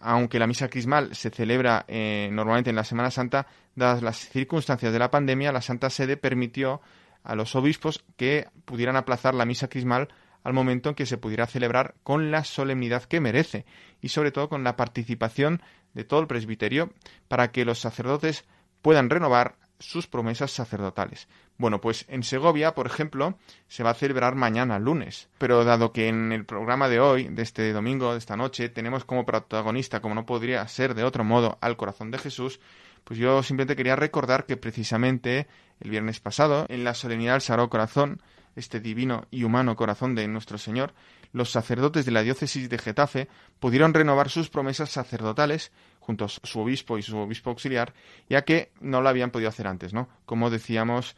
aunque 0.00 0.38
la 0.38 0.46
misa 0.46 0.68
crismal 0.68 1.14
se 1.14 1.30
celebra 1.30 1.84
eh, 1.88 2.28
normalmente 2.32 2.70
en 2.70 2.76
la 2.76 2.84
Semana 2.84 3.10
Santa, 3.10 3.46
dadas 3.74 4.02
las 4.02 4.16
circunstancias 4.16 4.92
de 4.92 4.98
la 4.98 5.10
pandemia, 5.10 5.52
la 5.52 5.60
Santa 5.60 5.90
Sede 5.90 6.16
permitió 6.16 6.80
a 7.24 7.34
los 7.34 7.54
obispos 7.56 8.04
que 8.16 8.48
pudieran 8.64 8.96
aplazar 8.96 9.34
la 9.34 9.44
misa 9.44 9.68
crismal 9.68 10.08
al 10.44 10.52
momento 10.52 10.90
en 10.90 10.94
que 10.94 11.06
se 11.06 11.18
pudiera 11.18 11.46
celebrar 11.46 11.94
con 12.02 12.30
la 12.30 12.44
solemnidad 12.44 13.04
que 13.04 13.20
merece 13.20 13.66
y 14.00 14.08
sobre 14.08 14.30
todo 14.30 14.48
con 14.48 14.64
la 14.64 14.76
participación 14.76 15.62
de 15.94 16.04
todo 16.04 16.20
el 16.20 16.26
presbiterio 16.26 16.92
para 17.26 17.50
que 17.50 17.64
los 17.64 17.80
sacerdotes 17.80 18.44
puedan 18.82 19.10
renovar 19.10 19.56
sus 19.78 20.06
promesas 20.06 20.50
sacerdotales. 20.50 21.28
Bueno, 21.56 21.80
pues 21.80 22.04
en 22.08 22.22
Segovia, 22.22 22.74
por 22.74 22.86
ejemplo, 22.86 23.38
se 23.66 23.82
va 23.82 23.90
a 23.90 23.94
celebrar 23.94 24.34
mañana, 24.34 24.78
lunes. 24.78 25.28
Pero 25.38 25.64
dado 25.64 25.92
que 25.92 26.08
en 26.08 26.32
el 26.32 26.44
programa 26.44 26.88
de 26.88 27.00
hoy, 27.00 27.28
de 27.28 27.42
este 27.42 27.72
domingo, 27.72 28.12
de 28.12 28.18
esta 28.18 28.36
noche, 28.36 28.68
tenemos 28.68 29.04
como 29.04 29.26
protagonista, 29.26 30.00
como 30.00 30.14
no 30.14 30.26
podría 30.26 30.66
ser 30.68 30.94
de 30.94 31.04
otro 31.04 31.24
modo, 31.24 31.58
al 31.60 31.76
corazón 31.76 32.10
de 32.10 32.18
Jesús, 32.18 32.60
pues 33.04 33.18
yo 33.18 33.42
simplemente 33.42 33.76
quería 33.76 33.96
recordar 33.96 34.46
que 34.46 34.56
precisamente 34.56 35.46
el 35.80 35.90
viernes 35.90 36.20
pasado, 36.20 36.66
en 36.68 36.84
la 36.84 36.94
solemnidad 36.94 37.32
del 37.32 37.40
Sagrado 37.40 37.70
Corazón, 37.70 38.20
este 38.58 38.80
divino 38.80 39.26
y 39.30 39.44
humano 39.44 39.76
corazón 39.76 40.14
de 40.14 40.26
nuestro 40.28 40.58
Señor, 40.58 40.92
los 41.32 41.50
sacerdotes 41.50 42.04
de 42.04 42.12
la 42.12 42.22
diócesis 42.22 42.68
de 42.68 42.78
Getafe 42.78 43.28
pudieron 43.60 43.94
renovar 43.94 44.30
sus 44.30 44.48
promesas 44.50 44.90
sacerdotales 44.90 45.72
junto 46.00 46.24
a 46.24 46.28
su 46.28 46.60
obispo 46.60 46.98
y 46.98 47.02
su 47.02 47.16
obispo 47.18 47.50
auxiliar, 47.50 47.92
ya 48.28 48.42
que 48.42 48.72
no 48.80 49.00
lo 49.00 49.08
habían 49.08 49.30
podido 49.30 49.48
hacer 49.48 49.66
antes, 49.66 49.92
¿no? 49.92 50.08
Como 50.24 50.50
decíamos, 50.50 51.16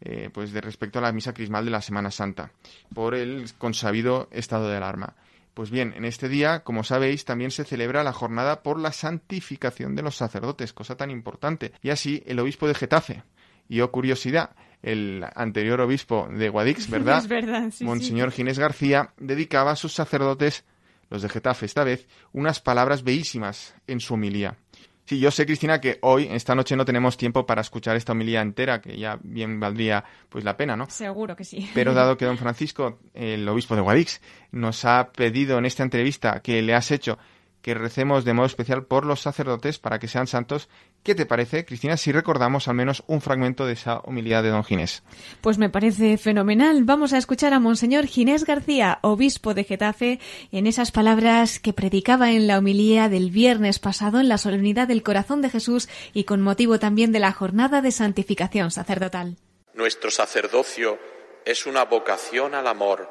eh, 0.00 0.30
pues 0.32 0.52
de 0.52 0.60
respecto 0.60 0.98
a 0.98 1.02
la 1.02 1.12
misa 1.12 1.32
crismal 1.32 1.64
de 1.64 1.70
la 1.70 1.80
Semana 1.80 2.10
Santa, 2.10 2.50
por 2.92 3.14
el 3.14 3.46
consabido 3.58 4.28
estado 4.32 4.68
de 4.68 4.76
alarma. 4.76 5.14
Pues 5.54 5.70
bien, 5.70 5.92
en 5.96 6.04
este 6.04 6.28
día, 6.28 6.64
como 6.64 6.82
sabéis, 6.82 7.24
también 7.24 7.50
se 7.50 7.64
celebra 7.64 8.02
la 8.02 8.12
jornada 8.12 8.62
por 8.62 8.80
la 8.80 8.90
santificación 8.90 9.94
de 9.94 10.02
los 10.02 10.16
sacerdotes, 10.16 10.72
cosa 10.72 10.96
tan 10.96 11.10
importante. 11.10 11.72
Y 11.82 11.90
así 11.90 12.22
el 12.26 12.40
obispo 12.40 12.66
de 12.66 12.74
Getafe, 12.74 13.22
y 13.68 13.80
oh 13.80 13.92
curiosidad, 13.92 14.56
el 14.82 15.24
anterior 15.34 15.80
obispo 15.80 16.28
de 16.30 16.48
Guadix, 16.48 16.90
¿verdad? 16.90 17.18
Es 17.22 17.28
verdad, 17.28 17.70
sí, 17.72 17.84
Monseñor 17.84 18.32
Ginés 18.32 18.58
García 18.58 19.12
dedicaba 19.18 19.72
a 19.72 19.76
sus 19.76 19.92
sacerdotes 19.92 20.64
los 21.12 21.22
de 21.22 21.28
Getafe 21.28 21.66
esta 21.66 21.84
vez, 21.84 22.08
unas 22.32 22.60
palabras 22.60 23.04
bellísimas 23.04 23.74
en 23.86 24.00
su 24.00 24.14
homilía. 24.14 24.56
Sí, 25.04 25.18
yo 25.18 25.30
sé, 25.30 25.44
Cristina, 25.44 25.80
que 25.80 25.98
hoy, 26.02 26.28
esta 26.30 26.54
noche, 26.54 26.76
no 26.76 26.84
tenemos 26.84 27.16
tiempo 27.16 27.44
para 27.44 27.60
escuchar 27.60 27.96
esta 27.96 28.12
homilía 28.12 28.40
entera, 28.40 28.80
que 28.80 28.96
ya 28.96 29.18
bien 29.22 29.60
valdría 29.60 30.04
pues 30.28 30.44
la 30.44 30.56
pena, 30.56 30.76
¿no? 30.76 30.88
Seguro 30.88 31.36
que 31.36 31.44
sí. 31.44 31.68
Pero 31.74 31.92
dado 31.94 32.16
que 32.16 32.24
don 32.24 32.38
Francisco, 32.38 33.00
el 33.12 33.46
obispo 33.48 33.74
de 33.74 33.82
Guadix, 33.82 34.20
nos 34.52 34.84
ha 34.84 35.10
pedido 35.12 35.58
en 35.58 35.66
esta 35.66 35.82
entrevista 35.82 36.40
que 36.40 36.62
le 36.62 36.74
has 36.74 36.90
hecho 36.90 37.18
que 37.62 37.74
recemos 37.74 38.24
de 38.24 38.34
modo 38.34 38.46
especial 38.46 38.84
por 38.84 39.06
los 39.06 39.22
sacerdotes 39.22 39.78
para 39.78 39.98
que 39.98 40.08
sean 40.08 40.26
santos. 40.26 40.68
¿Qué 41.02 41.14
te 41.14 41.26
parece, 41.26 41.64
Cristina, 41.64 41.96
si 41.96 42.12
recordamos 42.12 42.68
al 42.68 42.74
menos 42.74 43.04
un 43.06 43.20
fragmento 43.20 43.64
de 43.64 43.72
esa 43.72 44.00
humildad 44.04 44.42
de 44.42 44.50
don 44.50 44.64
Ginés? 44.64 45.02
Pues 45.40 45.58
me 45.58 45.70
parece 45.70 46.18
fenomenal. 46.18 46.84
Vamos 46.84 47.12
a 47.12 47.18
escuchar 47.18 47.54
a 47.54 47.60
Monseñor 47.60 48.06
Ginés 48.06 48.44
García, 48.44 48.98
obispo 49.02 49.54
de 49.54 49.64
Getafe, 49.64 50.20
en 50.50 50.66
esas 50.66 50.90
palabras 50.90 51.60
que 51.60 51.72
predicaba 51.72 52.32
en 52.32 52.46
la 52.46 52.58
homilía 52.58 53.08
del 53.08 53.30
viernes 53.30 53.78
pasado 53.78 54.20
en 54.20 54.28
la 54.28 54.38
solemnidad 54.38 54.88
del 54.88 55.02
corazón 55.02 55.40
de 55.40 55.50
Jesús 55.50 55.88
y 56.12 56.24
con 56.24 56.42
motivo 56.42 56.78
también 56.78 57.12
de 57.12 57.20
la 57.20 57.32
jornada 57.32 57.80
de 57.80 57.92
santificación 57.92 58.70
sacerdotal. 58.70 59.36
Nuestro 59.74 60.10
sacerdocio 60.10 60.98
es 61.46 61.66
una 61.66 61.84
vocación 61.84 62.54
al 62.54 62.66
amor, 62.66 63.08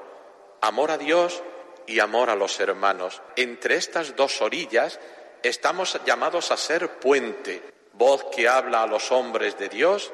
amor 0.62 0.92
a 0.92 0.98
Dios 0.98 1.42
y 1.92 2.00
amor 2.00 2.30
a 2.30 2.36
los 2.36 2.60
hermanos. 2.60 3.22
Entre 3.36 3.76
estas 3.76 4.16
dos 4.16 4.42
orillas 4.42 5.00
estamos 5.44 6.00
llamados 6.06 6.52
a 6.52 6.58
ser 6.58 7.00
puente, 7.00 7.62
voz 7.94 8.24
que 8.34 8.48
habla 8.48 8.84
a 8.84 8.88
los 8.88 9.12
hombres 9.12 9.58
de 9.60 9.68
Dios 9.68 10.12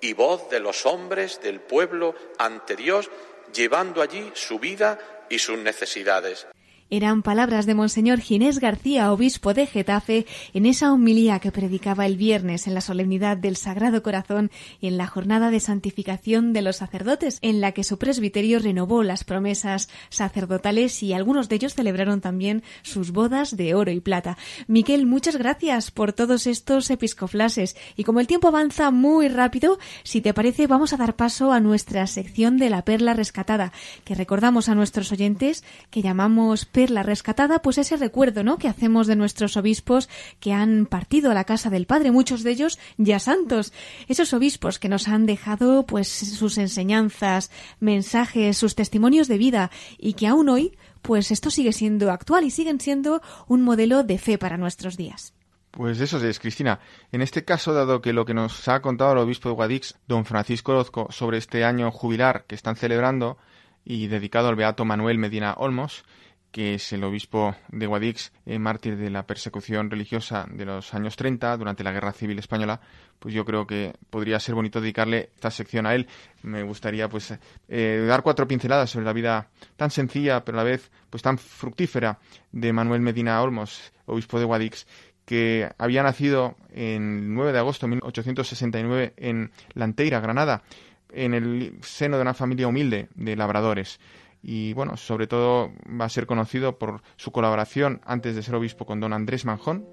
y 0.00 0.14
voz 0.14 0.48
de 0.48 0.60
los 0.60 0.86
hombres 0.86 1.40
del 1.42 1.60
pueblo 1.60 2.14
ante 2.38 2.76
Dios, 2.76 3.10
llevando 3.52 4.00
allí 4.00 4.32
su 4.34 4.58
vida 4.58 4.98
y 5.28 5.38
sus 5.38 5.58
necesidades. 5.58 6.46
Eran 6.94 7.22
palabras 7.22 7.64
de 7.64 7.74
Monseñor 7.74 8.20
Ginés 8.20 8.58
García, 8.58 9.10
obispo 9.14 9.54
de 9.54 9.66
Getafe, 9.66 10.26
en 10.52 10.66
esa 10.66 10.92
homilía 10.92 11.38
que 11.38 11.50
predicaba 11.50 12.04
el 12.04 12.18
viernes 12.18 12.66
en 12.66 12.74
la 12.74 12.82
solemnidad 12.82 13.38
del 13.38 13.56
Sagrado 13.56 14.02
Corazón 14.02 14.50
y 14.78 14.88
en 14.88 14.98
la 14.98 15.06
jornada 15.06 15.50
de 15.50 15.58
santificación 15.58 16.52
de 16.52 16.60
los 16.60 16.76
sacerdotes, 16.76 17.38
en 17.40 17.62
la 17.62 17.72
que 17.72 17.82
su 17.82 17.96
presbiterio 17.96 18.58
renovó 18.58 19.02
las 19.04 19.24
promesas 19.24 19.88
sacerdotales 20.10 21.02
y 21.02 21.14
algunos 21.14 21.48
de 21.48 21.56
ellos 21.56 21.72
celebraron 21.72 22.20
también 22.20 22.62
sus 22.82 23.10
bodas 23.10 23.56
de 23.56 23.74
oro 23.74 23.90
y 23.90 24.00
plata. 24.00 24.36
Miquel, 24.66 25.06
muchas 25.06 25.36
gracias 25.36 25.90
por 25.90 26.12
todos 26.12 26.46
estos 26.46 26.90
episcoflases 26.90 27.74
y 27.96 28.04
como 28.04 28.20
el 28.20 28.26
tiempo 28.26 28.48
avanza 28.48 28.90
muy 28.90 29.28
rápido, 29.28 29.78
si 30.02 30.20
te 30.20 30.34
parece 30.34 30.66
vamos 30.66 30.92
a 30.92 30.98
dar 30.98 31.16
paso 31.16 31.52
a 31.52 31.60
nuestra 31.60 32.06
sección 32.06 32.58
de 32.58 32.68
la 32.68 32.84
perla 32.84 33.14
rescatada, 33.14 33.72
que 34.04 34.14
recordamos 34.14 34.68
a 34.68 34.74
nuestros 34.74 35.10
oyentes 35.10 35.64
que 35.90 36.02
llamamos 36.02 36.66
la 36.90 37.02
rescatada, 37.02 37.60
pues 37.60 37.78
ese 37.78 37.96
recuerdo, 37.96 38.42
¿no? 38.42 38.58
Que 38.58 38.68
hacemos 38.68 39.06
de 39.06 39.16
nuestros 39.16 39.56
obispos 39.56 40.08
que 40.40 40.52
han 40.52 40.86
partido 40.86 41.30
a 41.30 41.34
la 41.34 41.44
casa 41.44 41.70
del 41.70 41.86
Padre, 41.86 42.10
muchos 42.10 42.42
de 42.42 42.50
ellos 42.50 42.78
ya 42.96 43.18
santos. 43.18 43.72
Esos 44.08 44.32
obispos 44.32 44.78
que 44.78 44.88
nos 44.88 45.08
han 45.08 45.26
dejado, 45.26 45.86
pues, 45.86 46.08
sus 46.08 46.58
enseñanzas, 46.58 47.50
mensajes, 47.80 48.56
sus 48.56 48.74
testimonios 48.74 49.28
de 49.28 49.38
vida 49.38 49.70
y 49.98 50.14
que 50.14 50.26
aún 50.26 50.48
hoy, 50.48 50.76
pues 51.02 51.30
esto 51.30 51.50
sigue 51.50 51.72
siendo 51.72 52.10
actual 52.10 52.44
y 52.44 52.50
siguen 52.50 52.80
siendo 52.80 53.22
un 53.48 53.62
modelo 53.62 54.04
de 54.04 54.18
fe 54.18 54.38
para 54.38 54.56
nuestros 54.56 54.96
días. 54.96 55.34
Pues 55.72 55.98
eso 56.00 56.22
es, 56.24 56.38
Cristina. 56.38 56.80
En 57.12 57.22
este 57.22 57.46
caso, 57.46 57.72
dado 57.72 58.02
que 58.02 58.12
lo 58.12 58.26
que 58.26 58.34
nos 58.34 58.68
ha 58.68 58.82
contado 58.82 59.12
el 59.12 59.18
obispo 59.18 59.48
de 59.48 59.54
Guadix, 59.54 59.98
don 60.06 60.26
Francisco 60.26 60.72
Orozco, 60.72 61.08
sobre 61.10 61.38
este 61.38 61.64
año 61.64 61.90
jubilar 61.90 62.44
que 62.46 62.54
están 62.54 62.76
celebrando 62.76 63.38
y 63.82 64.08
dedicado 64.08 64.48
al 64.48 64.54
beato 64.54 64.84
Manuel 64.84 65.16
Medina 65.16 65.54
Olmos, 65.56 66.04
que 66.52 66.74
es 66.74 66.92
el 66.92 67.02
obispo 67.02 67.56
de 67.68 67.86
Guadix, 67.86 68.30
eh, 68.44 68.58
mártir 68.58 68.96
de 68.98 69.08
la 69.08 69.26
persecución 69.26 69.90
religiosa 69.90 70.46
de 70.50 70.66
los 70.66 70.92
años 70.92 71.16
30 71.16 71.56
durante 71.56 71.82
la 71.82 71.92
Guerra 71.92 72.12
Civil 72.12 72.38
Española, 72.38 72.78
pues 73.18 73.34
yo 73.34 73.44
creo 73.46 73.66
que 73.66 73.94
podría 74.10 74.38
ser 74.38 74.54
bonito 74.54 74.80
dedicarle 74.80 75.30
esta 75.34 75.50
sección 75.50 75.86
a 75.86 75.94
él. 75.94 76.06
Me 76.42 76.62
gustaría 76.62 77.08
pues 77.08 77.34
eh, 77.68 78.04
dar 78.06 78.22
cuatro 78.22 78.46
pinceladas 78.46 78.90
sobre 78.90 79.06
la 79.06 79.14
vida 79.14 79.48
tan 79.76 79.90
sencilla, 79.90 80.44
pero 80.44 80.60
a 80.60 80.64
la 80.64 80.70
vez 80.70 80.90
pues 81.08 81.22
tan 81.22 81.38
fructífera 81.38 82.18
de 82.52 82.72
Manuel 82.72 83.00
Medina 83.00 83.40
Olmos, 83.40 83.90
obispo 84.04 84.38
de 84.38 84.44
Guadix, 84.44 84.86
que 85.24 85.70
había 85.78 86.02
nacido 86.02 86.56
en 86.70 87.34
9 87.34 87.52
de 87.52 87.58
agosto 87.58 87.86
de 87.86 87.92
1869 87.92 89.14
en 89.16 89.52
Lanteira, 89.72 90.20
Granada, 90.20 90.62
en 91.10 91.32
el 91.32 91.78
seno 91.82 92.16
de 92.16 92.22
una 92.22 92.34
familia 92.34 92.68
humilde 92.68 93.08
de 93.14 93.36
labradores 93.36 94.00
y 94.42 94.72
bueno, 94.72 94.96
sobre 94.96 95.26
todo 95.26 95.70
va 95.88 96.06
a 96.06 96.08
ser 96.08 96.26
conocido 96.26 96.78
por 96.78 97.02
su 97.16 97.30
colaboración 97.30 98.00
antes 98.04 98.34
de 98.34 98.42
ser 98.42 98.54
obispo 98.54 98.84
con 98.86 99.00
don 99.00 99.12
Andrés 99.12 99.44
Manjón, 99.44 99.86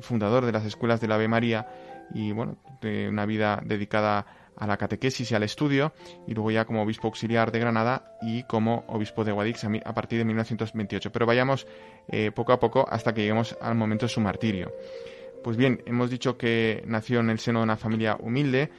fundador 0.00 0.46
de 0.46 0.52
las 0.52 0.64
escuelas 0.64 1.00
de 1.00 1.08
la 1.08 1.16
Ave 1.16 1.28
María 1.28 1.68
y 2.14 2.32
bueno, 2.32 2.56
de 2.80 3.08
una 3.08 3.26
vida 3.26 3.60
dedicada 3.64 4.26
a 4.56 4.66
la 4.66 4.76
catequesis 4.76 5.30
y 5.30 5.34
al 5.34 5.42
estudio, 5.42 5.92
y 6.26 6.34
luego 6.34 6.50
ya 6.50 6.64
como 6.64 6.82
obispo 6.82 7.08
auxiliar 7.08 7.52
de 7.52 7.58
Granada 7.58 8.16
y 8.22 8.42
como 8.44 8.84
obispo 8.88 9.24
de 9.24 9.32
Guadix 9.32 9.64
a 9.64 9.94
partir 9.94 10.18
de 10.18 10.24
1928. 10.24 11.12
Pero 11.12 11.26
vayamos 11.26 11.66
eh, 12.08 12.30
poco 12.34 12.52
a 12.52 12.60
poco 12.60 12.86
hasta 12.88 13.12
que 13.12 13.20
lleguemos 13.20 13.56
al 13.60 13.74
momento 13.74 14.06
de 14.06 14.10
su 14.10 14.20
martirio. 14.20 14.72
Pues 15.44 15.56
bien, 15.56 15.82
hemos 15.86 16.10
dicho 16.10 16.36
que 16.36 16.82
nació 16.86 17.20
en 17.20 17.30
el 17.30 17.38
seno 17.38 17.60
de 17.60 17.64
una 17.64 17.76
familia 17.76 18.16
humilde, 18.18 18.70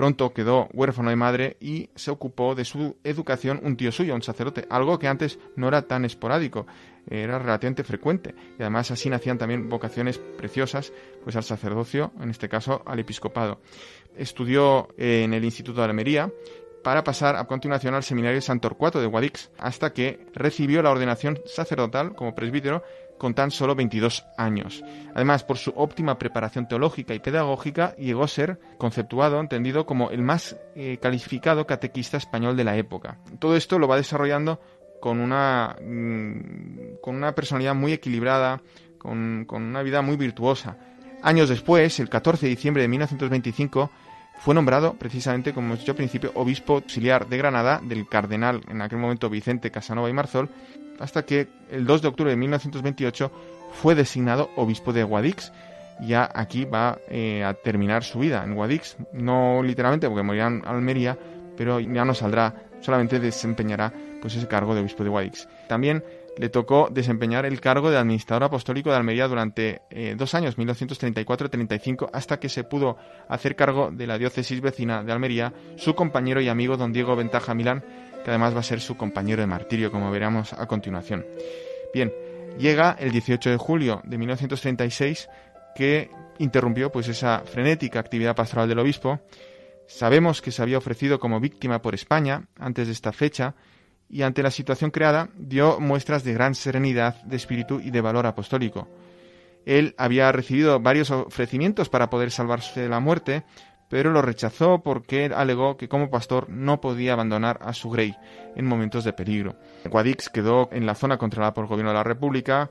Pronto 0.00 0.32
quedó 0.32 0.66
huérfano 0.72 1.10
de 1.10 1.16
madre 1.16 1.58
y 1.60 1.90
se 1.94 2.10
ocupó 2.10 2.54
de 2.54 2.64
su 2.64 2.96
educación 3.04 3.60
un 3.62 3.76
tío 3.76 3.92
suyo, 3.92 4.14
un 4.14 4.22
sacerdote, 4.22 4.66
algo 4.70 4.98
que 4.98 5.08
antes 5.08 5.38
no 5.56 5.68
era 5.68 5.82
tan 5.82 6.06
esporádico, 6.06 6.66
era 7.06 7.38
relativamente 7.38 7.84
frecuente. 7.84 8.34
Y 8.58 8.62
además 8.62 8.90
así 8.90 9.10
nacían 9.10 9.36
también 9.36 9.68
vocaciones 9.68 10.16
preciosas, 10.16 10.94
pues 11.22 11.36
al 11.36 11.44
sacerdocio, 11.44 12.12
en 12.18 12.30
este 12.30 12.48
caso 12.48 12.82
al 12.86 12.98
episcopado. 12.98 13.60
Estudió 14.16 14.88
en 14.96 15.34
el 15.34 15.44
Instituto 15.44 15.82
de 15.82 15.88
Almería 15.88 16.32
para 16.82 17.04
pasar 17.04 17.36
a 17.36 17.44
continuación 17.44 17.92
al 17.92 18.02
seminario 18.02 18.36
de 18.36 18.40
San 18.40 18.58
Torcuato 18.58 19.02
de 19.02 19.06
Guadix, 19.06 19.50
hasta 19.58 19.92
que 19.92 20.24
recibió 20.32 20.80
la 20.80 20.92
ordenación 20.92 21.40
sacerdotal 21.44 22.14
como 22.14 22.34
presbítero 22.34 22.82
con 23.20 23.34
tan 23.34 23.50
solo 23.50 23.74
22 23.74 24.24
años. 24.38 24.82
Además, 25.14 25.44
por 25.44 25.58
su 25.58 25.74
óptima 25.76 26.18
preparación 26.18 26.66
teológica 26.66 27.12
y 27.12 27.18
pedagógica, 27.18 27.94
llegó 27.96 28.24
a 28.24 28.28
ser 28.28 28.58
conceptuado, 28.78 29.38
entendido 29.38 29.84
como 29.84 30.10
el 30.10 30.22
más 30.22 30.56
eh, 30.74 30.96
calificado 31.02 31.66
catequista 31.66 32.16
español 32.16 32.56
de 32.56 32.64
la 32.64 32.78
época. 32.78 33.18
Todo 33.38 33.56
esto 33.56 33.78
lo 33.78 33.86
va 33.86 33.98
desarrollando 33.98 34.58
con 35.02 35.20
una, 35.20 35.76
mm, 35.84 37.00
con 37.02 37.14
una 37.14 37.34
personalidad 37.34 37.74
muy 37.74 37.92
equilibrada, 37.92 38.62
con, 38.96 39.44
con 39.46 39.64
una 39.64 39.82
vida 39.82 40.00
muy 40.00 40.16
virtuosa. 40.16 40.78
Años 41.22 41.50
después, 41.50 42.00
el 42.00 42.08
14 42.08 42.46
de 42.46 42.50
diciembre 42.50 42.82
de 42.82 42.88
1925, 42.88 43.90
fue 44.38 44.54
nombrado 44.54 44.94
precisamente, 44.94 45.52
como 45.52 45.66
hemos 45.66 45.80
dicho 45.80 45.92
al 45.92 45.96
principio, 45.96 46.32
obispo 46.34 46.76
auxiliar 46.76 47.28
de 47.28 47.36
Granada 47.36 47.82
del 47.84 48.08
cardenal 48.08 48.62
en 48.68 48.80
aquel 48.80 48.96
momento 48.96 49.28
Vicente 49.28 49.70
Casanova 49.70 50.08
y 50.08 50.14
Marzol, 50.14 50.48
hasta 51.00 51.24
que 51.24 51.48
el 51.70 51.86
2 51.86 52.02
de 52.02 52.08
octubre 52.08 52.30
de 52.30 52.36
1928 52.36 53.32
fue 53.72 53.94
designado 53.94 54.50
obispo 54.56 54.92
de 54.92 55.02
Guadix. 55.02 55.52
Ya 56.00 56.30
aquí 56.32 56.64
va 56.64 56.98
eh, 57.08 57.44
a 57.44 57.54
terminar 57.54 58.04
su 58.04 58.20
vida 58.20 58.42
en 58.44 58.54
Guadix, 58.54 58.96
no 59.12 59.62
literalmente 59.62 60.08
porque 60.08 60.22
morirá 60.22 60.46
en 60.46 60.62
Almería, 60.64 61.18
pero 61.56 61.78
ya 61.78 62.04
no 62.04 62.14
saldrá, 62.14 62.54
solamente 62.80 63.20
desempeñará 63.20 63.92
pues 64.22 64.34
ese 64.34 64.48
cargo 64.48 64.74
de 64.74 64.80
obispo 64.80 65.04
de 65.04 65.10
Guadix. 65.10 65.46
También 65.68 66.02
le 66.38 66.48
tocó 66.48 66.88
desempeñar 66.90 67.44
el 67.44 67.60
cargo 67.60 67.90
de 67.90 67.98
administrador 67.98 68.44
apostólico 68.44 68.90
de 68.90 68.96
Almería 68.96 69.28
durante 69.28 69.82
eh, 69.90 70.14
dos 70.16 70.34
años, 70.34 70.56
1934-35, 70.56 72.08
hasta 72.12 72.38
que 72.38 72.48
se 72.48 72.64
pudo 72.64 72.96
hacer 73.28 73.56
cargo 73.56 73.90
de 73.90 74.06
la 74.06 74.16
diócesis 74.16 74.60
vecina 74.62 75.02
de 75.02 75.12
Almería 75.12 75.52
su 75.76 75.94
compañero 75.94 76.40
y 76.40 76.48
amigo 76.48 76.78
don 76.78 76.92
Diego 76.92 77.14
Ventaja 77.14 77.54
Milán, 77.54 77.84
que 78.24 78.30
además 78.30 78.54
va 78.54 78.60
a 78.60 78.64
ser 78.64 78.80
su 78.80 78.96
compañero 78.96 79.40
de 79.40 79.46
martirio, 79.46 79.90
como 79.90 80.10
veremos 80.10 80.52
a 80.52 80.66
continuación. 80.66 81.26
Bien, 81.94 82.12
llega 82.58 82.96
el 82.98 83.10
18 83.12 83.50
de 83.50 83.56
julio 83.56 84.02
de 84.04 84.18
1936, 84.18 85.28
que 85.74 86.10
interrumpió 86.38 86.90
pues 86.90 87.08
esa 87.08 87.42
frenética 87.44 88.00
actividad 88.00 88.34
pastoral 88.34 88.68
del 88.68 88.78
obispo. 88.78 89.20
Sabemos 89.86 90.40
que 90.40 90.52
se 90.52 90.62
había 90.62 90.78
ofrecido 90.78 91.18
como 91.18 91.40
víctima 91.40 91.82
por 91.82 91.94
España 91.94 92.48
antes 92.58 92.86
de 92.86 92.92
esta 92.92 93.12
fecha, 93.12 93.54
y 94.08 94.22
ante 94.22 94.42
la 94.42 94.50
situación 94.50 94.90
creada 94.90 95.28
dio 95.36 95.78
muestras 95.78 96.24
de 96.24 96.32
gran 96.34 96.54
serenidad 96.54 97.22
de 97.22 97.36
espíritu 97.36 97.80
y 97.80 97.90
de 97.90 98.00
valor 98.00 98.26
apostólico. 98.26 98.88
Él 99.66 99.94
había 99.98 100.32
recibido 100.32 100.80
varios 100.80 101.10
ofrecimientos 101.10 101.88
para 101.88 102.10
poder 102.10 102.30
salvarse 102.30 102.80
de 102.80 102.88
la 102.88 102.98
muerte, 102.98 103.44
pero 103.90 104.12
lo 104.12 104.22
rechazó 104.22 104.82
porque 104.82 105.30
alegó 105.34 105.76
que 105.76 105.88
como 105.88 106.10
pastor 106.10 106.48
no 106.48 106.80
podía 106.80 107.12
abandonar 107.12 107.58
a 107.60 107.74
su 107.74 107.90
grey 107.90 108.14
en 108.54 108.64
momentos 108.64 109.02
de 109.02 109.12
peligro. 109.12 109.56
Guadix 109.84 110.28
quedó 110.28 110.70
en 110.72 110.86
la 110.86 110.94
zona 110.94 111.18
controlada 111.18 111.52
por 111.52 111.64
el 111.64 111.68
gobierno 111.68 111.90
de 111.90 111.96
la 111.96 112.04
República. 112.04 112.70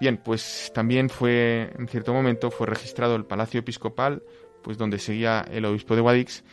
Bien, 0.00 0.18
pues 0.18 0.70
también 0.72 1.10
fue, 1.10 1.72
en 1.76 1.88
cierto 1.88 2.14
momento, 2.14 2.52
fue 2.52 2.68
registrado 2.68 3.16
el 3.16 3.24
Palacio 3.24 3.58
Episcopal, 3.58 4.22
pues 4.62 4.78
donde 4.78 5.00
seguía 5.00 5.44
el 5.50 5.64
obispo 5.64 5.96
de 5.96 6.02
Guadix, 6.02 6.44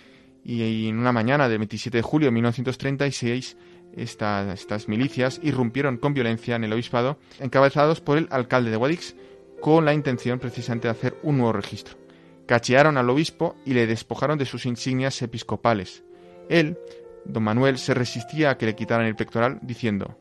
y 0.43 0.89
en 0.89 0.97
una 0.97 1.11
mañana 1.11 1.47
del 1.47 1.59
27 1.59 1.97
de 1.97 2.01
julio 2.01 2.27
de 2.27 2.31
1936 2.31 3.57
estas 3.95 4.87
milicias 4.87 5.39
irrumpieron 5.43 5.97
con 5.97 6.15
violencia 6.15 6.55
en 6.55 6.63
el 6.63 6.73
obispado, 6.73 7.19
encabezados 7.39 8.01
por 8.01 8.17
el 8.17 8.27
alcalde 8.31 8.71
de 8.71 8.77
Guadix, 8.77 9.15
con 9.61 9.85
la 9.85 9.93
intención 9.93 10.39
precisamente 10.39 10.87
de 10.87 10.93
hacer 10.93 11.17
un 11.21 11.37
nuevo 11.37 11.53
registro. 11.53 12.02
Cachearon 12.45 12.97
al 12.97 13.09
obispo 13.09 13.55
y 13.65 13.73
le 13.73 13.87
despojaron 13.87 14.37
de 14.37 14.45
sus 14.45 14.65
insignias 14.65 15.21
episcopales. 15.21 16.03
Él, 16.49 16.77
don 17.25 17.43
Manuel, 17.43 17.77
se 17.77 17.93
resistía 17.93 18.51
a 18.51 18.57
que 18.57 18.65
le 18.65 18.75
quitaran 18.75 19.05
el 19.05 19.15
pectoral, 19.15 19.59
diciendo, 19.61 20.17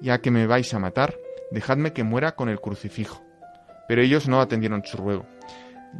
Ya 0.00 0.20
que 0.20 0.30
me 0.30 0.46
vais 0.46 0.72
a 0.74 0.78
matar, 0.78 1.16
dejadme 1.50 1.92
que 1.92 2.04
muera 2.04 2.34
con 2.34 2.48
el 2.48 2.60
crucifijo. 2.60 3.22
Pero 3.88 4.02
ellos 4.02 4.28
no 4.28 4.40
atendieron 4.40 4.84
su 4.84 4.96
ruego. 4.96 5.26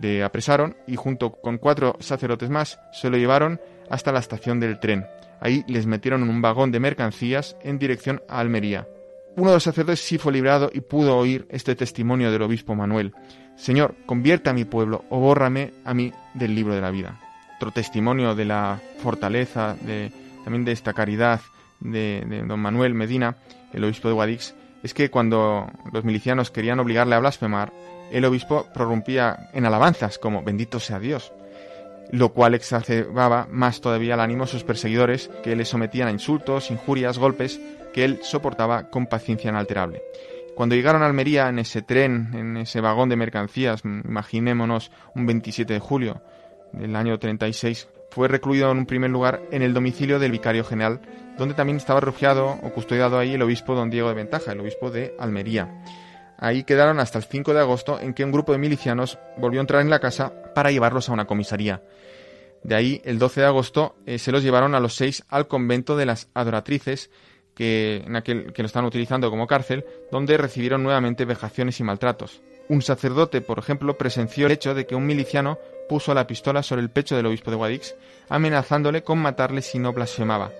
Le 0.01 0.23
apresaron 0.23 0.77
y 0.87 0.97
junto 0.97 1.33
con 1.33 1.59
cuatro 1.59 1.97
sacerdotes 2.01 2.51
más 2.51 2.79
se 2.93 3.11
lo 3.11 3.17
llevaron 3.17 3.61
hasta 3.91 4.13
la 4.13 4.21
estación 4.21 4.61
del 4.61 4.79
tren, 4.79 5.05
Ahí 5.41 5.65
les 5.67 5.87
metieron 5.87 6.23
en 6.23 6.29
un 6.29 6.43
vagón 6.43 6.71
de 6.71 6.81
mercancías 6.81 7.57
en 7.63 7.79
dirección 7.79 8.23
a 8.29 8.41
Almería. 8.41 8.87
Uno 9.37 9.51
de 9.51 9.57
los 9.57 9.63
sacerdotes 9.63 10.01
sí 10.01 10.19
fue 10.19 10.33
librado 10.33 10.71
y 10.73 10.81
pudo 10.81 11.17
oír 11.17 11.47
este 11.49 11.75
testimonio 11.75 12.31
del 12.31 12.43
obispo 12.43 12.75
Manuel. 12.75 13.15
Señor, 13.61 13.95
convierte 14.07 14.49
a 14.49 14.55
mi 14.55 14.65
pueblo 14.65 15.05
o 15.11 15.21
bórrame 15.21 15.75
a 15.85 15.93
mí 15.93 16.13
del 16.33 16.55
libro 16.55 16.75
de 16.75 16.81
la 16.81 16.91
vida. 16.91 17.21
Otro 17.57 17.73
testimonio 17.73 18.35
de 18.35 18.47
la 18.47 18.81
fortaleza, 19.03 19.77
de, 19.83 20.11
también 20.45 20.65
de 20.65 20.73
esta 20.73 20.95
caridad 20.95 21.43
de, 21.79 22.43
don 22.47 22.59
Manuel 22.59 22.95
Medina, 22.95 23.37
el 23.75 23.85
obispo 23.85 24.09
de 24.09 24.15
Guadix, 24.15 24.55
es 24.83 24.95
que 24.95 25.11
cuando 25.11 25.71
los 25.93 26.05
milicianos 26.05 26.51
querían 26.51 26.81
obligarle 26.81 27.17
a 27.17 27.19
blasfemar, 27.19 27.71
el 28.11 28.25
obispo 28.25 28.67
prorrumpía 28.73 29.51
en 29.53 29.67
alabanzas 29.67 30.19
como 30.19 30.43
bendito 30.43 30.81
sea 30.81 30.99
Dios 30.99 31.31
lo 32.13 32.31
cual 32.31 32.55
exacerbaba 32.55 33.47
más 33.53 33.81
todavía 33.81 34.15
el 34.15 34.21
ánimo 34.21 34.43
a 34.43 34.49
sus 34.49 34.65
perseguidores, 34.65 35.31
que 35.45 35.55
le 35.55 35.65
sometían 35.65 36.09
a 36.09 36.11
insultos, 36.11 36.73
injurias, 36.73 37.19
golpes, 37.19 37.61
que 37.93 38.05
él 38.05 38.19
soportaba 38.23 38.91
con 38.91 39.07
paciencia 39.07 39.51
inalterable. 39.51 40.03
Cuando 40.55 40.75
llegaron 40.75 41.03
a 41.03 41.07
Almería 41.07 41.49
en 41.49 41.59
ese 41.59 41.83
tren, 41.83 42.31
en 42.35 42.57
ese 42.59 42.81
vagón 42.81 43.09
de 43.09 43.17
mercancías, 43.17 43.83
imaginémonos 43.85 44.91
un 45.15 45.27
27 45.27 45.73
de 45.73 45.81
julio 45.81 46.23
del 46.73 46.95
año 46.97 47.19
36, 47.19 47.89
fue 48.11 48.29
recluido 48.29 48.71
en 48.71 48.79
un 48.79 48.87
primer 48.87 49.11
lugar 49.11 49.41
en 49.51 49.63
el 49.63 49.73
domicilio 49.73 50.19
del 50.19 50.33
vicario 50.33 50.65
general, 50.65 51.01
donde 51.39 51.55
también 51.55 51.77
estaba 51.77 52.01
refugiado 52.01 52.59
o 52.63 52.73
custodiado 52.73 53.19
ahí 53.19 53.35
el 53.35 53.43
obispo 53.43 53.75
don 53.75 53.91
Diego 53.91 54.09
de 54.09 54.15
Ventaja, 54.15 54.53
el 54.53 54.61
obispo 54.61 54.91
de 54.91 55.15
Almería. 55.19 55.83
Ahí 56.37 56.65
quedaron 56.65 57.01
hasta 57.01 57.19
el 57.19 57.25
5 57.25 57.55
de 57.55 57.61
agosto 57.61 58.01
en 58.01 58.15
que 58.15 58.25
un 58.25 58.33
grupo 58.33 58.53
de 58.53 58.59
milicianos 58.59 59.19
volvió 59.37 59.61
a 59.61 59.63
entrar 59.63 59.83
en 59.83 59.91
la 59.91 60.01
casa 60.01 60.33
para 60.55 60.71
llevarlos 60.71 61.09
a 61.09 61.13
una 61.13 61.27
comisaría. 61.27 61.83
De 62.63 62.75
ahí, 62.75 63.01
el 63.05 63.19
12 63.19 63.41
de 63.41 63.47
agosto, 63.47 63.97
eh, 64.07 64.19
se 64.19 64.33
los 64.33 64.43
llevaron 64.43 64.75
a 64.75 64.81
los 64.81 64.95
seis 64.95 65.25
al 65.29 65.49
convento 65.49 65.97
de 65.97 66.07
las 66.07 66.29
adoratrices, 66.35 67.11
que, 67.61 68.43
lo 68.57 68.67
estaban 68.67 68.87
utilizando 68.87 69.29
como 69.29 69.47
cárcel, 69.47 69.85
donde 70.11 70.39
recibieron 70.39 70.83
nuevamente 70.83 71.27
vejaciones 71.27 71.79
y 71.79 71.85
maltratos. 71.85 72.41
Un 72.71 72.81
sacerdote, 72.81 73.43
por 73.43 73.59
ejemplo, 73.59 73.99
presenció 73.99 74.47
el 74.47 74.53
hecho 74.53 74.75
de 74.75 74.87
que 74.87 74.95
un 74.95 75.05
miliciano 75.05 75.59
puso 75.87 76.15
la 76.15 76.27
pistola 76.27 76.63
sobre 76.63 76.81
el 76.81 76.91
pecho 76.91 77.17
del 77.17 77.27
obispo 77.27 77.51
de 77.51 77.59
Guadix, 77.59 77.95
amenazándole 78.31 79.03
con 79.03 79.19
matarle 79.19 79.61
si 79.61 79.79
no 79.79 79.93
blasfemaba, 79.93 80.53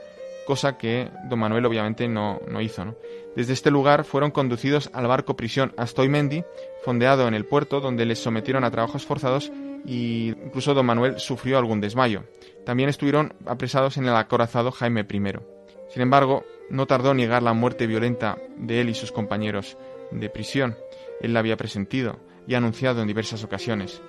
cosa 0.47 0.77
que 0.77 1.09
don 1.25 1.39
Manuel 1.39 1.65
obviamente 1.65 2.07
no, 2.07 2.41
no 2.49 2.61
hizo. 2.61 2.95
Desde 3.35 3.55
este 3.55 3.71
lugar 3.71 4.05
fueron 4.05 4.31
conducidos 4.31 4.91
al 4.93 5.07
barco 5.07 5.37
prisión 5.37 5.73
Astoimendi, 5.79 6.45
fondeado 6.85 7.29
en 7.29 7.35
el 7.35 7.47
puerto, 7.47 7.81
donde 7.81 8.05
les 8.05 8.19
sometieron 8.19 8.65
a 8.65 8.71
trabajos 8.71 9.07
forzados 9.07 9.51
y 9.87 10.35
incluso 10.45 10.75
don 10.75 10.85
Manuel 10.85 11.19
sufrió 11.19 11.57
algún 11.57 11.81
desmayo. 11.81 12.25
También 12.67 12.91
estuvieron 12.91 13.33
apresados 13.47 13.97
en 13.97 14.07
el 14.07 14.17
acorazado 14.17 14.71
Jaime 14.71 15.07
I. 15.11 15.60
Sin 15.91 16.03
embargo, 16.03 16.45
no 16.71 16.87
tardó 16.87 17.11
en 17.11 17.19
negar 17.19 17.43
la 17.43 17.53
muerte 17.53 17.87
violenta 17.87 18.39
de 18.57 18.81
él 18.81 18.89
y 18.91 18.95
sus 18.95 19.13
compañeros 19.13 19.77
de 20.13 20.31
prisión. 20.31 20.77
Él 21.21 21.35
la 21.35 21.41
había 21.41 21.57
presentido 21.57 22.19
y 22.47 22.55
anunciado 22.55 23.03
en 23.03 23.09
diversas 23.09 23.45
ocasiones. 23.45 24.01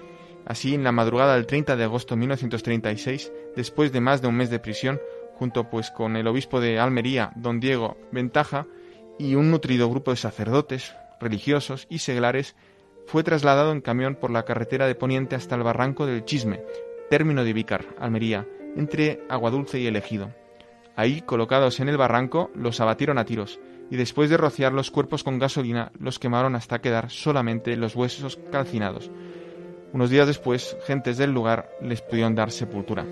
Así, 0.45 0.73
en 0.73 0.83
la 0.83 0.91
madrugada 0.91 1.35
del 1.35 1.45
30 1.45 1.75
de 1.75 1.83
agosto 1.83 2.15
de 2.15 2.19
1936, 2.19 3.31
después 3.55 3.91
de 3.91 4.01
más 4.01 4.21
de 4.21 4.27
un 4.27 4.37
mes 4.37 4.49
de 4.49 4.59
prisión, 4.59 4.99
junto 5.35 5.69
pues 5.69 5.91
con 5.91 6.15
el 6.15 6.27
obispo 6.27 6.59
de 6.59 6.79
Almería, 6.79 7.31
don 7.35 7.59
Diego 7.59 7.97
Ventaja, 8.11 8.67
y 9.19 9.35
un 9.35 9.51
nutrido 9.51 9.89
grupo 9.89 10.11
de 10.11 10.17
sacerdotes, 10.17 10.95
religiosos 11.19 11.85
y 11.89 11.99
seglares, 11.99 12.55
fue 13.05 13.23
trasladado 13.23 13.71
en 13.71 13.81
camión 13.81 14.15
por 14.15 14.31
la 14.31 14.45
carretera 14.45 14.87
de 14.87 14.95
Poniente 14.95 15.35
hasta 15.35 15.55
el 15.55 15.63
barranco 15.63 16.05
del 16.05 16.25
Chisme, 16.25 16.63
término 17.09 17.43
de 17.43 17.53
Vícar, 17.53 17.85
Almería, 17.99 18.47
entre 18.75 19.21
Aguadulce 19.29 19.79
y 19.79 19.87
El 19.87 19.95
Ejido. 19.95 20.40
Ahí, 20.95 21.21
colocados 21.21 21.79
en 21.79 21.89
el 21.89 21.97
barranco, 21.97 22.51
los 22.55 22.79
abatieron 22.81 23.17
a 23.17 23.25
tiros, 23.25 23.59
y 23.89 23.95
después 23.97 24.29
de 24.29 24.37
rociar 24.37 24.73
los 24.73 24.91
cuerpos 24.91 25.23
con 25.23 25.39
gasolina, 25.39 25.91
los 25.99 26.19
quemaron 26.19 26.55
hasta 26.55 26.79
quedar 26.79 27.09
solamente 27.09 27.75
los 27.75 27.95
huesos 27.95 28.39
calcinados. 28.51 29.11
Unos 29.93 30.09
días 30.09 30.27
después, 30.27 30.77
gentes 30.85 31.17
del 31.17 31.31
lugar 31.31 31.69
les 31.81 32.01
pudieron 32.01 32.35
dar 32.35 32.51
sepultura. 32.51 33.05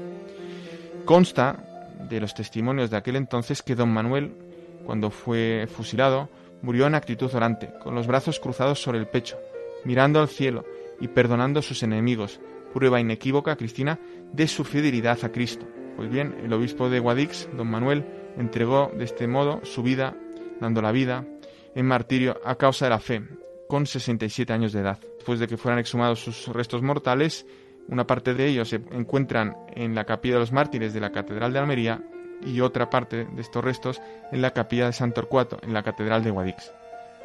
Consta 1.03 1.65
de 2.09 2.21
los 2.21 2.33
testimonios 2.33 2.89
de 2.89 2.97
aquel 2.97 3.17
entonces 3.17 3.61
que 3.61 3.75
don 3.75 3.89
Manuel, 3.89 4.33
cuando 4.85 5.09
fue 5.11 5.67
fusilado, 5.69 6.29
murió 6.61 6.87
en 6.87 6.95
actitud 6.95 7.33
orante, 7.33 7.71
con 7.83 7.95
los 7.95 8.07
brazos 8.07 8.39
cruzados 8.39 8.81
sobre 8.81 8.99
el 8.99 9.07
pecho, 9.07 9.37
mirando 9.83 10.19
al 10.19 10.29
cielo 10.29 10.65
y 11.01 11.09
perdonando 11.09 11.59
a 11.59 11.63
sus 11.63 11.83
enemigos, 11.83 12.39
prueba 12.73 12.99
inequívoca, 12.99 13.55
Cristina, 13.55 13.99
de 14.31 14.47
su 14.47 14.63
fidelidad 14.63 15.19
a 15.23 15.31
Cristo. 15.31 15.65
Pues 15.99 16.11
bien, 16.11 16.33
el 16.45 16.53
obispo 16.53 16.89
de 16.89 17.01
Guadix, 17.01 17.49
don 17.57 17.67
Manuel, 17.67 18.05
entregó 18.37 18.89
de 18.95 19.03
este 19.03 19.27
modo 19.27 19.59
su 19.65 19.83
vida, 19.83 20.15
dando 20.61 20.81
la 20.81 20.93
vida 20.93 21.25
en 21.75 21.85
martirio 21.85 22.39
a 22.45 22.55
causa 22.55 22.85
de 22.85 22.91
la 22.91 22.99
fe, 22.99 23.21
con 23.67 23.85
67 23.85 24.53
años 24.53 24.71
de 24.71 24.79
edad. 24.79 24.97
Después 25.17 25.41
de 25.41 25.47
que 25.49 25.57
fueran 25.57 25.77
exhumados 25.77 26.23
sus 26.23 26.47
restos 26.47 26.81
mortales, 26.81 27.45
una 27.89 28.07
parte 28.07 28.33
de 28.33 28.45
ellos 28.45 28.69
se 28.69 28.77
encuentran 28.93 29.57
en 29.75 29.93
la 29.93 30.05
capilla 30.05 30.35
de 30.35 30.39
los 30.39 30.53
mártires 30.53 30.93
de 30.93 31.01
la 31.01 31.11
Catedral 31.11 31.51
de 31.51 31.59
Almería 31.59 32.01
y 32.45 32.61
otra 32.61 32.89
parte 32.89 33.25
de 33.25 33.41
estos 33.41 33.61
restos 33.61 34.01
en 34.31 34.41
la 34.41 34.51
capilla 34.51 34.85
de 34.85 34.93
San 34.93 35.13
Torcuato, 35.13 35.59
en 35.63 35.73
la 35.73 35.83
Catedral 35.83 36.23
de 36.23 36.31
Guadix. 36.31 36.71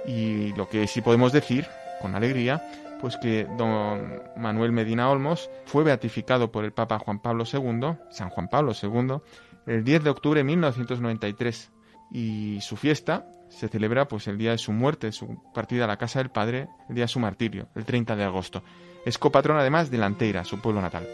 Y 0.04 0.52
lo 0.54 0.68
que 0.68 0.88
sí 0.88 1.00
podemos 1.00 1.32
decir, 1.32 1.64
con 2.02 2.16
alegría, 2.16 2.60
pues 3.04 3.18
que 3.18 3.46
don 3.58 4.22
Manuel 4.34 4.72
Medina 4.72 5.10
Olmos 5.10 5.50
fue 5.66 5.84
beatificado 5.84 6.50
por 6.50 6.64
el 6.64 6.72
Papa 6.72 6.98
Juan 6.98 7.18
Pablo 7.18 7.44
II, 7.44 7.98
San 8.08 8.30
Juan 8.30 8.48
Pablo 8.48 8.72
II, 8.82 9.18
el 9.66 9.84
10 9.84 10.04
de 10.04 10.08
octubre 10.08 10.40
de 10.40 10.44
1993 10.44 11.70
y 12.10 12.62
su 12.62 12.78
fiesta 12.78 13.26
se 13.50 13.68
celebra 13.68 14.08
pues 14.08 14.26
el 14.26 14.38
día 14.38 14.52
de 14.52 14.58
su 14.58 14.72
muerte, 14.72 15.12
su 15.12 15.38
partida 15.52 15.84
a 15.84 15.86
la 15.86 15.98
casa 15.98 16.20
del 16.20 16.30
Padre, 16.30 16.68
el 16.88 16.94
día 16.94 17.04
de 17.04 17.08
su 17.08 17.20
martirio, 17.20 17.68
el 17.74 17.84
30 17.84 18.16
de 18.16 18.24
agosto. 18.24 18.62
Es 19.04 19.18
copatrón 19.18 19.58
además 19.58 19.90
de 19.90 19.98
Lanteira, 19.98 20.42
su 20.46 20.62
pueblo 20.62 20.80
natal. 20.80 21.06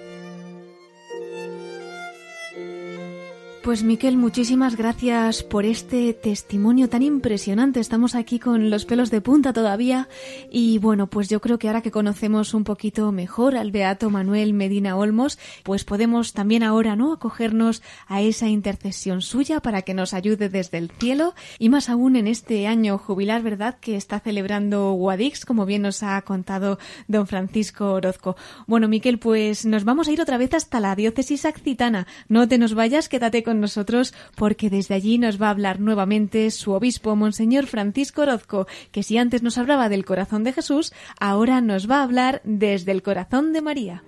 Pues 3.63 3.83
Miquel, 3.83 4.17
muchísimas 4.17 4.75
gracias 4.75 5.43
por 5.43 5.67
este 5.67 6.15
testimonio 6.15 6.89
tan 6.89 7.03
impresionante. 7.03 7.79
Estamos 7.79 8.15
aquí 8.15 8.39
con 8.39 8.71
los 8.71 8.87
pelos 8.87 9.11
de 9.11 9.21
punta 9.21 9.53
todavía 9.53 10.09
y 10.51 10.79
bueno, 10.79 11.09
pues 11.09 11.29
yo 11.29 11.43
creo 11.43 11.59
que 11.59 11.69
ahora 11.69 11.83
que 11.83 11.91
conocemos 11.91 12.55
un 12.55 12.65
poquito 12.65 13.13
mejor 13.13 13.57
al 13.57 13.71
beato 13.71 14.09
Manuel 14.09 14.55
Medina 14.55 14.97
Olmos, 14.97 15.39
pues 15.63 15.85
podemos 15.85 16.33
también 16.33 16.63
ahora, 16.63 16.97
¿no?, 16.97 17.13
acogernos 17.13 17.83
a 18.09 18.23
esa 18.23 18.49
intercesión 18.49 19.21
suya 19.21 19.61
para 19.61 19.83
que 19.83 19.93
nos 19.93 20.15
ayude 20.15 20.49
desde 20.49 20.79
el 20.79 20.91
cielo 20.91 21.35
y 21.59 21.69
más 21.69 21.91
aún 21.91 22.17
en 22.17 22.29
este 22.29 22.67
año 22.67 22.97
jubilar, 22.97 23.43
¿verdad?, 23.43 23.77
que 23.79 23.95
está 23.95 24.21
celebrando 24.21 24.93
Guadix, 24.93 25.45
como 25.45 25.67
bien 25.67 25.83
nos 25.83 26.03
ha 26.03 26.21
contado 26.23 26.79
don 27.09 27.27
Francisco 27.27 27.93
Orozco. 27.93 28.37
Bueno, 28.67 28.89
Miquel, 28.89 29.19
pues 29.19 29.67
nos 29.67 29.85
vamos 29.85 30.09
a 30.09 30.13
ir 30.13 30.21
otra 30.23 30.39
vez 30.39 30.55
hasta 30.55 30.81
la 30.81 30.97
diócesis 30.97 31.45
accitana. 31.45 32.07
No 32.27 32.49
te 32.49 32.57
nos 32.57 32.73
vayas, 32.73 33.11
quédate 33.11 33.43
con 33.43 33.50
nosotros 33.59 34.15
porque 34.37 34.71
desde 34.71 34.95
allí 34.95 35.19
nos 35.19 35.41
va 35.43 35.49
a 35.49 35.51
hablar 35.51 35.81
nuevamente 35.81 36.51
su 36.51 36.73
obispo, 36.73 37.17
Monseñor 37.17 37.67
Francisco 37.67 38.23
Orozco, 38.23 38.67
que 38.93 39.03
si 39.03 39.19
antes 39.19 39.43
nos 39.43 39.59
hablaba 39.59 39.89
del 39.89 40.05
corazón 40.05 40.45
de 40.45 40.53
Jesús, 40.53 40.93
ahora 41.19 41.61
nos 41.61 41.91
va 41.91 42.01
a 42.01 42.05
hablar 42.05 42.43
desde 42.45 42.93
el 42.93 43.03
corazón 43.03 43.53
de 43.53 43.63
María. 43.63 44.05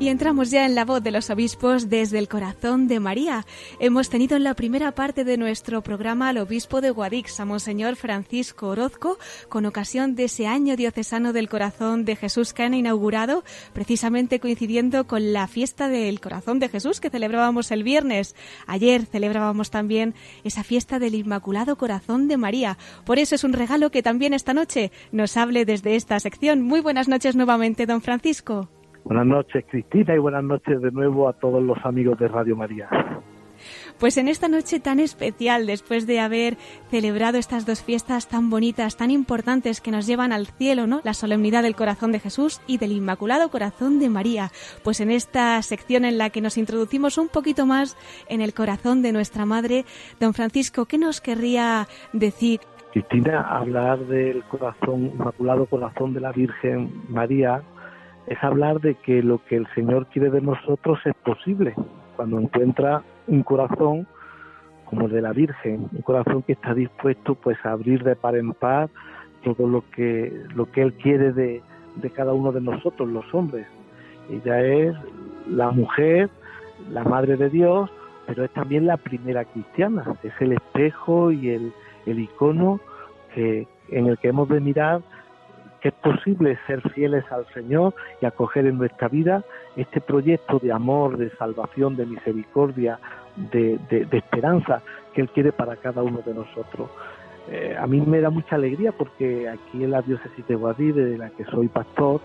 Y 0.00 0.10
entramos 0.10 0.52
ya 0.52 0.64
en 0.64 0.76
la 0.76 0.84
voz 0.84 1.02
de 1.02 1.10
los 1.10 1.28
obispos 1.28 1.90
desde 1.90 2.20
el 2.20 2.28
corazón 2.28 2.86
de 2.86 3.00
María. 3.00 3.44
Hemos 3.80 4.08
tenido 4.08 4.36
en 4.36 4.44
la 4.44 4.54
primera 4.54 4.92
parte 4.92 5.24
de 5.24 5.36
nuestro 5.36 5.82
programa 5.82 6.28
al 6.28 6.38
obispo 6.38 6.80
de 6.80 6.90
Guadix, 6.90 7.40
a 7.40 7.44
Monseñor 7.44 7.96
Francisco 7.96 8.68
Orozco, 8.68 9.18
con 9.48 9.66
ocasión 9.66 10.14
de 10.14 10.24
ese 10.24 10.46
año 10.46 10.76
diocesano 10.76 11.32
del 11.32 11.48
corazón 11.48 12.04
de 12.04 12.14
Jesús 12.14 12.52
que 12.52 12.62
han 12.62 12.74
inaugurado, 12.74 13.42
precisamente 13.72 14.38
coincidiendo 14.38 15.08
con 15.08 15.32
la 15.32 15.48
fiesta 15.48 15.88
del 15.88 16.20
corazón 16.20 16.60
de 16.60 16.68
Jesús 16.68 17.00
que 17.00 17.10
celebrábamos 17.10 17.72
el 17.72 17.82
viernes. 17.82 18.36
Ayer 18.68 19.04
celebrábamos 19.04 19.70
también 19.72 20.14
esa 20.44 20.62
fiesta 20.62 21.00
del 21.00 21.16
Inmaculado 21.16 21.76
Corazón 21.76 22.28
de 22.28 22.36
María. 22.36 22.78
Por 23.04 23.18
eso 23.18 23.34
es 23.34 23.42
un 23.42 23.52
regalo 23.52 23.90
que 23.90 24.04
también 24.04 24.32
esta 24.32 24.54
noche 24.54 24.92
nos 25.10 25.36
hable 25.36 25.64
desde 25.64 25.96
esta 25.96 26.20
sección. 26.20 26.62
Muy 26.62 26.80
buenas 26.80 27.08
noches 27.08 27.34
nuevamente, 27.34 27.84
don 27.84 28.00
Francisco. 28.00 28.68
Buenas 29.08 29.26
noches, 29.26 29.64
Cristina, 29.70 30.14
y 30.14 30.18
buenas 30.18 30.44
noches 30.44 30.82
de 30.82 30.90
nuevo 30.90 31.30
a 31.30 31.32
todos 31.32 31.62
los 31.62 31.78
amigos 31.82 32.18
de 32.18 32.28
Radio 32.28 32.54
María. 32.54 32.90
Pues 33.98 34.18
en 34.18 34.28
esta 34.28 34.48
noche 34.48 34.80
tan 34.80 35.00
especial, 35.00 35.66
después 35.66 36.06
de 36.06 36.20
haber 36.20 36.58
celebrado 36.90 37.38
estas 37.38 37.64
dos 37.64 37.82
fiestas 37.82 38.28
tan 38.28 38.50
bonitas, 38.50 38.98
tan 38.98 39.10
importantes 39.10 39.80
que 39.80 39.90
nos 39.90 40.06
llevan 40.06 40.30
al 40.30 40.46
cielo, 40.46 40.86
¿no? 40.86 41.00
La 41.04 41.14
solemnidad 41.14 41.62
del 41.62 41.74
corazón 41.74 42.12
de 42.12 42.20
Jesús 42.20 42.60
y 42.66 42.76
del 42.76 42.92
Inmaculado 42.92 43.48
Corazón 43.48 43.98
de 43.98 44.10
María. 44.10 44.50
Pues 44.84 45.00
en 45.00 45.10
esta 45.10 45.60
sección 45.62 46.04
en 46.04 46.18
la 46.18 46.28
que 46.28 46.42
nos 46.42 46.58
introducimos 46.58 47.16
un 47.16 47.28
poquito 47.28 47.64
más 47.64 47.96
en 48.28 48.42
el 48.42 48.52
corazón 48.52 49.00
de 49.00 49.12
nuestra 49.12 49.46
Madre, 49.46 49.86
don 50.20 50.34
Francisco, 50.34 50.84
¿qué 50.84 50.98
nos 50.98 51.22
querría 51.22 51.88
decir? 52.12 52.60
Cristina, 52.92 53.40
hablar 53.40 54.00
del 54.00 54.44
corazón, 54.44 55.06
Inmaculado 55.06 55.64
Corazón 55.64 56.12
de 56.12 56.20
la 56.20 56.32
Virgen 56.32 56.92
María, 57.08 57.62
es 58.28 58.42
hablar 58.44 58.80
de 58.80 58.94
que 58.94 59.22
lo 59.22 59.44
que 59.44 59.56
el 59.56 59.66
Señor 59.74 60.06
quiere 60.06 60.30
de 60.30 60.40
nosotros 60.40 60.98
es 61.04 61.14
posible 61.24 61.74
cuando 62.16 62.38
encuentra 62.38 63.02
un 63.26 63.42
corazón 63.42 64.06
como 64.84 65.06
el 65.06 65.12
de 65.12 65.22
la 65.22 65.32
Virgen, 65.32 65.88
un 65.92 66.02
corazón 66.02 66.42
que 66.42 66.52
está 66.52 66.74
dispuesto 66.74 67.34
pues 67.34 67.58
a 67.64 67.72
abrir 67.72 68.02
de 68.02 68.16
par 68.16 68.36
en 68.36 68.52
par 68.52 68.88
todo 69.44 69.68
lo 69.68 69.84
que 69.90 70.32
lo 70.54 70.70
que 70.70 70.82
él 70.82 70.94
quiere 70.94 71.32
de, 71.32 71.62
de 71.96 72.10
cada 72.10 72.32
uno 72.32 72.52
de 72.52 72.60
nosotros, 72.60 73.08
los 73.08 73.32
hombres. 73.34 73.66
Ella 74.30 74.60
es 74.60 74.96
la 75.48 75.70
mujer, 75.70 76.28
la 76.90 77.04
madre 77.04 77.36
de 77.36 77.48
Dios, 77.48 77.90
pero 78.26 78.44
es 78.44 78.50
también 78.52 78.86
la 78.86 78.98
primera 78.98 79.44
cristiana, 79.44 80.16
es 80.22 80.32
el 80.40 80.52
espejo 80.52 81.30
y 81.30 81.50
el, 81.50 81.72
el 82.06 82.18
icono 82.18 82.80
que, 83.34 83.66
en 83.88 84.06
el 84.06 84.18
que 84.18 84.28
hemos 84.28 84.48
de 84.48 84.60
mirar 84.60 85.02
es 85.82 85.94
posible 85.94 86.58
ser 86.66 86.82
fieles 86.90 87.24
al 87.30 87.46
Señor 87.54 87.94
y 88.20 88.26
acoger 88.26 88.66
en 88.66 88.78
nuestra 88.78 89.08
vida 89.08 89.44
este 89.76 90.00
proyecto 90.00 90.58
de 90.58 90.72
amor, 90.72 91.16
de 91.16 91.30
salvación, 91.36 91.96
de 91.96 92.06
misericordia, 92.06 92.98
de, 93.36 93.78
esperanza 94.10 94.82
que 95.14 95.20
Él 95.20 95.28
quiere 95.28 95.52
para 95.52 95.76
cada 95.76 96.02
uno 96.02 96.20
de 96.24 96.34
nosotros. 96.34 96.90
Eh, 97.50 97.76
a 97.78 97.86
mí 97.86 98.00
me 98.00 98.20
da 98.20 98.30
mucha 98.30 98.56
alegría 98.56 98.92
porque 98.92 99.48
aquí 99.48 99.84
en 99.84 99.92
la 99.92 100.02
diócesis 100.02 100.46
de 100.46 100.54
Guadire, 100.54 101.04
de 101.04 101.18
la 101.18 101.30
que 101.30 101.44
soy 101.44 101.68
pastor, 101.68 102.20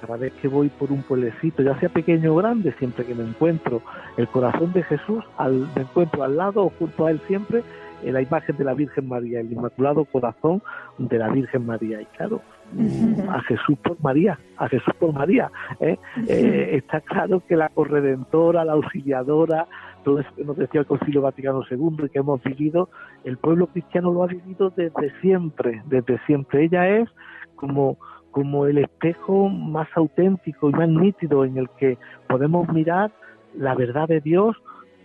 cada 0.00 0.16
vez 0.16 0.32
que 0.34 0.48
voy 0.48 0.68
por 0.68 0.90
un 0.90 1.02
pueblecito, 1.02 1.62
ya 1.62 1.78
sea 1.78 1.88
pequeño 1.88 2.32
o 2.32 2.36
grande, 2.36 2.72
siempre 2.78 3.04
que 3.04 3.14
me 3.14 3.22
encuentro 3.22 3.82
el 4.16 4.26
corazón 4.28 4.72
de 4.72 4.82
Jesús, 4.82 5.24
al, 5.36 5.68
me 5.76 5.82
encuentro 5.82 6.24
al 6.24 6.36
lado 6.36 6.64
o 6.64 6.70
junto 6.70 7.06
a 7.06 7.10
Él 7.10 7.20
siempre 7.26 7.62
en 8.02 8.14
la 8.14 8.22
imagen 8.22 8.56
de 8.56 8.64
la 8.64 8.74
Virgen 8.74 9.08
María, 9.08 9.40
el 9.40 9.52
Inmaculado 9.52 10.04
Corazón 10.04 10.62
de 10.98 11.18
la 11.18 11.28
Virgen 11.28 11.66
María. 11.66 12.00
Y 12.00 12.06
claro, 12.06 12.40
a 13.28 13.40
Jesús 13.42 13.78
por 13.82 14.00
María, 14.02 14.38
a 14.56 14.68
Jesús 14.68 14.92
por 14.98 15.12
María. 15.12 15.50
¿eh? 15.80 15.98
Eh, 16.28 16.70
está 16.72 17.00
claro 17.00 17.42
que 17.46 17.56
la 17.56 17.68
corredentora, 17.68 18.64
la 18.64 18.72
auxiliadora, 18.72 19.66
todo 20.04 20.20
eso 20.20 20.30
que 20.34 20.44
nos 20.44 20.56
decía 20.56 20.80
el 20.80 20.86
Concilio 20.86 21.22
Vaticano 21.22 21.62
II 21.70 22.06
y 22.06 22.08
que 22.08 22.18
hemos 22.18 22.42
vivido, 22.42 22.88
el 23.24 23.36
pueblo 23.38 23.66
cristiano 23.68 24.12
lo 24.12 24.24
ha 24.24 24.26
vivido 24.26 24.70
desde 24.70 25.12
siempre, 25.20 25.82
desde 25.86 26.18
siempre. 26.26 26.64
Ella 26.64 26.88
es 26.88 27.08
como 27.56 27.98
como 28.32 28.66
el 28.66 28.78
espejo 28.78 29.50
más 29.50 29.88
auténtico 29.94 30.70
y 30.70 30.72
más 30.72 30.88
nítido 30.88 31.44
en 31.44 31.58
el 31.58 31.68
que 31.78 31.98
podemos 32.28 32.66
mirar 32.72 33.12
la 33.54 33.74
verdad 33.74 34.08
de 34.08 34.22
Dios 34.22 34.56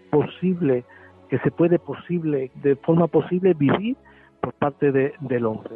posible, 0.09 0.86
que 1.30 1.38
se 1.39 1.51
puede 1.51 1.78
posible, 1.78 2.51
de 2.55 2.78
forma 2.78 3.07
posible 3.07 3.53
vivir 3.53 3.97
por 4.39 4.53
parte 4.53 4.93
de, 4.93 5.13
del 5.20 5.45
hombre 5.45 5.76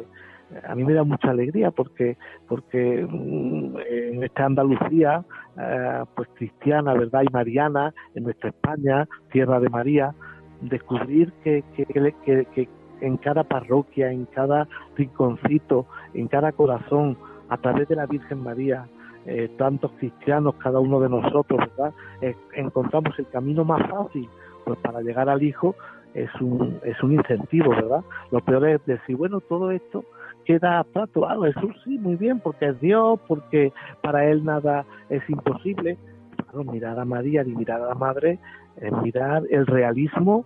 a 0.66 0.74
mí 0.74 0.84
me 0.84 0.94
da 0.94 1.04
mucha 1.04 1.30
alegría 1.30 1.70
porque 1.70 2.16
porque 2.48 3.06
mm, 3.08 3.76
en 3.88 4.22
esta 4.22 4.44
Andalucía 4.44 5.24
eh, 5.58 6.04
pues 6.14 6.28
cristiana 6.34 6.94
verdad 6.94 7.22
y 7.22 7.32
mariana 7.32 7.94
en 8.14 8.24
nuestra 8.24 8.50
España 8.50 9.08
tierra 9.30 9.60
de 9.60 9.68
María 9.68 10.14
descubrir 10.60 11.32
que, 11.44 11.64
que, 11.74 11.84
que, 12.24 12.46
que 12.54 12.68
en 13.00 13.16
cada 13.16 13.44
parroquia 13.44 14.10
en 14.10 14.26
cada 14.26 14.68
rinconcito 14.96 15.86
en 16.14 16.28
cada 16.28 16.52
corazón 16.52 17.16
a 17.48 17.56
través 17.56 17.88
de 17.88 17.96
la 17.96 18.06
Virgen 18.06 18.42
María 18.42 18.86
eh, 19.26 19.50
tantos 19.56 19.92
cristianos 19.98 20.54
cada 20.56 20.80
uno 20.80 21.00
de 21.00 21.08
nosotros 21.08 21.58
verdad 21.58 21.92
eh, 22.20 22.36
encontramos 22.54 23.18
el 23.18 23.28
camino 23.28 23.64
más 23.64 23.88
fácil 23.88 24.28
pues 24.64 24.78
para 24.80 25.00
llegar 25.00 25.28
al 25.28 25.42
hijo 25.42 25.74
es 26.14 26.30
un 26.40 26.78
es 26.84 27.02
un 27.02 27.12
incentivo 27.12 27.70
verdad 27.70 28.04
lo 28.30 28.40
peor 28.40 28.68
es 28.68 28.84
decir 28.86 29.16
bueno 29.16 29.40
todo 29.40 29.70
esto 29.70 30.04
queda. 30.44 30.84
Ah, 30.94 31.36
Jesús 31.42 31.74
sí, 31.84 31.98
muy 31.98 32.16
bien, 32.16 32.40
porque 32.40 32.68
es 32.68 32.80
Dios, 32.80 33.20
porque 33.28 33.72
para 34.02 34.26
Él 34.28 34.44
nada 34.44 34.84
es 35.08 35.22
imposible. 35.28 35.96
Claro, 36.36 36.64
mirar 36.64 36.98
a 36.98 37.04
María 37.04 37.42
y 37.42 37.54
mirar 37.54 37.80
a 37.82 37.88
la 37.88 37.94
Madre 37.94 38.38
es 38.80 38.92
mirar 39.02 39.42
el 39.50 39.66
realismo 39.66 40.44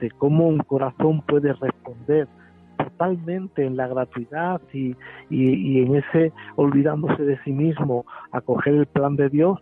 de 0.00 0.10
cómo 0.10 0.48
un 0.48 0.58
corazón 0.58 1.22
puede 1.22 1.52
responder 1.54 2.28
totalmente 2.76 3.64
en 3.64 3.76
la 3.76 3.88
gratuidad 3.88 4.60
y, 4.72 4.94
y, 5.30 5.50
y 5.50 5.82
en 5.82 5.96
ese 5.96 6.32
olvidándose 6.56 7.24
de 7.24 7.38
sí 7.42 7.52
mismo, 7.52 8.04
acoger 8.32 8.74
el 8.74 8.86
plan 8.86 9.16
de 9.16 9.28
Dios, 9.28 9.58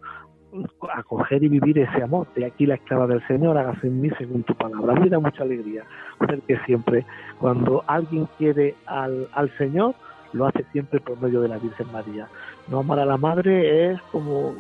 acoger 0.95 1.43
y 1.43 1.49
vivir 1.49 1.79
ese 1.79 2.03
amor. 2.03 2.27
De 2.35 2.47
aquí 2.47 2.67
la 2.67 2.75
esclava 2.75 3.07
del 3.07 3.27
Señor, 3.27 3.57
hágase 3.59 3.87
en 3.87 4.01
mí 4.01 4.11
según 4.19 4.43
tu 4.45 4.55
palabra. 4.55 4.95
A 4.95 5.01
mí 5.01 5.09
da 5.09 5.19
mucha 5.19 5.43
alegría 5.43 5.85
ver 6.21 6.41
que 6.43 6.59
siempre, 6.67 7.05
cuando 7.41 7.83
alguien 7.87 8.29
quiere 8.39 8.75
al, 8.87 9.29
al 9.33 9.51
Señor, 9.59 9.95
lo 10.33 10.47
hace 10.47 10.65
siempre 10.73 11.01
por 11.01 11.21
medio 11.21 11.41
de 11.41 11.49
la 11.49 11.59
Virgen 11.59 11.91
María. 11.93 12.29
No 12.69 12.81
amar 12.81 12.99
a 12.99 13.07
la 13.07 13.17
Madre 13.17 13.93
es 13.93 14.01
como 14.13 14.55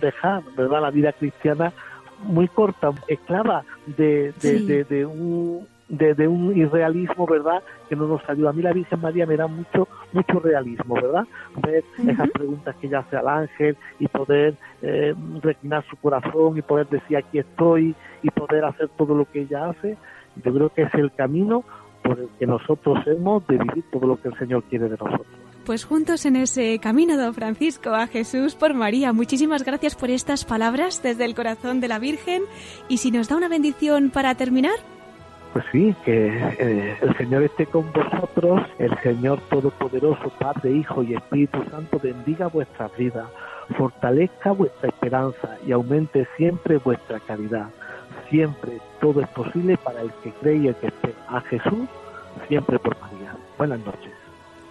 dejar, 0.00 0.42
¿verdad?, 0.56 0.80
la 0.82 0.90
vida 0.90 1.12
cristiana 1.12 1.72
muy 2.24 2.48
corta, 2.48 2.90
esclava 3.08 3.64
de, 3.86 4.32
de, 4.40 4.58
Sí. 4.58 4.66
de, 4.66 4.84
de 4.84 5.06
un 5.06 5.66
de, 5.88 6.14
de 6.14 6.28
un 6.28 6.56
irrealismo, 6.56 7.26
¿verdad?, 7.26 7.62
que 7.88 7.96
no 7.96 8.06
nos 8.06 8.28
ayuda. 8.28 8.50
A 8.50 8.52
mí 8.52 8.62
la 8.62 8.72
Virgen 8.72 9.00
María 9.00 9.26
me 9.26 9.36
da 9.36 9.46
mucho, 9.46 9.88
mucho 10.12 10.40
realismo, 10.40 10.94
¿verdad? 10.94 11.26
Ver 11.62 11.84
esas 12.06 12.30
preguntas 12.30 12.74
que 12.80 12.86
ella 12.86 13.00
hace 13.00 13.16
al 13.16 13.28
ángel 13.28 13.76
y 13.98 14.08
poder 14.08 14.56
eh, 14.80 15.14
reclinar 15.42 15.84
su 15.88 15.96
corazón 15.96 16.56
y 16.56 16.62
poder 16.62 16.88
decir 16.88 17.16
aquí 17.16 17.38
estoy 17.38 17.94
y 18.22 18.30
poder 18.30 18.64
hacer 18.64 18.88
todo 18.96 19.14
lo 19.14 19.24
que 19.30 19.42
ella 19.42 19.70
hace. 19.70 19.96
Yo 20.42 20.54
creo 20.54 20.68
que 20.70 20.82
es 20.82 20.94
el 20.94 21.12
camino 21.12 21.64
por 22.02 22.18
el 22.18 22.28
que 22.38 22.46
nosotros 22.46 22.98
hemos 23.06 23.46
de 23.46 23.58
vivir 23.58 23.84
todo 23.92 24.06
lo 24.06 24.20
que 24.20 24.28
el 24.28 24.38
Señor 24.38 24.64
quiere 24.64 24.88
de 24.88 24.96
nosotros. 24.96 25.26
Pues 25.64 25.84
juntos 25.84 26.26
en 26.26 26.34
ese 26.34 26.80
camino, 26.80 27.16
don 27.16 27.34
Francisco, 27.34 27.90
a 27.90 28.08
Jesús 28.08 28.56
por 28.56 28.74
María. 28.74 29.12
Muchísimas 29.12 29.62
gracias 29.62 29.94
por 29.94 30.10
estas 30.10 30.44
palabras 30.44 31.02
desde 31.02 31.24
el 31.24 31.36
corazón 31.36 31.80
de 31.80 31.86
la 31.86 32.00
Virgen. 32.00 32.42
Y 32.88 32.96
si 32.96 33.12
nos 33.12 33.28
da 33.28 33.36
una 33.36 33.48
bendición 33.48 34.10
para 34.10 34.34
terminar. 34.34 34.74
Pues 35.52 35.64
sí, 35.70 35.94
que 36.04 36.28
eh, 36.28 36.96
el 37.02 37.16
Señor 37.18 37.42
esté 37.42 37.66
con 37.66 37.92
vosotros, 37.92 38.62
el 38.78 38.96
Señor 39.02 39.38
Todopoderoso, 39.50 40.32
Padre, 40.38 40.72
Hijo 40.72 41.02
y 41.02 41.14
Espíritu 41.14 41.62
Santo 41.70 42.00
bendiga 42.02 42.46
vuestra 42.46 42.88
vida, 42.96 43.28
fortalezca 43.76 44.52
vuestra 44.52 44.88
esperanza 44.88 45.58
y 45.66 45.72
aumente 45.72 46.26
siempre 46.38 46.78
vuestra 46.78 47.20
caridad. 47.20 47.68
Siempre 48.30 48.80
todo 49.00 49.20
es 49.20 49.28
posible 49.28 49.76
para 49.76 50.00
el 50.00 50.10
que 50.22 50.30
cree 50.40 50.56
y 50.56 50.68
el 50.68 50.74
que 50.76 50.86
espera. 50.86 51.18
A 51.28 51.40
Jesús, 51.42 51.88
siempre 52.48 52.78
por 52.78 52.98
María. 53.00 53.36
Buenas 53.58 53.80
noches. 53.80 54.12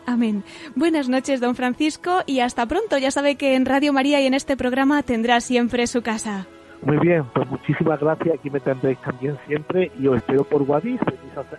Amén. 0.08 0.44
Buenas 0.76 1.10
noches, 1.10 1.40
don 1.40 1.56
Francisco, 1.56 2.24
y 2.26 2.40
hasta 2.40 2.66
pronto. 2.66 2.98
Ya 2.98 3.12
sabe 3.12 3.36
que 3.36 3.56
en 3.56 3.66
Radio 3.66 3.94
María 3.94 4.20
y 4.20 4.26
en 4.26 4.34
este 4.34 4.58
programa 4.58 5.04
tendrá 5.04 5.42
siempre 5.42 5.86
su 5.86 6.02
casa. 6.02 6.48
Muy 6.84 6.98
bien, 6.98 7.24
pues 7.34 7.48
muchísimas 7.50 8.00
gracias. 8.00 8.36
Aquí 8.40 8.50
me 8.50 8.60
tendréis 8.60 9.00
también 9.02 9.38
siempre 9.48 9.92
y 10.00 10.08
os 10.08 10.18
espero 10.18 10.44
por 10.44 10.64
Guadix. 10.66 11.02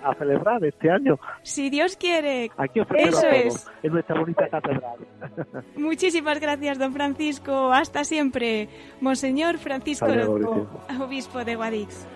A, 0.05 0.11
a 0.11 0.14
celebrar 0.16 0.62
este 0.64 0.91
año. 0.91 1.18
Si 1.43 1.70
Dios 1.70 1.97
quiere. 1.97 2.51
Aquí 2.59 2.81
os 2.81 2.87
espero 2.91 3.09
Eso 3.09 3.18
a 3.27 3.31
todos, 3.31 3.45
es. 3.55 3.70
en 3.83 3.93
nuestra 3.93 4.20
bonita 4.20 4.49
catedral. 4.49 4.97
Muchísimas 5.77 6.41
gracias, 6.41 6.79
don 6.79 6.93
Francisco. 6.93 7.73
Hasta 7.73 8.05
siempre. 8.05 8.68
Monseñor 9.01 9.59
Francisco 9.59 10.07
Orozco, 10.07 10.66
obispo 11.01 11.45
de 11.45 11.55
Guadix. 11.57 12.07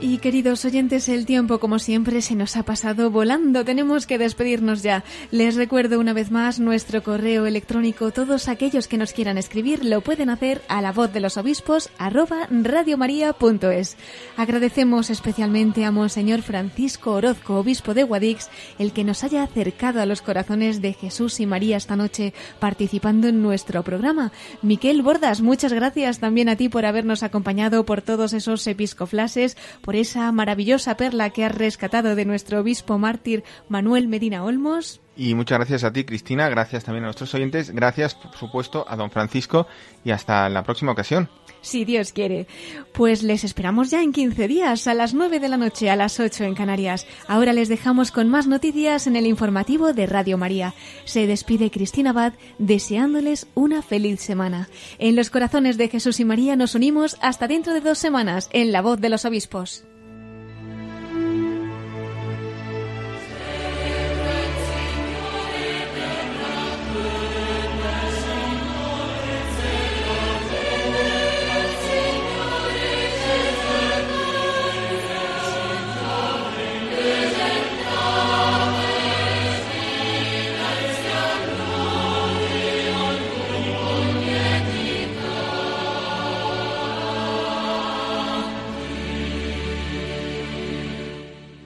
Y 0.00 0.18
queridos 0.18 0.64
oyentes, 0.64 1.08
el 1.08 1.26
tiempo 1.26 1.58
como 1.58 1.80
siempre 1.80 2.22
se 2.22 2.36
nos 2.36 2.56
ha 2.56 2.62
pasado 2.62 3.10
volando. 3.10 3.64
Tenemos 3.64 4.06
que 4.06 4.16
despedirnos 4.16 4.84
ya. 4.84 5.02
Les 5.32 5.56
recuerdo 5.56 5.98
una 5.98 6.12
vez 6.12 6.30
más 6.30 6.60
nuestro 6.60 7.02
correo 7.02 7.46
electrónico. 7.46 8.12
Todos 8.12 8.46
aquellos 8.46 8.86
que 8.86 8.96
nos 8.96 9.12
quieran 9.12 9.38
escribir 9.38 9.84
lo 9.84 10.00
pueden 10.00 10.30
hacer 10.30 10.62
a 10.68 10.80
la 10.82 10.92
voz 10.92 11.12
de 11.12 11.18
los 11.18 11.36
obispos 11.36 11.90
arroba 11.98 12.46
radiomaria.es. 12.48 13.96
Agradecemos 14.36 15.10
especialmente 15.10 15.84
a 15.84 15.90
Monseñor 15.90 16.42
Francisco 16.42 17.14
Orozco, 17.14 17.56
obispo 17.56 17.92
de 17.92 18.04
Guadix, 18.04 18.50
el 18.78 18.92
que 18.92 19.02
nos 19.02 19.24
haya 19.24 19.42
acercado 19.42 20.00
a 20.00 20.06
los 20.06 20.22
corazones 20.22 20.80
de 20.80 20.92
Jesús 20.92 21.40
y 21.40 21.46
María 21.46 21.76
esta 21.76 21.96
noche 21.96 22.34
participando 22.60 23.26
en 23.26 23.42
nuestro 23.42 23.82
programa. 23.82 24.30
Miquel 24.62 25.02
Bordas, 25.02 25.40
muchas 25.40 25.72
gracias 25.72 26.20
también 26.20 26.48
a 26.48 26.54
ti 26.54 26.68
por 26.68 26.86
habernos 26.86 27.24
acompañado 27.24 27.84
por 27.84 28.00
todos 28.00 28.32
esos 28.32 28.64
episcoflases, 28.68 29.56
por 29.88 29.96
esa 29.96 30.30
maravillosa 30.32 30.98
perla 30.98 31.30
que 31.30 31.46
has 31.46 31.54
rescatado 31.54 32.14
de 32.14 32.26
nuestro 32.26 32.60
obispo 32.60 32.98
mártir 32.98 33.42
Manuel 33.70 34.06
Medina 34.06 34.44
Olmos. 34.44 35.00
Y 35.18 35.34
muchas 35.34 35.58
gracias 35.58 35.82
a 35.82 35.92
ti, 35.92 36.04
Cristina. 36.04 36.48
Gracias 36.48 36.84
también 36.84 37.02
a 37.02 37.08
nuestros 37.08 37.34
oyentes. 37.34 37.72
Gracias, 37.72 38.14
por 38.14 38.36
supuesto, 38.36 38.84
a 38.88 38.94
don 38.94 39.10
Francisco. 39.10 39.66
Y 40.04 40.12
hasta 40.12 40.48
la 40.48 40.62
próxima 40.62 40.92
ocasión. 40.92 41.28
Si 41.60 41.84
Dios 41.84 42.12
quiere. 42.12 42.46
Pues 42.92 43.24
les 43.24 43.42
esperamos 43.42 43.90
ya 43.90 44.00
en 44.00 44.12
15 44.12 44.46
días, 44.46 44.86
a 44.86 44.94
las 44.94 45.14
9 45.14 45.40
de 45.40 45.48
la 45.48 45.56
noche, 45.56 45.90
a 45.90 45.96
las 45.96 46.20
8 46.20 46.44
en 46.44 46.54
Canarias. 46.54 47.04
Ahora 47.26 47.52
les 47.52 47.68
dejamos 47.68 48.12
con 48.12 48.28
más 48.28 48.46
noticias 48.46 49.08
en 49.08 49.16
el 49.16 49.26
informativo 49.26 49.92
de 49.92 50.06
Radio 50.06 50.38
María. 50.38 50.72
Se 51.04 51.26
despide 51.26 51.72
Cristina 51.72 52.10
Abad 52.10 52.34
deseándoles 52.60 53.48
una 53.54 53.82
feliz 53.82 54.20
semana. 54.20 54.68
En 55.00 55.16
los 55.16 55.30
corazones 55.30 55.76
de 55.78 55.88
Jesús 55.88 56.20
y 56.20 56.24
María 56.24 56.54
nos 56.54 56.76
unimos 56.76 57.16
hasta 57.20 57.48
dentro 57.48 57.74
de 57.74 57.80
dos 57.80 57.98
semanas 57.98 58.48
en 58.52 58.70
La 58.70 58.82
Voz 58.82 59.00
de 59.00 59.08
los 59.08 59.24
Obispos. 59.24 59.84